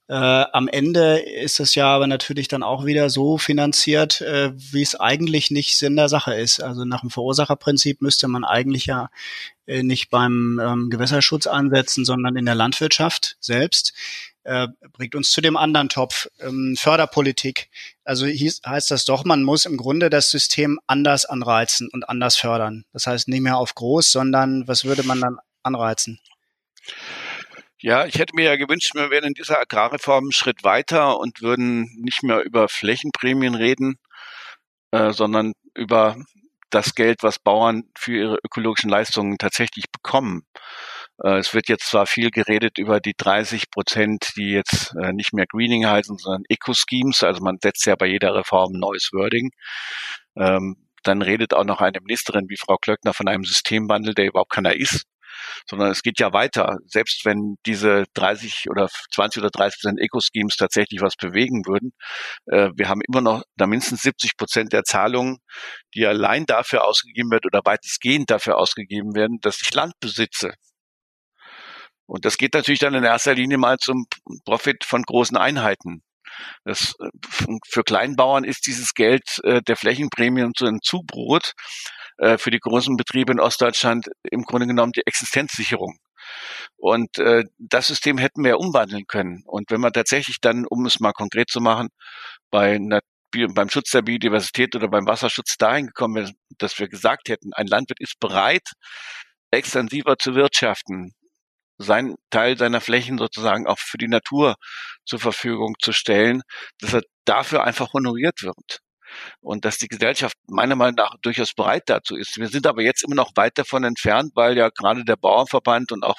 Äh, 0.08 0.14
am 0.14 0.68
Ende 0.68 1.18
ist 1.18 1.60
es 1.60 1.74
ja 1.74 1.86
aber 1.88 2.06
natürlich 2.06 2.48
dann 2.48 2.62
auch 2.62 2.86
wieder 2.86 3.10
so 3.10 3.36
finanziert, 3.36 4.22
äh, 4.22 4.52
wie 4.54 4.80
es 4.80 4.98
eigentlich 4.98 5.50
nicht 5.50 5.76
Sinn 5.76 5.96
der 5.96 6.08
Sache 6.08 6.32
ist. 6.34 6.62
Also 6.62 6.86
nach 6.86 7.02
dem 7.02 7.10
Verursacherprinzip 7.10 8.00
müsste 8.00 8.26
man 8.26 8.42
eigentlich 8.42 8.86
ja 8.86 9.10
äh, 9.66 9.82
nicht 9.82 10.08
beim 10.08 10.58
ähm, 10.64 10.88
Gewässerschutz 10.88 11.46
ansetzen, 11.46 12.06
sondern 12.06 12.36
in 12.36 12.46
der 12.46 12.54
Landwirtschaft 12.54 13.36
selbst. 13.40 13.92
Äh, 14.44 14.68
bringt 14.94 15.14
uns 15.14 15.30
zu 15.30 15.42
dem 15.42 15.58
anderen 15.58 15.90
Topf, 15.90 16.26
ähm, 16.40 16.74
Förderpolitik. 16.78 17.68
Also 18.02 18.24
hieß, 18.24 18.62
heißt 18.64 18.90
das 18.90 19.04
doch, 19.04 19.26
man 19.26 19.42
muss 19.42 19.66
im 19.66 19.76
Grunde 19.76 20.08
das 20.08 20.30
System 20.30 20.80
anders 20.86 21.26
anreizen 21.26 21.90
und 21.92 22.08
anders 22.08 22.36
fördern. 22.36 22.86
Das 22.94 23.06
heißt 23.06 23.28
nicht 23.28 23.42
mehr 23.42 23.58
auf 23.58 23.74
groß, 23.74 24.10
sondern 24.10 24.66
was 24.66 24.86
würde 24.86 25.02
man 25.02 25.20
dann 25.20 25.36
anreizen? 25.62 26.18
Ja, 27.80 28.06
ich 28.06 28.18
hätte 28.18 28.34
mir 28.34 28.44
ja 28.44 28.56
gewünscht, 28.56 28.94
wir 28.94 29.10
wären 29.10 29.24
in 29.24 29.34
dieser 29.34 29.60
Agrarreform 29.60 30.24
einen 30.24 30.32
Schritt 30.32 30.64
weiter 30.64 31.18
und 31.20 31.42
würden 31.42 31.82
nicht 32.02 32.24
mehr 32.24 32.42
über 32.44 32.68
Flächenprämien 32.68 33.54
reden, 33.54 33.98
äh, 34.92 35.12
sondern 35.12 35.52
über 35.74 36.16
das 36.70 36.94
Geld, 36.94 37.22
was 37.22 37.38
Bauern 37.38 37.84
für 37.96 38.16
ihre 38.16 38.38
ökologischen 38.44 38.90
Leistungen 38.90 39.38
tatsächlich 39.38 39.86
bekommen. 39.92 40.42
Äh, 41.24 41.38
es 41.38 41.54
wird 41.54 41.68
jetzt 41.68 41.88
zwar 41.90 42.06
viel 42.06 42.30
geredet 42.30 42.78
über 42.78 43.00
die 43.00 43.14
30 43.16 43.70
Prozent, 43.70 44.32
die 44.36 44.50
jetzt 44.52 44.94
äh, 45.02 45.12
nicht 45.12 45.32
mehr 45.32 45.46
Greening 45.46 45.86
heißen, 45.86 46.18
sondern 46.18 46.44
Eco-Schemes. 46.48 47.22
Also 47.24 47.42
man 47.42 47.58
setzt 47.62 47.86
ja 47.86 47.96
bei 47.96 48.06
jeder 48.06 48.34
Reform 48.34 48.72
neues 48.74 49.10
Wording. 49.12 49.50
Ähm, 50.36 50.76
dann 51.04 51.22
redet 51.22 51.54
auch 51.54 51.64
noch 51.64 51.80
eine 51.80 52.00
Ministerin 52.00 52.48
wie 52.50 52.56
Frau 52.58 52.76
Klöckner 52.76 53.14
von 53.14 53.28
einem 53.28 53.44
Systemwandel, 53.44 54.14
der 54.14 54.26
überhaupt 54.26 54.52
keiner 54.52 54.74
ist 54.76 55.07
sondern 55.68 55.90
es 55.90 56.02
geht 56.02 56.20
ja 56.20 56.32
weiter. 56.32 56.78
Selbst 56.86 57.24
wenn 57.24 57.56
diese 57.66 58.04
30 58.14 58.66
oder 58.70 58.88
20 59.14 59.42
oder 59.42 59.50
30 59.50 59.80
Prozent 59.80 60.00
Eco-Schemes 60.00 60.56
tatsächlich 60.56 61.00
was 61.00 61.16
bewegen 61.16 61.64
würden, 61.66 61.92
äh, 62.46 62.70
wir 62.76 62.88
haben 62.88 63.00
immer 63.06 63.20
noch 63.20 63.42
da 63.56 63.66
mindestens 63.66 64.02
70 64.02 64.36
Prozent 64.36 64.72
der 64.72 64.84
Zahlungen, 64.84 65.38
die 65.94 66.06
allein 66.06 66.46
dafür 66.46 66.84
ausgegeben 66.84 67.30
wird 67.30 67.46
oder 67.46 67.60
weitestgehend 67.64 68.30
dafür 68.30 68.58
ausgegeben 68.58 69.14
werden, 69.14 69.38
dass 69.40 69.60
ich 69.62 69.72
Land 69.74 69.94
besitze. 70.00 70.52
Und 72.06 72.24
das 72.24 72.38
geht 72.38 72.54
natürlich 72.54 72.80
dann 72.80 72.94
in 72.94 73.04
erster 73.04 73.34
Linie 73.34 73.58
mal 73.58 73.76
zum 73.78 74.06
Profit 74.46 74.84
von 74.84 75.02
großen 75.02 75.36
Einheiten. 75.36 76.02
Das, 76.64 76.94
äh, 77.00 77.08
für 77.66 77.84
Kleinbauern 77.84 78.44
ist 78.44 78.66
dieses 78.66 78.94
Geld 78.94 79.40
äh, 79.44 79.60
der 79.62 79.76
Flächenprämien 79.76 80.52
zu 80.56 80.66
einem 80.66 80.80
Zubrot. 80.82 81.52
Äh, 82.18 82.36
für 82.36 82.50
die 82.50 82.58
großen 82.58 82.96
Betriebe 82.96 83.32
in 83.32 83.40
Ostdeutschland 83.40 84.08
im 84.30 84.42
Grunde 84.42 84.66
genommen 84.66 84.92
die 84.92 85.06
Existenzsicherung. 85.06 85.98
Und 86.76 87.18
äh, 87.18 87.44
das 87.58 87.88
System 87.88 88.18
hätten 88.18 88.44
wir 88.44 88.58
umwandeln 88.58 89.06
können. 89.06 89.42
Und 89.46 89.70
wenn 89.70 89.80
man 89.80 89.92
tatsächlich 89.92 90.38
dann, 90.40 90.66
um 90.66 90.84
es 90.86 91.00
mal 91.00 91.12
konkret 91.12 91.48
zu 91.48 91.60
machen, 91.60 91.88
bei 92.50 92.78
beim 93.30 93.68
Schutz 93.68 93.90
der 93.90 94.02
Biodiversität 94.02 94.74
oder 94.74 94.88
beim 94.88 95.06
Wasserschutz 95.06 95.56
dahin 95.58 95.88
gekommen 95.88 96.14
wäre, 96.14 96.32
dass 96.58 96.78
wir 96.78 96.88
gesagt 96.88 97.28
hätten, 97.28 97.52
ein 97.52 97.66
Landwirt 97.66 98.00
ist 98.00 98.18
bereit, 98.20 98.72
extensiver 99.50 100.16
zu 100.18 100.34
wirtschaften, 100.34 101.12
sein 101.78 102.16
Teil 102.30 102.56
seiner 102.58 102.80
Flächen 102.80 103.18
sozusagen 103.18 103.66
auch 103.66 103.78
für 103.78 103.98
die 103.98 104.08
Natur 104.08 104.56
zur 105.04 105.20
Verfügung 105.20 105.74
zu 105.80 105.92
stellen, 105.92 106.42
dass 106.80 106.94
er 106.94 107.02
dafür 107.26 107.64
einfach 107.64 107.92
honoriert 107.92 108.42
wird. 108.42 108.80
Und 109.40 109.64
dass 109.64 109.78
die 109.78 109.88
Gesellschaft 109.88 110.36
meiner 110.46 110.76
Meinung 110.76 110.96
nach 110.96 111.14
durchaus 111.22 111.54
bereit 111.54 111.84
dazu 111.86 112.16
ist. 112.16 112.38
Wir 112.38 112.48
sind 112.48 112.66
aber 112.66 112.82
jetzt 112.82 113.04
immer 113.04 113.16
noch 113.16 113.32
weit 113.36 113.58
davon 113.58 113.84
entfernt, 113.84 114.32
weil 114.34 114.56
ja 114.56 114.70
gerade 114.70 115.04
der 115.04 115.16
Bauernverband 115.16 115.92
und 115.92 116.04
auch 116.04 116.18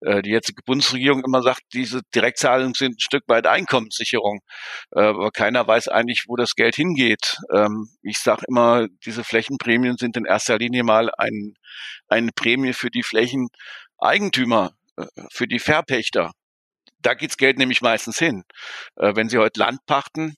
äh, 0.00 0.22
die 0.22 0.30
jetzige 0.30 0.62
Bundesregierung 0.64 1.22
immer 1.24 1.42
sagt, 1.42 1.62
diese 1.72 2.00
Direktzahlungen 2.14 2.74
sind 2.74 2.96
ein 2.96 3.00
Stück 3.00 3.24
weit 3.28 3.46
Einkommenssicherung. 3.46 4.40
Äh, 4.92 5.00
aber 5.00 5.30
keiner 5.30 5.66
weiß 5.66 5.88
eigentlich, 5.88 6.24
wo 6.28 6.36
das 6.36 6.54
Geld 6.54 6.76
hingeht. 6.76 7.38
Ähm, 7.52 7.88
ich 8.02 8.18
sage 8.18 8.44
immer, 8.48 8.86
diese 9.04 9.24
Flächenprämien 9.24 9.96
sind 9.96 10.16
in 10.16 10.24
erster 10.24 10.58
Linie 10.58 10.84
mal 10.84 11.10
ein, 11.16 11.54
eine 12.08 12.32
Prämie 12.32 12.72
für 12.72 12.90
die 12.90 13.02
Flächeneigentümer, 13.02 14.72
äh, 14.96 15.06
für 15.30 15.46
die 15.46 15.58
Verpächter. 15.60 16.32
Da 17.04 17.12
geht's 17.12 17.36
Geld 17.36 17.58
nämlich 17.58 17.82
meistens 17.82 18.18
hin. 18.18 18.44
Äh, 18.96 19.14
wenn 19.14 19.28
Sie 19.28 19.38
heute 19.38 19.60
Land 19.60 19.80
pachten, 19.86 20.34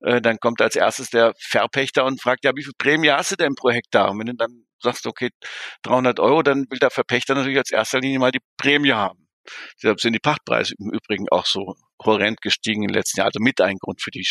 äh, 0.00 0.20
dann 0.22 0.38
kommt 0.38 0.62
als 0.62 0.74
erstes 0.74 1.10
der 1.10 1.34
Verpächter 1.38 2.06
und 2.06 2.22
fragt, 2.22 2.44
ja, 2.44 2.52
wie 2.56 2.64
viel 2.64 2.72
Prämie 2.78 3.10
hast 3.10 3.32
du 3.32 3.36
denn 3.36 3.54
pro 3.54 3.70
Hektar? 3.70 4.10
Und 4.10 4.20
wenn 4.20 4.26
du 4.28 4.34
dann 4.34 4.64
sagst, 4.80 5.06
okay, 5.06 5.28
300 5.82 6.18
Euro, 6.20 6.42
dann 6.42 6.64
will 6.70 6.78
der 6.78 6.90
Verpächter 6.90 7.34
natürlich 7.34 7.58
als 7.58 7.70
erster 7.70 8.00
Linie 8.00 8.18
mal 8.18 8.32
die 8.32 8.40
Prämie 8.56 8.92
haben. 8.92 9.28
Deshalb 9.82 10.00
sind 10.00 10.14
die 10.14 10.18
Pachtpreise 10.18 10.74
im 10.78 10.90
Übrigen 10.90 11.28
auch 11.30 11.46
so 11.46 11.76
horrend 12.02 12.40
gestiegen 12.40 12.82
den 12.82 12.94
letzten 12.94 13.18
Jahren, 13.18 13.28
also 13.28 13.40
mit 13.40 13.60
ein 13.60 13.76
Grund 13.78 14.02
für 14.02 14.10
die 14.10 14.24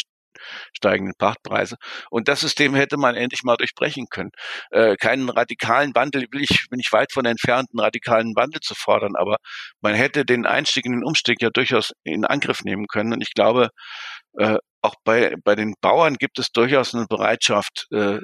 steigenden 0.73 1.15
Pachtpreise. 1.17 1.75
Und 2.09 2.27
das 2.27 2.41
System 2.41 2.75
hätte 2.75 2.97
man 2.97 3.15
endlich 3.15 3.43
mal 3.43 3.57
durchbrechen 3.57 4.07
können. 4.09 4.31
Äh, 4.71 4.95
keinen 4.97 5.29
radikalen 5.29 5.93
Wandel 5.95 6.27
will 6.31 6.43
ich, 6.43 6.67
bin 6.69 6.79
ich 6.79 6.91
weit 6.91 7.11
von 7.11 7.25
entfernt, 7.25 7.69
einen 7.71 7.79
radikalen 7.81 8.35
Wandel 8.35 8.61
zu 8.61 8.75
fordern, 8.75 9.15
aber 9.15 9.37
man 9.81 9.93
hätte 9.93 10.25
den 10.25 10.45
Einstieg 10.45 10.85
in 10.85 10.93
den 10.93 11.03
Umstieg 11.03 11.41
ja 11.41 11.49
durchaus 11.49 11.91
in 12.03 12.25
Angriff 12.25 12.63
nehmen 12.63 12.87
können. 12.87 13.13
Und 13.13 13.21
ich 13.21 13.33
glaube, 13.33 13.69
äh, 14.37 14.57
auch 14.81 14.95
bei, 15.03 15.35
bei 15.43 15.55
den 15.55 15.73
Bauern 15.81 16.15
gibt 16.15 16.39
es 16.39 16.51
durchaus 16.51 16.93
eine 16.93 17.07
Bereitschaft, 17.07 17.87
äh, 17.91 18.19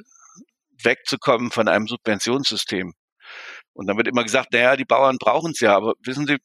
wegzukommen 0.83 1.51
von 1.51 1.67
einem 1.67 1.87
Subventionssystem. 1.87 2.93
Und 3.73 3.87
dann 3.87 3.97
wird 3.97 4.07
immer 4.07 4.23
gesagt, 4.23 4.51
naja, 4.51 4.75
die 4.75 4.85
Bauern 4.85 5.17
brauchen 5.17 5.51
es 5.51 5.59
ja, 5.61 5.75
aber 5.75 5.93
wissen 6.03 6.27
Sie, 6.27 6.37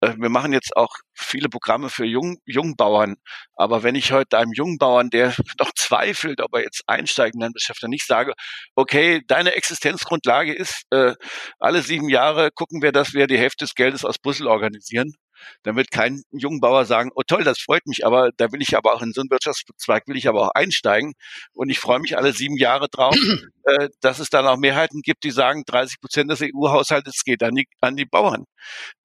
wir 0.00 0.28
machen 0.28 0.52
jetzt 0.52 0.76
auch 0.76 0.94
viele 1.14 1.48
Programme 1.48 1.90
für 1.90 2.04
Jung, 2.04 2.36
Jungbauern. 2.44 3.16
Aber 3.54 3.82
wenn 3.82 3.94
ich 3.94 4.12
heute 4.12 4.38
einem 4.38 4.52
Jungbauern, 4.52 5.10
der 5.10 5.34
noch 5.60 5.72
zweifelt, 5.74 6.40
ob 6.40 6.54
er 6.54 6.62
jetzt 6.62 6.82
einsteigen 6.86 7.40
kann, 7.40 7.52
Beschäftiger 7.52 7.88
nicht 7.88 8.06
sage, 8.06 8.34
okay, 8.74 9.22
deine 9.26 9.54
Existenzgrundlage 9.54 10.54
ist, 10.54 10.82
äh, 10.90 11.14
alle 11.58 11.82
sieben 11.82 12.08
Jahre 12.08 12.50
gucken 12.50 12.82
wir, 12.82 12.92
dass 12.92 13.14
wir 13.14 13.26
die 13.26 13.38
Hälfte 13.38 13.64
des 13.64 13.74
Geldes 13.74 14.04
aus 14.04 14.18
Brüssel 14.18 14.46
organisieren, 14.46 15.14
dann 15.62 15.76
wird 15.76 15.90
kein 15.90 16.22
Jungbauer 16.30 16.84
sagen, 16.84 17.10
oh 17.14 17.22
toll, 17.26 17.44
das 17.44 17.58
freut 17.58 17.86
mich, 17.86 18.06
aber 18.06 18.30
da 18.36 18.52
will 18.52 18.62
ich 18.62 18.76
aber 18.76 18.94
auch 18.94 19.02
in 19.02 19.12
so 19.12 19.20
einen 19.20 19.30
Wirtschaftszweig 19.30 20.04
will 20.06 20.16
ich 20.16 20.28
aber 20.28 20.42
auch 20.42 20.50
einsteigen 20.54 21.14
und 21.54 21.68
ich 21.68 21.78
freue 21.78 22.00
mich 22.00 22.16
alle 22.16 22.32
sieben 22.32 22.56
Jahre 22.56 22.88
drauf, 22.88 23.14
äh, 23.64 23.88
dass 24.00 24.18
es 24.18 24.30
dann 24.30 24.46
auch 24.46 24.56
Mehrheiten 24.56 25.02
gibt, 25.02 25.24
die 25.24 25.30
sagen, 25.30 25.64
30 25.66 26.00
Prozent 26.00 26.30
des 26.30 26.42
EU-Haushaltes 26.42 27.22
geht 27.24 27.42
an 27.42 27.54
die, 27.54 27.66
an 27.80 27.96
die 27.96 28.06
Bauern. 28.06 28.44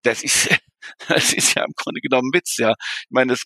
Das 0.03 0.23
ist, 0.23 0.49
das 1.07 1.33
ist 1.33 1.55
ja 1.55 1.63
im 1.63 1.73
Grunde 1.75 2.01
genommen 2.01 2.31
Witz, 2.33 2.57
ja. 2.57 2.71
Ich 2.71 3.11
meine, 3.11 3.33
das 3.33 3.43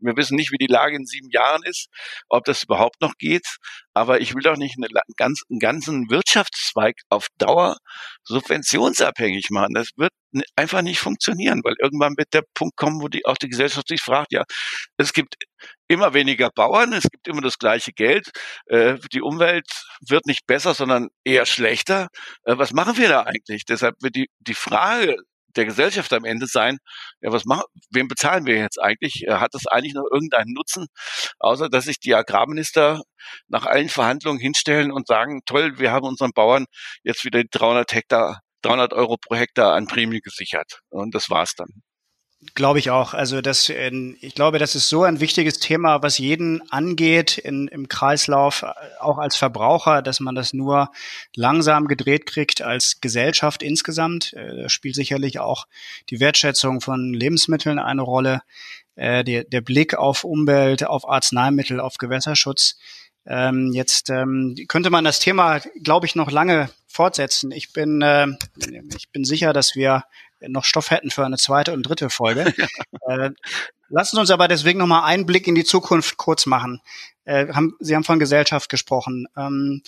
wir 0.00 0.16
wissen 0.16 0.36
nicht, 0.36 0.52
wie 0.52 0.58
die 0.58 0.66
Lage 0.66 0.96
in 0.96 1.06
sieben 1.06 1.30
Jahren 1.30 1.62
ist, 1.64 1.88
ob 2.28 2.44
das 2.44 2.64
überhaupt 2.64 3.00
noch 3.00 3.14
geht. 3.18 3.46
Aber 3.94 4.20
ich 4.20 4.34
will 4.34 4.42
doch 4.42 4.56
nicht 4.56 4.76
eine, 4.76 4.88
ganz, 5.16 5.42
einen 5.50 5.58
ganzen 5.58 6.10
Wirtschaftszweig 6.10 6.96
auf 7.08 7.26
Dauer 7.38 7.76
subventionsabhängig 8.24 9.50
machen. 9.50 9.74
Das 9.74 9.90
wird 9.96 10.12
einfach 10.56 10.82
nicht 10.82 11.00
funktionieren, 11.00 11.60
weil 11.64 11.74
irgendwann 11.80 12.16
wird 12.16 12.32
der 12.32 12.44
Punkt 12.54 12.76
kommen, 12.76 13.02
wo 13.02 13.08
die, 13.08 13.26
auch 13.26 13.36
die 13.36 13.48
Gesellschaft 13.48 13.88
sich 13.88 14.00
fragt, 14.00 14.32
ja, 14.32 14.44
es 14.96 15.12
gibt 15.12 15.34
immer 15.88 16.14
weniger 16.14 16.50
Bauern, 16.54 16.92
es 16.92 17.10
gibt 17.10 17.26
immer 17.26 17.40
das 17.40 17.58
gleiche 17.58 17.92
Geld, 17.92 18.30
äh, 18.66 18.96
die 19.12 19.22
Umwelt 19.22 19.66
wird 20.06 20.26
nicht 20.26 20.46
besser, 20.46 20.72
sondern 20.72 21.08
eher 21.24 21.46
schlechter. 21.46 22.08
Äh, 22.44 22.56
was 22.58 22.72
machen 22.72 22.96
wir 22.96 23.08
da 23.08 23.22
eigentlich? 23.24 23.64
Deshalb 23.64 23.96
wird 24.00 24.14
die, 24.14 24.28
die 24.38 24.54
Frage 24.54 25.16
der 25.56 25.64
Gesellschaft 25.64 26.12
am 26.12 26.24
Ende 26.24 26.46
sein, 26.46 26.78
ja, 27.20 27.32
was 27.32 27.44
machen, 27.44 27.64
wem 27.90 28.08
bezahlen 28.08 28.46
wir 28.46 28.56
jetzt 28.56 28.80
eigentlich? 28.80 29.26
Hat 29.28 29.54
das 29.54 29.66
eigentlich 29.66 29.94
noch 29.94 30.06
irgendeinen 30.10 30.52
Nutzen, 30.52 30.86
außer 31.38 31.68
dass 31.68 31.84
sich 31.84 32.00
die 32.00 32.14
Agrarminister 32.14 33.02
nach 33.48 33.66
allen 33.66 33.88
Verhandlungen 33.88 34.40
hinstellen 34.40 34.92
und 34.92 35.06
sagen, 35.06 35.40
toll, 35.46 35.78
wir 35.78 35.92
haben 35.92 36.06
unseren 36.06 36.32
Bauern 36.32 36.66
jetzt 37.02 37.24
wieder 37.24 37.42
300 37.50 37.92
Hektar, 37.92 38.40
300 38.62 38.92
Euro 38.92 39.16
pro 39.16 39.36
Hektar 39.36 39.74
an 39.74 39.86
Prämie 39.86 40.20
gesichert. 40.20 40.80
Und 40.90 41.14
das 41.14 41.30
war's 41.30 41.54
dann. 41.56 41.68
Glaube 42.54 42.78
ich 42.78 42.90
auch. 42.90 43.12
Also 43.12 43.42
das, 43.42 43.68
ich 43.68 44.34
glaube, 44.34 44.58
das 44.58 44.74
ist 44.74 44.88
so 44.88 45.02
ein 45.02 45.20
wichtiges 45.20 45.58
Thema, 45.58 46.02
was 46.02 46.16
jeden 46.16 46.62
angeht 46.70 47.36
in, 47.36 47.68
im 47.68 47.86
Kreislauf, 47.86 48.64
auch 48.98 49.18
als 49.18 49.36
Verbraucher, 49.36 50.00
dass 50.00 50.20
man 50.20 50.34
das 50.34 50.54
nur 50.54 50.90
langsam 51.36 51.86
gedreht 51.86 52.24
kriegt 52.24 52.62
als 52.62 53.02
Gesellschaft 53.02 53.62
insgesamt. 53.62 54.32
Äh, 54.32 54.62
da 54.62 54.68
spielt 54.70 54.94
sicherlich 54.94 55.38
auch 55.38 55.66
die 56.08 56.18
Wertschätzung 56.18 56.80
von 56.80 57.12
Lebensmitteln 57.12 57.78
eine 57.78 58.02
Rolle, 58.02 58.40
äh, 58.94 59.22
der, 59.22 59.44
der 59.44 59.60
Blick 59.60 59.94
auf 59.94 60.24
Umwelt, 60.24 60.86
auf 60.86 61.06
Arzneimittel, 61.06 61.78
auf 61.78 61.98
Gewässerschutz. 61.98 62.78
Ähm, 63.26 63.72
jetzt 63.74 64.08
ähm, 64.08 64.56
könnte 64.66 64.88
man 64.88 65.04
das 65.04 65.20
Thema, 65.20 65.60
glaube 65.82 66.06
ich, 66.06 66.14
noch 66.14 66.30
lange 66.30 66.70
fortsetzen. 66.88 67.52
Ich 67.52 67.74
bin, 67.74 68.00
äh, 68.00 68.28
ich 68.96 69.10
bin 69.10 69.24
sicher, 69.24 69.52
dass 69.52 69.76
wir 69.76 70.04
noch 70.48 70.64
Stoff 70.64 70.90
hätten 70.90 71.10
für 71.10 71.24
eine 71.24 71.36
zweite 71.36 71.72
und 71.72 71.82
dritte 71.82 72.10
Folge. 72.10 72.52
äh, 73.08 73.30
lassen 73.88 74.16
Sie 74.16 74.20
uns 74.20 74.30
aber 74.30 74.48
deswegen 74.48 74.78
noch 74.78 74.86
mal 74.86 75.04
einen 75.04 75.26
Blick 75.26 75.46
in 75.46 75.54
die 75.54 75.64
Zukunft 75.64 76.16
kurz 76.16 76.46
machen. 76.46 76.80
Äh, 77.24 77.52
haben, 77.52 77.76
Sie 77.80 77.94
haben 77.94 78.04
von 78.04 78.18
Gesellschaft 78.18 78.68
gesprochen. 78.68 79.26
Ähm, 79.36 79.82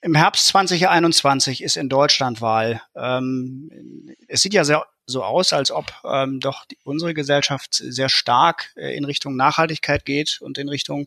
Im 0.00 0.14
Herbst 0.14 0.46
2021 0.48 1.62
ist 1.62 1.76
in 1.76 1.88
Deutschland 1.88 2.40
Wahl. 2.40 2.82
Ähm, 2.94 4.16
es 4.28 4.42
sieht 4.42 4.54
ja 4.54 4.64
sehr 4.64 4.86
so 5.06 5.22
aus, 5.22 5.52
als 5.52 5.70
ob 5.70 5.92
ähm, 6.04 6.40
doch 6.40 6.64
die, 6.64 6.78
unsere 6.82 7.14
Gesellschaft 7.14 7.74
sehr 7.74 8.08
stark 8.08 8.72
äh, 8.76 8.96
in 8.96 9.04
Richtung 9.04 9.36
Nachhaltigkeit 9.36 10.04
geht 10.04 10.38
und 10.40 10.58
in 10.58 10.68
Richtung 10.68 11.06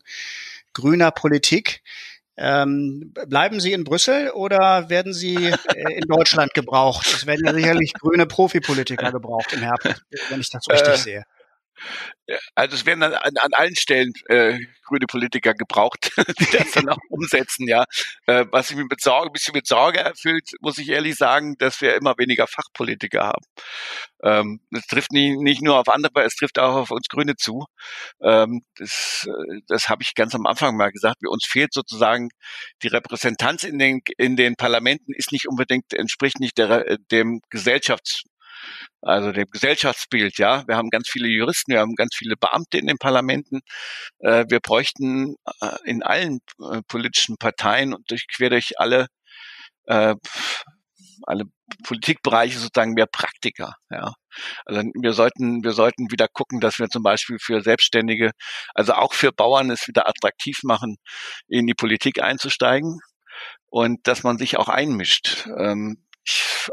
grüner 0.72 1.10
Politik. 1.10 1.82
Ähm, 2.42 3.12
bleiben 3.28 3.60
Sie 3.60 3.74
in 3.74 3.84
Brüssel 3.84 4.30
oder 4.30 4.88
werden 4.88 5.12
Sie 5.12 5.36
äh, 5.36 5.92
in 5.92 6.08
Deutschland 6.08 6.54
gebraucht? 6.54 7.06
Es 7.06 7.26
werden 7.26 7.44
ja 7.44 7.52
sicherlich 7.52 7.92
grüne 7.92 8.24
Profipolitiker 8.24 9.12
gebraucht 9.12 9.52
im 9.52 9.60
Herbst, 9.60 10.02
wenn 10.30 10.40
ich 10.40 10.48
das 10.48 10.66
richtig 10.70 10.94
äh, 10.94 10.96
sehe. 10.96 11.24
Also 12.54 12.76
es 12.76 12.86
werden 12.86 13.02
an, 13.02 13.14
an 13.14 13.52
allen 13.52 13.76
Stellen 13.76 14.12
äh, 14.28 14.58
grüne 14.84 15.06
Politiker 15.06 15.54
gebraucht, 15.54 16.12
die 16.40 16.56
das 16.56 16.72
dann 16.72 16.88
auch 16.88 16.98
umsetzen, 17.08 17.66
ja. 17.66 17.84
Äh, 18.26 18.46
was 18.50 18.72
mich 18.72 18.86
mit 18.88 19.00
Sorge, 19.00 19.30
ein 19.30 19.32
bisschen 19.32 19.54
mit 19.54 19.66
Sorge 19.66 19.98
erfüllt, 19.98 20.50
muss 20.60 20.78
ich 20.78 20.88
ehrlich 20.90 21.16
sagen, 21.16 21.56
dass 21.58 21.80
wir 21.80 21.94
immer 21.94 22.14
weniger 22.18 22.46
Fachpolitiker 22.46 23.26
haben. 23.26 23.44
Ähm, 24.22 24.60
das 24.70 24.86
trifft 24.86 25.12
nicht, 25.12 25.38
nicht 25.40 25.62
nur 25.62 25.78
auf 25.78 25.88
andere, 25.88 26.24
es 26.24 26.36
trifft 26.36 26.58
auch 26.58 26.74
auf 26.74 26.90
uns 26.90 27.08
Grüne 27.08 27.36
zu. 27.36 27.64
Ähm, 28.22 28.62
das 28.76 29.28
das 29.66 29.88
habe 29.88 30.02
ich 30.02 30.14
ganz 30.14 30.34
am 30.34 30.46
Anfang 30.46 30.76
mal 30.76 30.90
gesagt. 30.90 31.18
Bei 31.22 31.28
uns 31.28 31.46
fehlt 31.46 31.72
sozusagen 31.72 32.30
die 32.82 32.88
Repräsentanz 32.88 33.64
in 33.64 33.78
den, 33.78 34.00
in 34.18 34.36
den 34.36 34.56
Parlamenten 34.56 35.12
ist 35.12 35.32
nicht 35.32 35.48
unbedingt, 35.48 35.92
entspricht 35.94 36.40
nicht 36.40 36.58
der, 36.58 36.98
dem 37.10 37.40
Gesellschafts 37.50 38.24
also 39.02 39.32
dem 39.32 39.46
Gesellschaftsbild, 39.50 40.38
ja. 40.38 40.66
Wir 40.66 40.76
haben 40.76 40.90
ganz 40.90 41.08
viele 41.08 41.28
Juristen, 41.28 41.72
wir 41.72 41.80
haben 41.80 41.94
ganz 41.94 42.14
viele 42.14 42.36
Beamte 42.36 42.78
in 42.78 42.86
den 42.86 42.98
Parlamenten. 42.98 43.60
Äh, 44.18 44.44
wir 44.48 44.60
bräuchten 44.60 45.36
äh, 45.60 45.76
in 45.84 46.02
allen 46.02 46.40
äh, 46.60 46.82
politischen 46.86 47.36
Parteien 47.38 47.94
und 47.94 48.10
durch, 48.10 48.26
quer 48.28 48.50
durch 48.50 48.78
alle, 48.78 49.06
äh, 49.86 50.14
alle 51.22 51.44
Politikbereiche 51.84 52.58
sozusagen 52.58 52.94
mehr 52.94 53.06
Praktiker, 53.06 53.74
ja. 53.90 54.12
Also 54.64 54.82
wir 54.94 55.12
sollten, 55.12 55.64
wir 55.64 55.72
sollten 55.72 56.10
wieder 56.10 56.28
gucken, 56.28 56.60
dass 56.60 56.78
wir 56.78 56.88
zum 56.88 57.02
Beispiel 57.02 57.38
für 57.40 57.62
Selbstständige, 57.62 58.32
also 58.74 58.94
auch 58.94 59.14
für 59.14 59.32
Bauern 59.32 59.70
es 59.70 59.88
wieder 59.88 60.08
attraktiv 60.08 60.60
machen, 60.62 60.96
in 61.48 61.66
die 61.66 61.74
Politik 61.74 62.22
einzusteigen 62.22 63.00
und 63.70 64.06
dass 64.06 64.22
man 64.22 64.38
sich 64.38 64.56
auch 64.58 64.68
einmischt. 64.68 65.46
Ähm, 65.58 66.04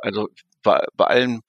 also 0.02 0.30
bei, 0.68 0.86
bei 0.96 1.06
allen 1.06 1.42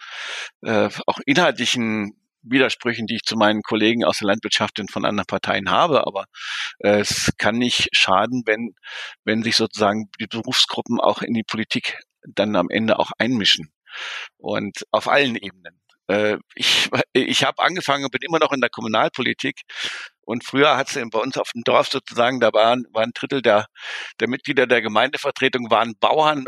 äh, 0.63 0.89
auch 1.07 1.19
inhaltlichen 1.27 2.13
Widersprüchen, 2.43 3.09
die 3.09 3.17
ich 3.17 3.25
zu 3.25 3.37
meinen 3.37 3.63
Kollegen 3.63 4.05
aus 4.05 4.19
der 4.19 4.29
Landwirtschaft 4.29 4.79
und 4.79 4.93
von 4.93 5.05
anderen 5.05 5.27
Parteien 5.27 5.71
habe, 5.71 6.07
aber 6.07 6.27
äh, 6.79 7.01
es 7.01 7.33
kann 7.37 7.59
nicht 7.59 7.89
schaden, 7.93 8.45
wenn, 8.47 8.75
wenn 9.25 9.43
sich 9.43 9.57
sozusagen 9.57 10.09
die 10.21 10.29
Berufsgruppen 10.29 11.01
auch 11.01 11.21
in 11.21 11.35
die 11.35 11.43
Politik 11.43 11.99
dann 12.23 12.55
am 12.55 12.71
Ende 12.71 13.01
auch 13.01 13.11
einmischen. 13.19 13.73
Und 14.37 14.87
auf 14.93 15.09
allen 15.09 15.35
Ebenen. 15.35 15.81
Äh, 16.07 16.37
ich 16.55 16.89
ich 17.13 17.43
habe 17.43 17.63
angefangen 17.63 18.05
und 18.05 18.13
bin 18.13 18.23
immer 18.23 18.39
noch 18.39 18.53
in 18.53 18.61
der 18.61 18.71
Kommunalpolitik. 18.71 19.63
Und 20.21 20.45
früher 20.45 20.77
hat 20.77 20.95
es 20.95 21.11
bei 21.11 21.19
uns 21.19 21.37
auf 21.39 21.51
dem 21.53 21.63
Dorf 21.65 21.89
sozusagen, 21.89 22.39
da 22.39 22.53
waren, 22.53 22.85
waren 22.93 23.11
ein 23.11 23.13
Drittel 23.15 23.43
der, 23.43 23.67
der 24.21 24.29
Mitglieder 24.29 24.67
der 24.67 24.83
Gemeindevertretung 24.83 25.71
waren 25.71 25.97
Bauern 25.99 26.45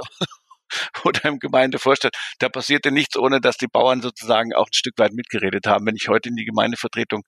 oder 1.04 1.24
im 1.24 1.38
Gemeindevorstand, 1.38 2.14
da 2.38 2.48
passierte 2.48 2.90
nichts, 2.90 3.16
ohne 3.16 3.40
dass 3.40 3.56
die 3.56 3.68
Bauern 3.68 4.02
sozusagen 4.02 4.52
auch 4.54 4.66
ein 4.66 4.72
Stück 4.72 4.98
weit 4.98 5.12
mitgeredet 5.12 5.66
haben. 5.66 5.86
Wenn 5.86 5.96
ich 5.96 6.08
heute 6.08 6.28
in 6.28 6.36
die 6.36 6.44
Gemeindevertretung 6.44 7.22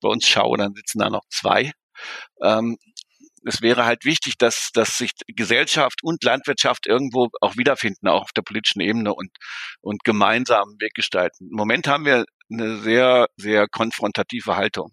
bei 0.00 0.08
uns 0.08 0.26
schaue, 0.26 0.58
dann 0.58 0.74
sitzen 0.74 0.98
da 0.98 1.10
noch 1.10 1.24
zwei. 1.30 1.72
Ähm, 2.42 2.78
es 3.44 3.60
wäre 3.60 3.84
halt 3.84 4.04
wichtig, 4.04 4.38
dass, 4.38 4.70
dass 4.72 4.98
sich 4.98 5.10
Gesellschaft 5.26 5.98
und 6.02 6.22
Landwirtschaft 6.22 6.86
irgendwo 6.86 7.28
auch 7.40 7.56
wiederfinden, 7.56 8.08
auch 8.08 8.22
auf 8.22 8.32
der 8.32 8.42
politischen 8.42 8.80
Ebene 8.80 9.12
und, 9.14 9.30
und 9.80 10.04
gemeinsam 10.04 10.76
Weg 10.78 10.94
gestalten. 10.94 11.48
Im 11.50 11.56
Moment 11.56 11.88
haben 11.88 12.04
wir 12.04 12.24
eine 12.50 12.78
sehr, 12.78 13.26
sehr 13.36 13.66
konfrontative 13.68 14.56
Haltung. 14.56 14.92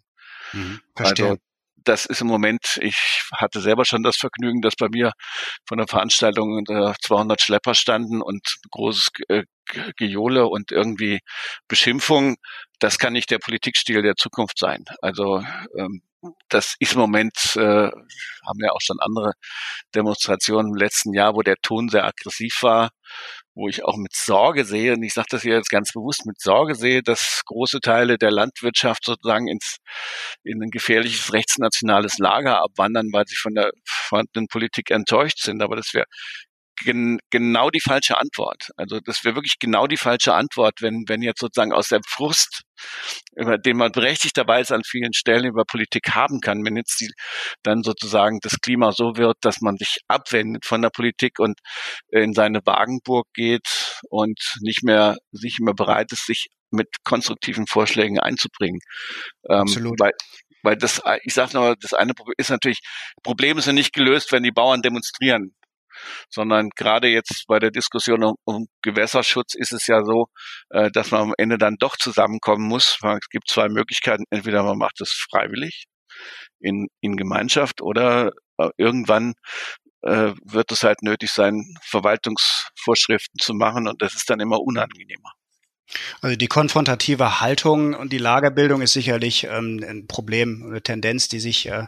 Mhm, 0.54 0.80
verstehe. 0.96 1.26
Also 1.26 1.38
das 1.84 2.06
ist 2.06 2.22
im 2.22 2.28
Moment, 2.28 2.80
ich 2.82 3.24
hatte 3.34 3.62
selber 3.62 3.86
schon 3.86 4.04
das 4.04 4.18
Vergnügen, 4.18 4.62
dass 4.62 4.76
bei 4.76 4.88
mir 4.90 5.12
von 5.68 5.78
der 5.78 5.88
Veranstaltung 5.88 6.64
200 6.66 7.42
Schlepper 7.42 7.74
standen 7.76 8.22
und 8.22 8.42
großes 8.72 9.10
äh, 9.30 9.44
Gejohle 9.98 10.48
und 10.48 10.72
irgendwie 10.72 11.20
Beschimpfung. 11.68 12.36
Das 12.80 12.98
kann 12.98 13.14
nicht 13.14 13.30
der 13.32 13.40
Politikstil 13.40 14.02
der 14.02 14.16
Zukunft 14.16 14.58
sein. 14.58 14.84
Also 15.02 15.44
ähm, 15.78 16.02
das 16.50 16.76
ist 16.80 16.94
im 16.94 17.00
Moment, 17.00 17.56
äh, 17.56 17.60
haben 17.60 18.60
wir 18.60 18.74
auch 18.74 18.82
schon 18.82 18.98
andere 19.00 19.34
Demonstrationen 19.96 20.72
im 20.72 20.76
letzten 20.76 21.14
Jahr, 21.14 21.36
wo 21.36 21.42
der 21.42 21.56
Ton 21.62 21.90
sehr 21.90 22.06
aggressiv 22.06 22.58
war, 22.62 22.90
wo 23.60 23.68
ich 23.68 23.84
auch 23.84 23.98
mit 23.98 24.14
Sorge 24.16 24.66
sehe, 24.66 24.94
und 24.94 25.04
ich 25.04 25.14
sage 25.14 25.28
das 25.32 25.42
hier 25.44 25.56
jetzt 25.56 25.70
ganz 25.70 25.92
bewusst, 25.92 26.26
mit 26.26 26.40
Sorge 26.40 26.76
sehe, 26.76 27.04
dass 27.04 27.42
große 27.46 27.82
Teile 27.82 28.18
der 28.18 28.32
Landwirtschaft 28.32 29.04
sozusagen 29.06 29.48
ins, 29.48 29.78
in 30.44 30.64
ein 30.64 30.72
gefährliches 30.72 31.34
rechtsnationales 31.34 32.18
Lager 32.20 32.64
abwandern, 32.64 33.10
weil 33.12 33.26
sie 33.28 33.36
von 33.36 33.54
der 33.54 33.72
vorhandenen 33.86 34.48
Politik 34.48 34.92
enttäuscht 34.92 35.40
sind. 35.40 35.62
Aber 35.62 35.76
das 35.76 35.94
wäre 35.94 36.06
gen, 36.84 37.20
genau 37.30 37.70
die 37.70 37.82
falsche 37.82 38.18
Antwort. 38.18 38.70
Also 38.78 39.00
das 39.00 39.24
wäre 39.24 39.36
wirklich 39.36 39.60
genau 39.60 39.88
die 39.88 39.98
falsche 39.98 40.34
Antwort, 40.34 40.82
wenn, 40.82 41.06
wenn 41.08 41.22
jetzt 41.22 41.40
sozusagen 41.40 41.74
aus 41.74 41.90
der 41.90 42.02
Frust, 42.08 42.64
über 43.36 43.58
den 43.58 43.78
man 43.78 43.92
berechtigterweise 43.92 44.76
an 44.76 44.84
vielen 44.86 45.14
Stellen 45.14 45.46
über 45.46 45.66
Politik 45.66 46.16
haben 46.16 46.40
kann, 46.42 46.64
wenn 46.66 46.78
jetzt 46.78 47.00
die, 47.02 47.10
dann 47.64 47.84
sozusagen 47.84 48.40
das 48.42 48.60
Klima 48.62 48.92
so 48.92 49.18
wird, 49.18 49.38
dass 49.42 49.62
man 49.62 49.78
sich 49.78 50.00
abwendet 50.08 50.66
von 50.66 50.82
der 50.82 50.90
Politik 50.90 51.40
und 51.40 51.60
in 52.10 52.34
seine 52.34 52.62
Wagenburg 52.66 53.28
geht 53.34 54.00
und 54.10 54.40
nicht 54.62 54.84
mehr, 54.84 55.18
nicht 55.32 55.60
mehr 55.60 55.74
bereit 55.74 56.12
ist, 56.12 56.26
sich 56.26 56.48
mit 56.72 56.88
konstruktiven 57.04 57.68
Vorschlägen 57.68 58.20
einzubringen. 58.20 58.80
Ähm, 59.50 59.62
Absolut. 59.62 59.94
Ähm, 59.94 59.98
weil, 60.00 60.12
weil 60.62 60.78
das, 60.78 61.02
ich 61.24 61.34
sage 61.34 61.54
noch, 61.54 61.76
das 61.80 61.94
eine 61.94 62.14
Problem 62.14 62.36
ist 62.38 62.50
natürlich, 62.50 62.80
Probleme 63.24 63.62
sind 63.62 63.76
nicht 63.76 63.94
gelöst, 63.94 64.32
wenn 64.32 64.44
die 64.44 64.52
Bauern 64.52 64.82
demonstrieren 64.82 65.54
sondern 66.30 66.70
gerade 66.76 67.08
jetzt 67.08 67.46
bei 67.48 67.60
der 67.60 67.72
Diskussion 67.72 68.24
um, 68.24 68.36
um 68.46 68.68
Gewässerschutz 68.82 69.56
ist 69.56 69.74
es 69.74 69.88
ja 69.88 70.04
so, 70.04 70.28
äh, 70.70 70.90
dass 70.92 71.12
man 71.12 71.22
am 71.22 71.34
Ende 71.38 71.58
dann 71.58 71.76
doch 71.80 71.98
zusammenkommen 71.98 72.68
muss. 72.68 72.98
Es 73.04 73.30
gibt 73.30 73.50
zwei 73.50 73.70
Möglichkeiten. 73.70 74.24
Entweder 74.30 74.64
man 74.64 74.78
macht 74.78 75.02
es 75.02 75.12
freiwillig 75.30 75.86
in, 76.60 76.88
in 77.02 77.16
Gemeinschaft 77.16 77.82
oder 77.82 78.32
äh, 78.58 78.70
irgendwann 78.78 79.34
äh, 80.02 80.34
wird 80.44 80.72
es 80.72 80.84
halt 80.84 81.02
nötig 81.04 81.32
sein, 81.32 81.76
Verwaltungsvorschriften 81.84 83.40
zu 83.40 83.54
machen 83.54 83.88
und 83.88 84.02
das 84.02 84.14
ist 84.16 84.30
dann 84.30 84.40
immer 84.40 84.60
unangenehmer. 84.60 85.32
Also 86.22 86.36
die 86.36 86.48
konfrontative 86.48 87.42
Haltung 87.42 87.94
und 87.94 88.14
die 88.14 88.18
Lagerbildung 88.18 88.82
ist 88.82 88.94
sicherlich 88.94 89.46
ähm, 89.46 89.84
ein 89.88 90.08
Problem, 90.08 90.64
eine 90.68 90.82
Tendenz, 90.82 91.28
die 91.28 91.40
sich 91.40 91.68
äh, 91.68 91.88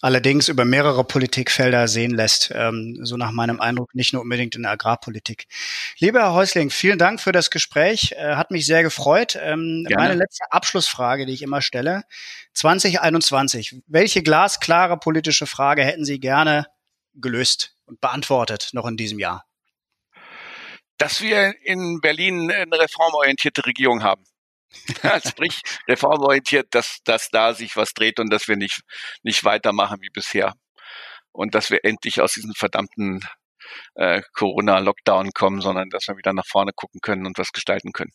allerdings 0.00 0.48
über 0.48 0.64
mehrere 0.64 1.04
Politikfelder 1.04 1.88
sehen 1.88 2.12
lässt. 2.12 2.52
Ähm, 2.54 2.98
so 3.02 3.16
nach 3.16 3.32
meinem 3.32 3.60
Eindruck 3.60 3.94
nicht 3.94 4.12
nur 4.12 4.22
unbedingt 4.22 4.54
in 4.54 4.62
der 4.62 4.72
Agrarpolitik. 4.72 5.46
Lieber 5.98 6.20
Herr 6.20 6.32
Häusling, 6.32 6.70
vielen 6.70 6.98
Dank 6.98 7.20
für 7.20 7.32
das 7.32 7.50
Gespräch. 7.50 8.12
Äh, 8.12 8.36
hat 8.36 8.50
mich 8.50 8.66
sehr 8.66 8.82
gefreut. 8.82 9.38
Ähm, 9.40 9.86
meine 9.94 10.14
letzte 10.14 10.44
Abschlussfrage, 10.50 11.26
die 11.26 11.32
ich 11.32 11.42
immer 11.42 11.60
stelle. 11.60 12.04
2021. 12.54 13.82
Welche 13.86 14.22
glasklare 14.22 14.96
politische 14.96 15.46
Frage 15.46 15.84
hätten 15.84 16.04
Sie 16.04 16.20
gerne 16.20 16.66
gelöst 17.14 17.76
und 17.84 18.00
beantwortet 18.00 18.70
noch 18.72 18.86
in 18.86 18.96
diesem 18.96 19.18
Jahr? 19.18 19.44
Dass 21.02 21.20
wir 21.20 21.52
in 21.64 22.00
Berlin 22.00 22.48
eine 22.52 22.78
reformorientierte 22.78 23.66
Regierung 23.66 24.04
haben. 24.04 24.24
Sprich, 25.28 25.60
reformorientiert, 25.88 26.72
dass, 26.76 26.98
dass 27.02 27.28
da 27.30 27.54
sich 27.54 27.74
was 27.74 27.92
dreht 27.92 28.20
und 28.20 28.32
dass 28.32 28.46
wir 28.46 28.56
nicht, 28.56 28.82
nicht 29.24 29.42
weitermachen 29.42 29.98
wie 30.00 30.10
bisher. 30.10 30.54
Und 31.32 31.56
dass 31.56 31.70
wir 31.70 31.84
endlich 31.84 32.20
aus 32.20 32.34
diesem 32.34 32.52
verdammten 32.54 33.20
äh, 33.96 34.22
Corona-Lockdown 34.34 35.32
kommen, 35.32 35.60
sondern 35.60 35.90
dass 35.90 36.06
wir 36.06 36.16
wieder 36.16 36.32
nach 36.32 36.46
vorne 36.46 36.70
gucken 36.72 37.00
können 37.00 37.26
und 37.26 37.36
was 37.36 37.50
gestalten 37.50 37.90
können. 37.90 38.12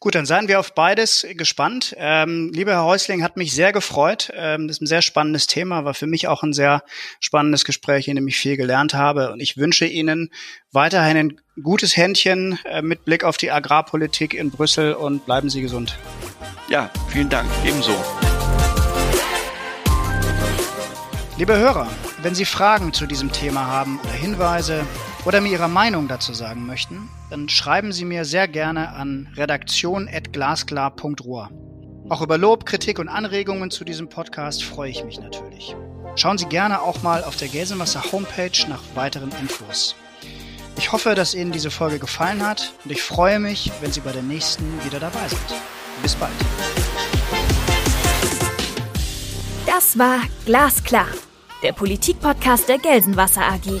Gut, 0.00 0.14
dann 0.14 0.26
seien 0.26 0.48
wir 0.48 0.60
auf 0.60 0.74
beides 0.74 1.26
gespannt. 1.34 1.94
Ähm, 1.98 2.50
lieber 2.52 2.72
Herr 2.72 2.84
Häusling, 2.84 3.22
hat 3.22 3.36
mich 3.36 3.54
sehr 3.54 3.72
gefreut. 3.72 4.30
Ähm, 4.34 4.68
das 4.68 4.76
ist 4.76 4.82
ein 4.82 4.86
sehr 4.86 5.02
spannendes 5.02 5.46
Thema, 5.46 5.84
war 5.84 5.94
für 5.94 6.06
mich 6.06 6.28
auch 6.28 6.42
ein 6.42 6.52
sehr 6.52 6.82
spannendes 7.20 7.64
Gespräch, 7.64 8.08
in 8.08 8.16
dem 8.16 8.28
ich 8.28 8.36
viel 8.36 8.56
gelernt 8.56 8.94
habe. 8.94 9.32
Und 9.32 9.40
ich 9.40 9.56
wünsche 9.56 9.86
Ihnen 9.86 10.30
weiterhin 10.72 11.16
ein 11.16 11.40
gutes 11.62 11.96
Händchen 11.96 12.58
äh, 12.64 12.82
mit 12.82 13.04
Blick 13.04 13.24
auf 13.24 13.36
die 13.36 13.50
Agrarpolitik 13.50 14.34
in 14.34 14.50
Brüssel 14.50 14.94
und 14.94 15.24
bleiben 15.24 15.48
Sie 15.48 15.62
gesund. 15.62 15.96
Ja, 16.68 16.90
vielen 17.08 17.28
Dank. 17.28 17.48
Ebenso. 17.64 17.94
Liebe 21.36 21.56
Hörer, 21.56 21.88
wenn 22.22 22.34
Sie 22.34 22.44
Fragen 22.44 22.92
zu 22.92 23.06
diesem 23.06 23.32
Thema 23.32 23.66
haben 23.66 23.98
oder 24.00 24.12
Hinweise 24.12 24.86
oder 25.24 25.40
mir 25.40 25.50
Ihre 25.50 25.68
Meinung 25.68 26.08
dazu 26.08 26.34
sagen 26.34 26.66
möchten, 26.66 27.08
dann 27.30 27.48
schreiben 27.48 27.92
Sie 27.92 28.04
mir 28.04 28.24
sehr 28.24 28.48
gerne 28.48 28.88
an 28.90 29.28
redaktion.glasklar.ruhr. 29.36 31.50
Auch 32.10 32.20
über 32.20 32.36
Lob, 32.36 32.66
Kritik 32.66 32.98
und 32.98 33.08
Anregungen 33.08 33.70
zu 33.70 33.84
diesem 33.84 34.08
Podcast 34.08 34.62
freue 34.62 34.90
ich 34.90 35.04
mich 35.04 35.20
natürlich. 35.20 35.74
Schauen 36.16 36.36
Sie 36.36 36.46
gerne 36.46 36.82
auch 36.82 37.02
mal 37.02 37.24
auf 37.24 37.36
der 37.36 37.48
Gelsenwasser 37.48 38.12
Homepage 38.12 38.68
nach 38.68 38.82
weiteren 38.94 39.32
Infos. 39.40 39.96
Ich 40.76 40.92
hoffe, 40.92 41.14
dass 41.14 41.34
Ihnen 41.34 41.52
diese 41.52 41.70
Folge 41.70 41.98
gefallen 41.98 42.46
hat 42.46 42.72
und 42.84 42.90
ich 42.90 43.02
freue 43.02 43.38
mich, 43.38 43.70
wenn 43.80 43.92
Sie 43.92 44.00
bei 44.00 44.12
der 44.12 44.22
nächsten 44.22 44.64
wieder 44.84 45.00
dabei 45.00 45.28
sind. 45.28 45.40
Bis 46.02 46.14
bald. 46.14 46.32
Das 49.66 49.98
war 49.98 50.20
Glasklar, 50.44 51.06
der 51.62 51.72
Politikpodcast 51.72 52.68
der 52.68 52.78
Gelsenwasser 52.78 53.42
AG. 53.42 53.80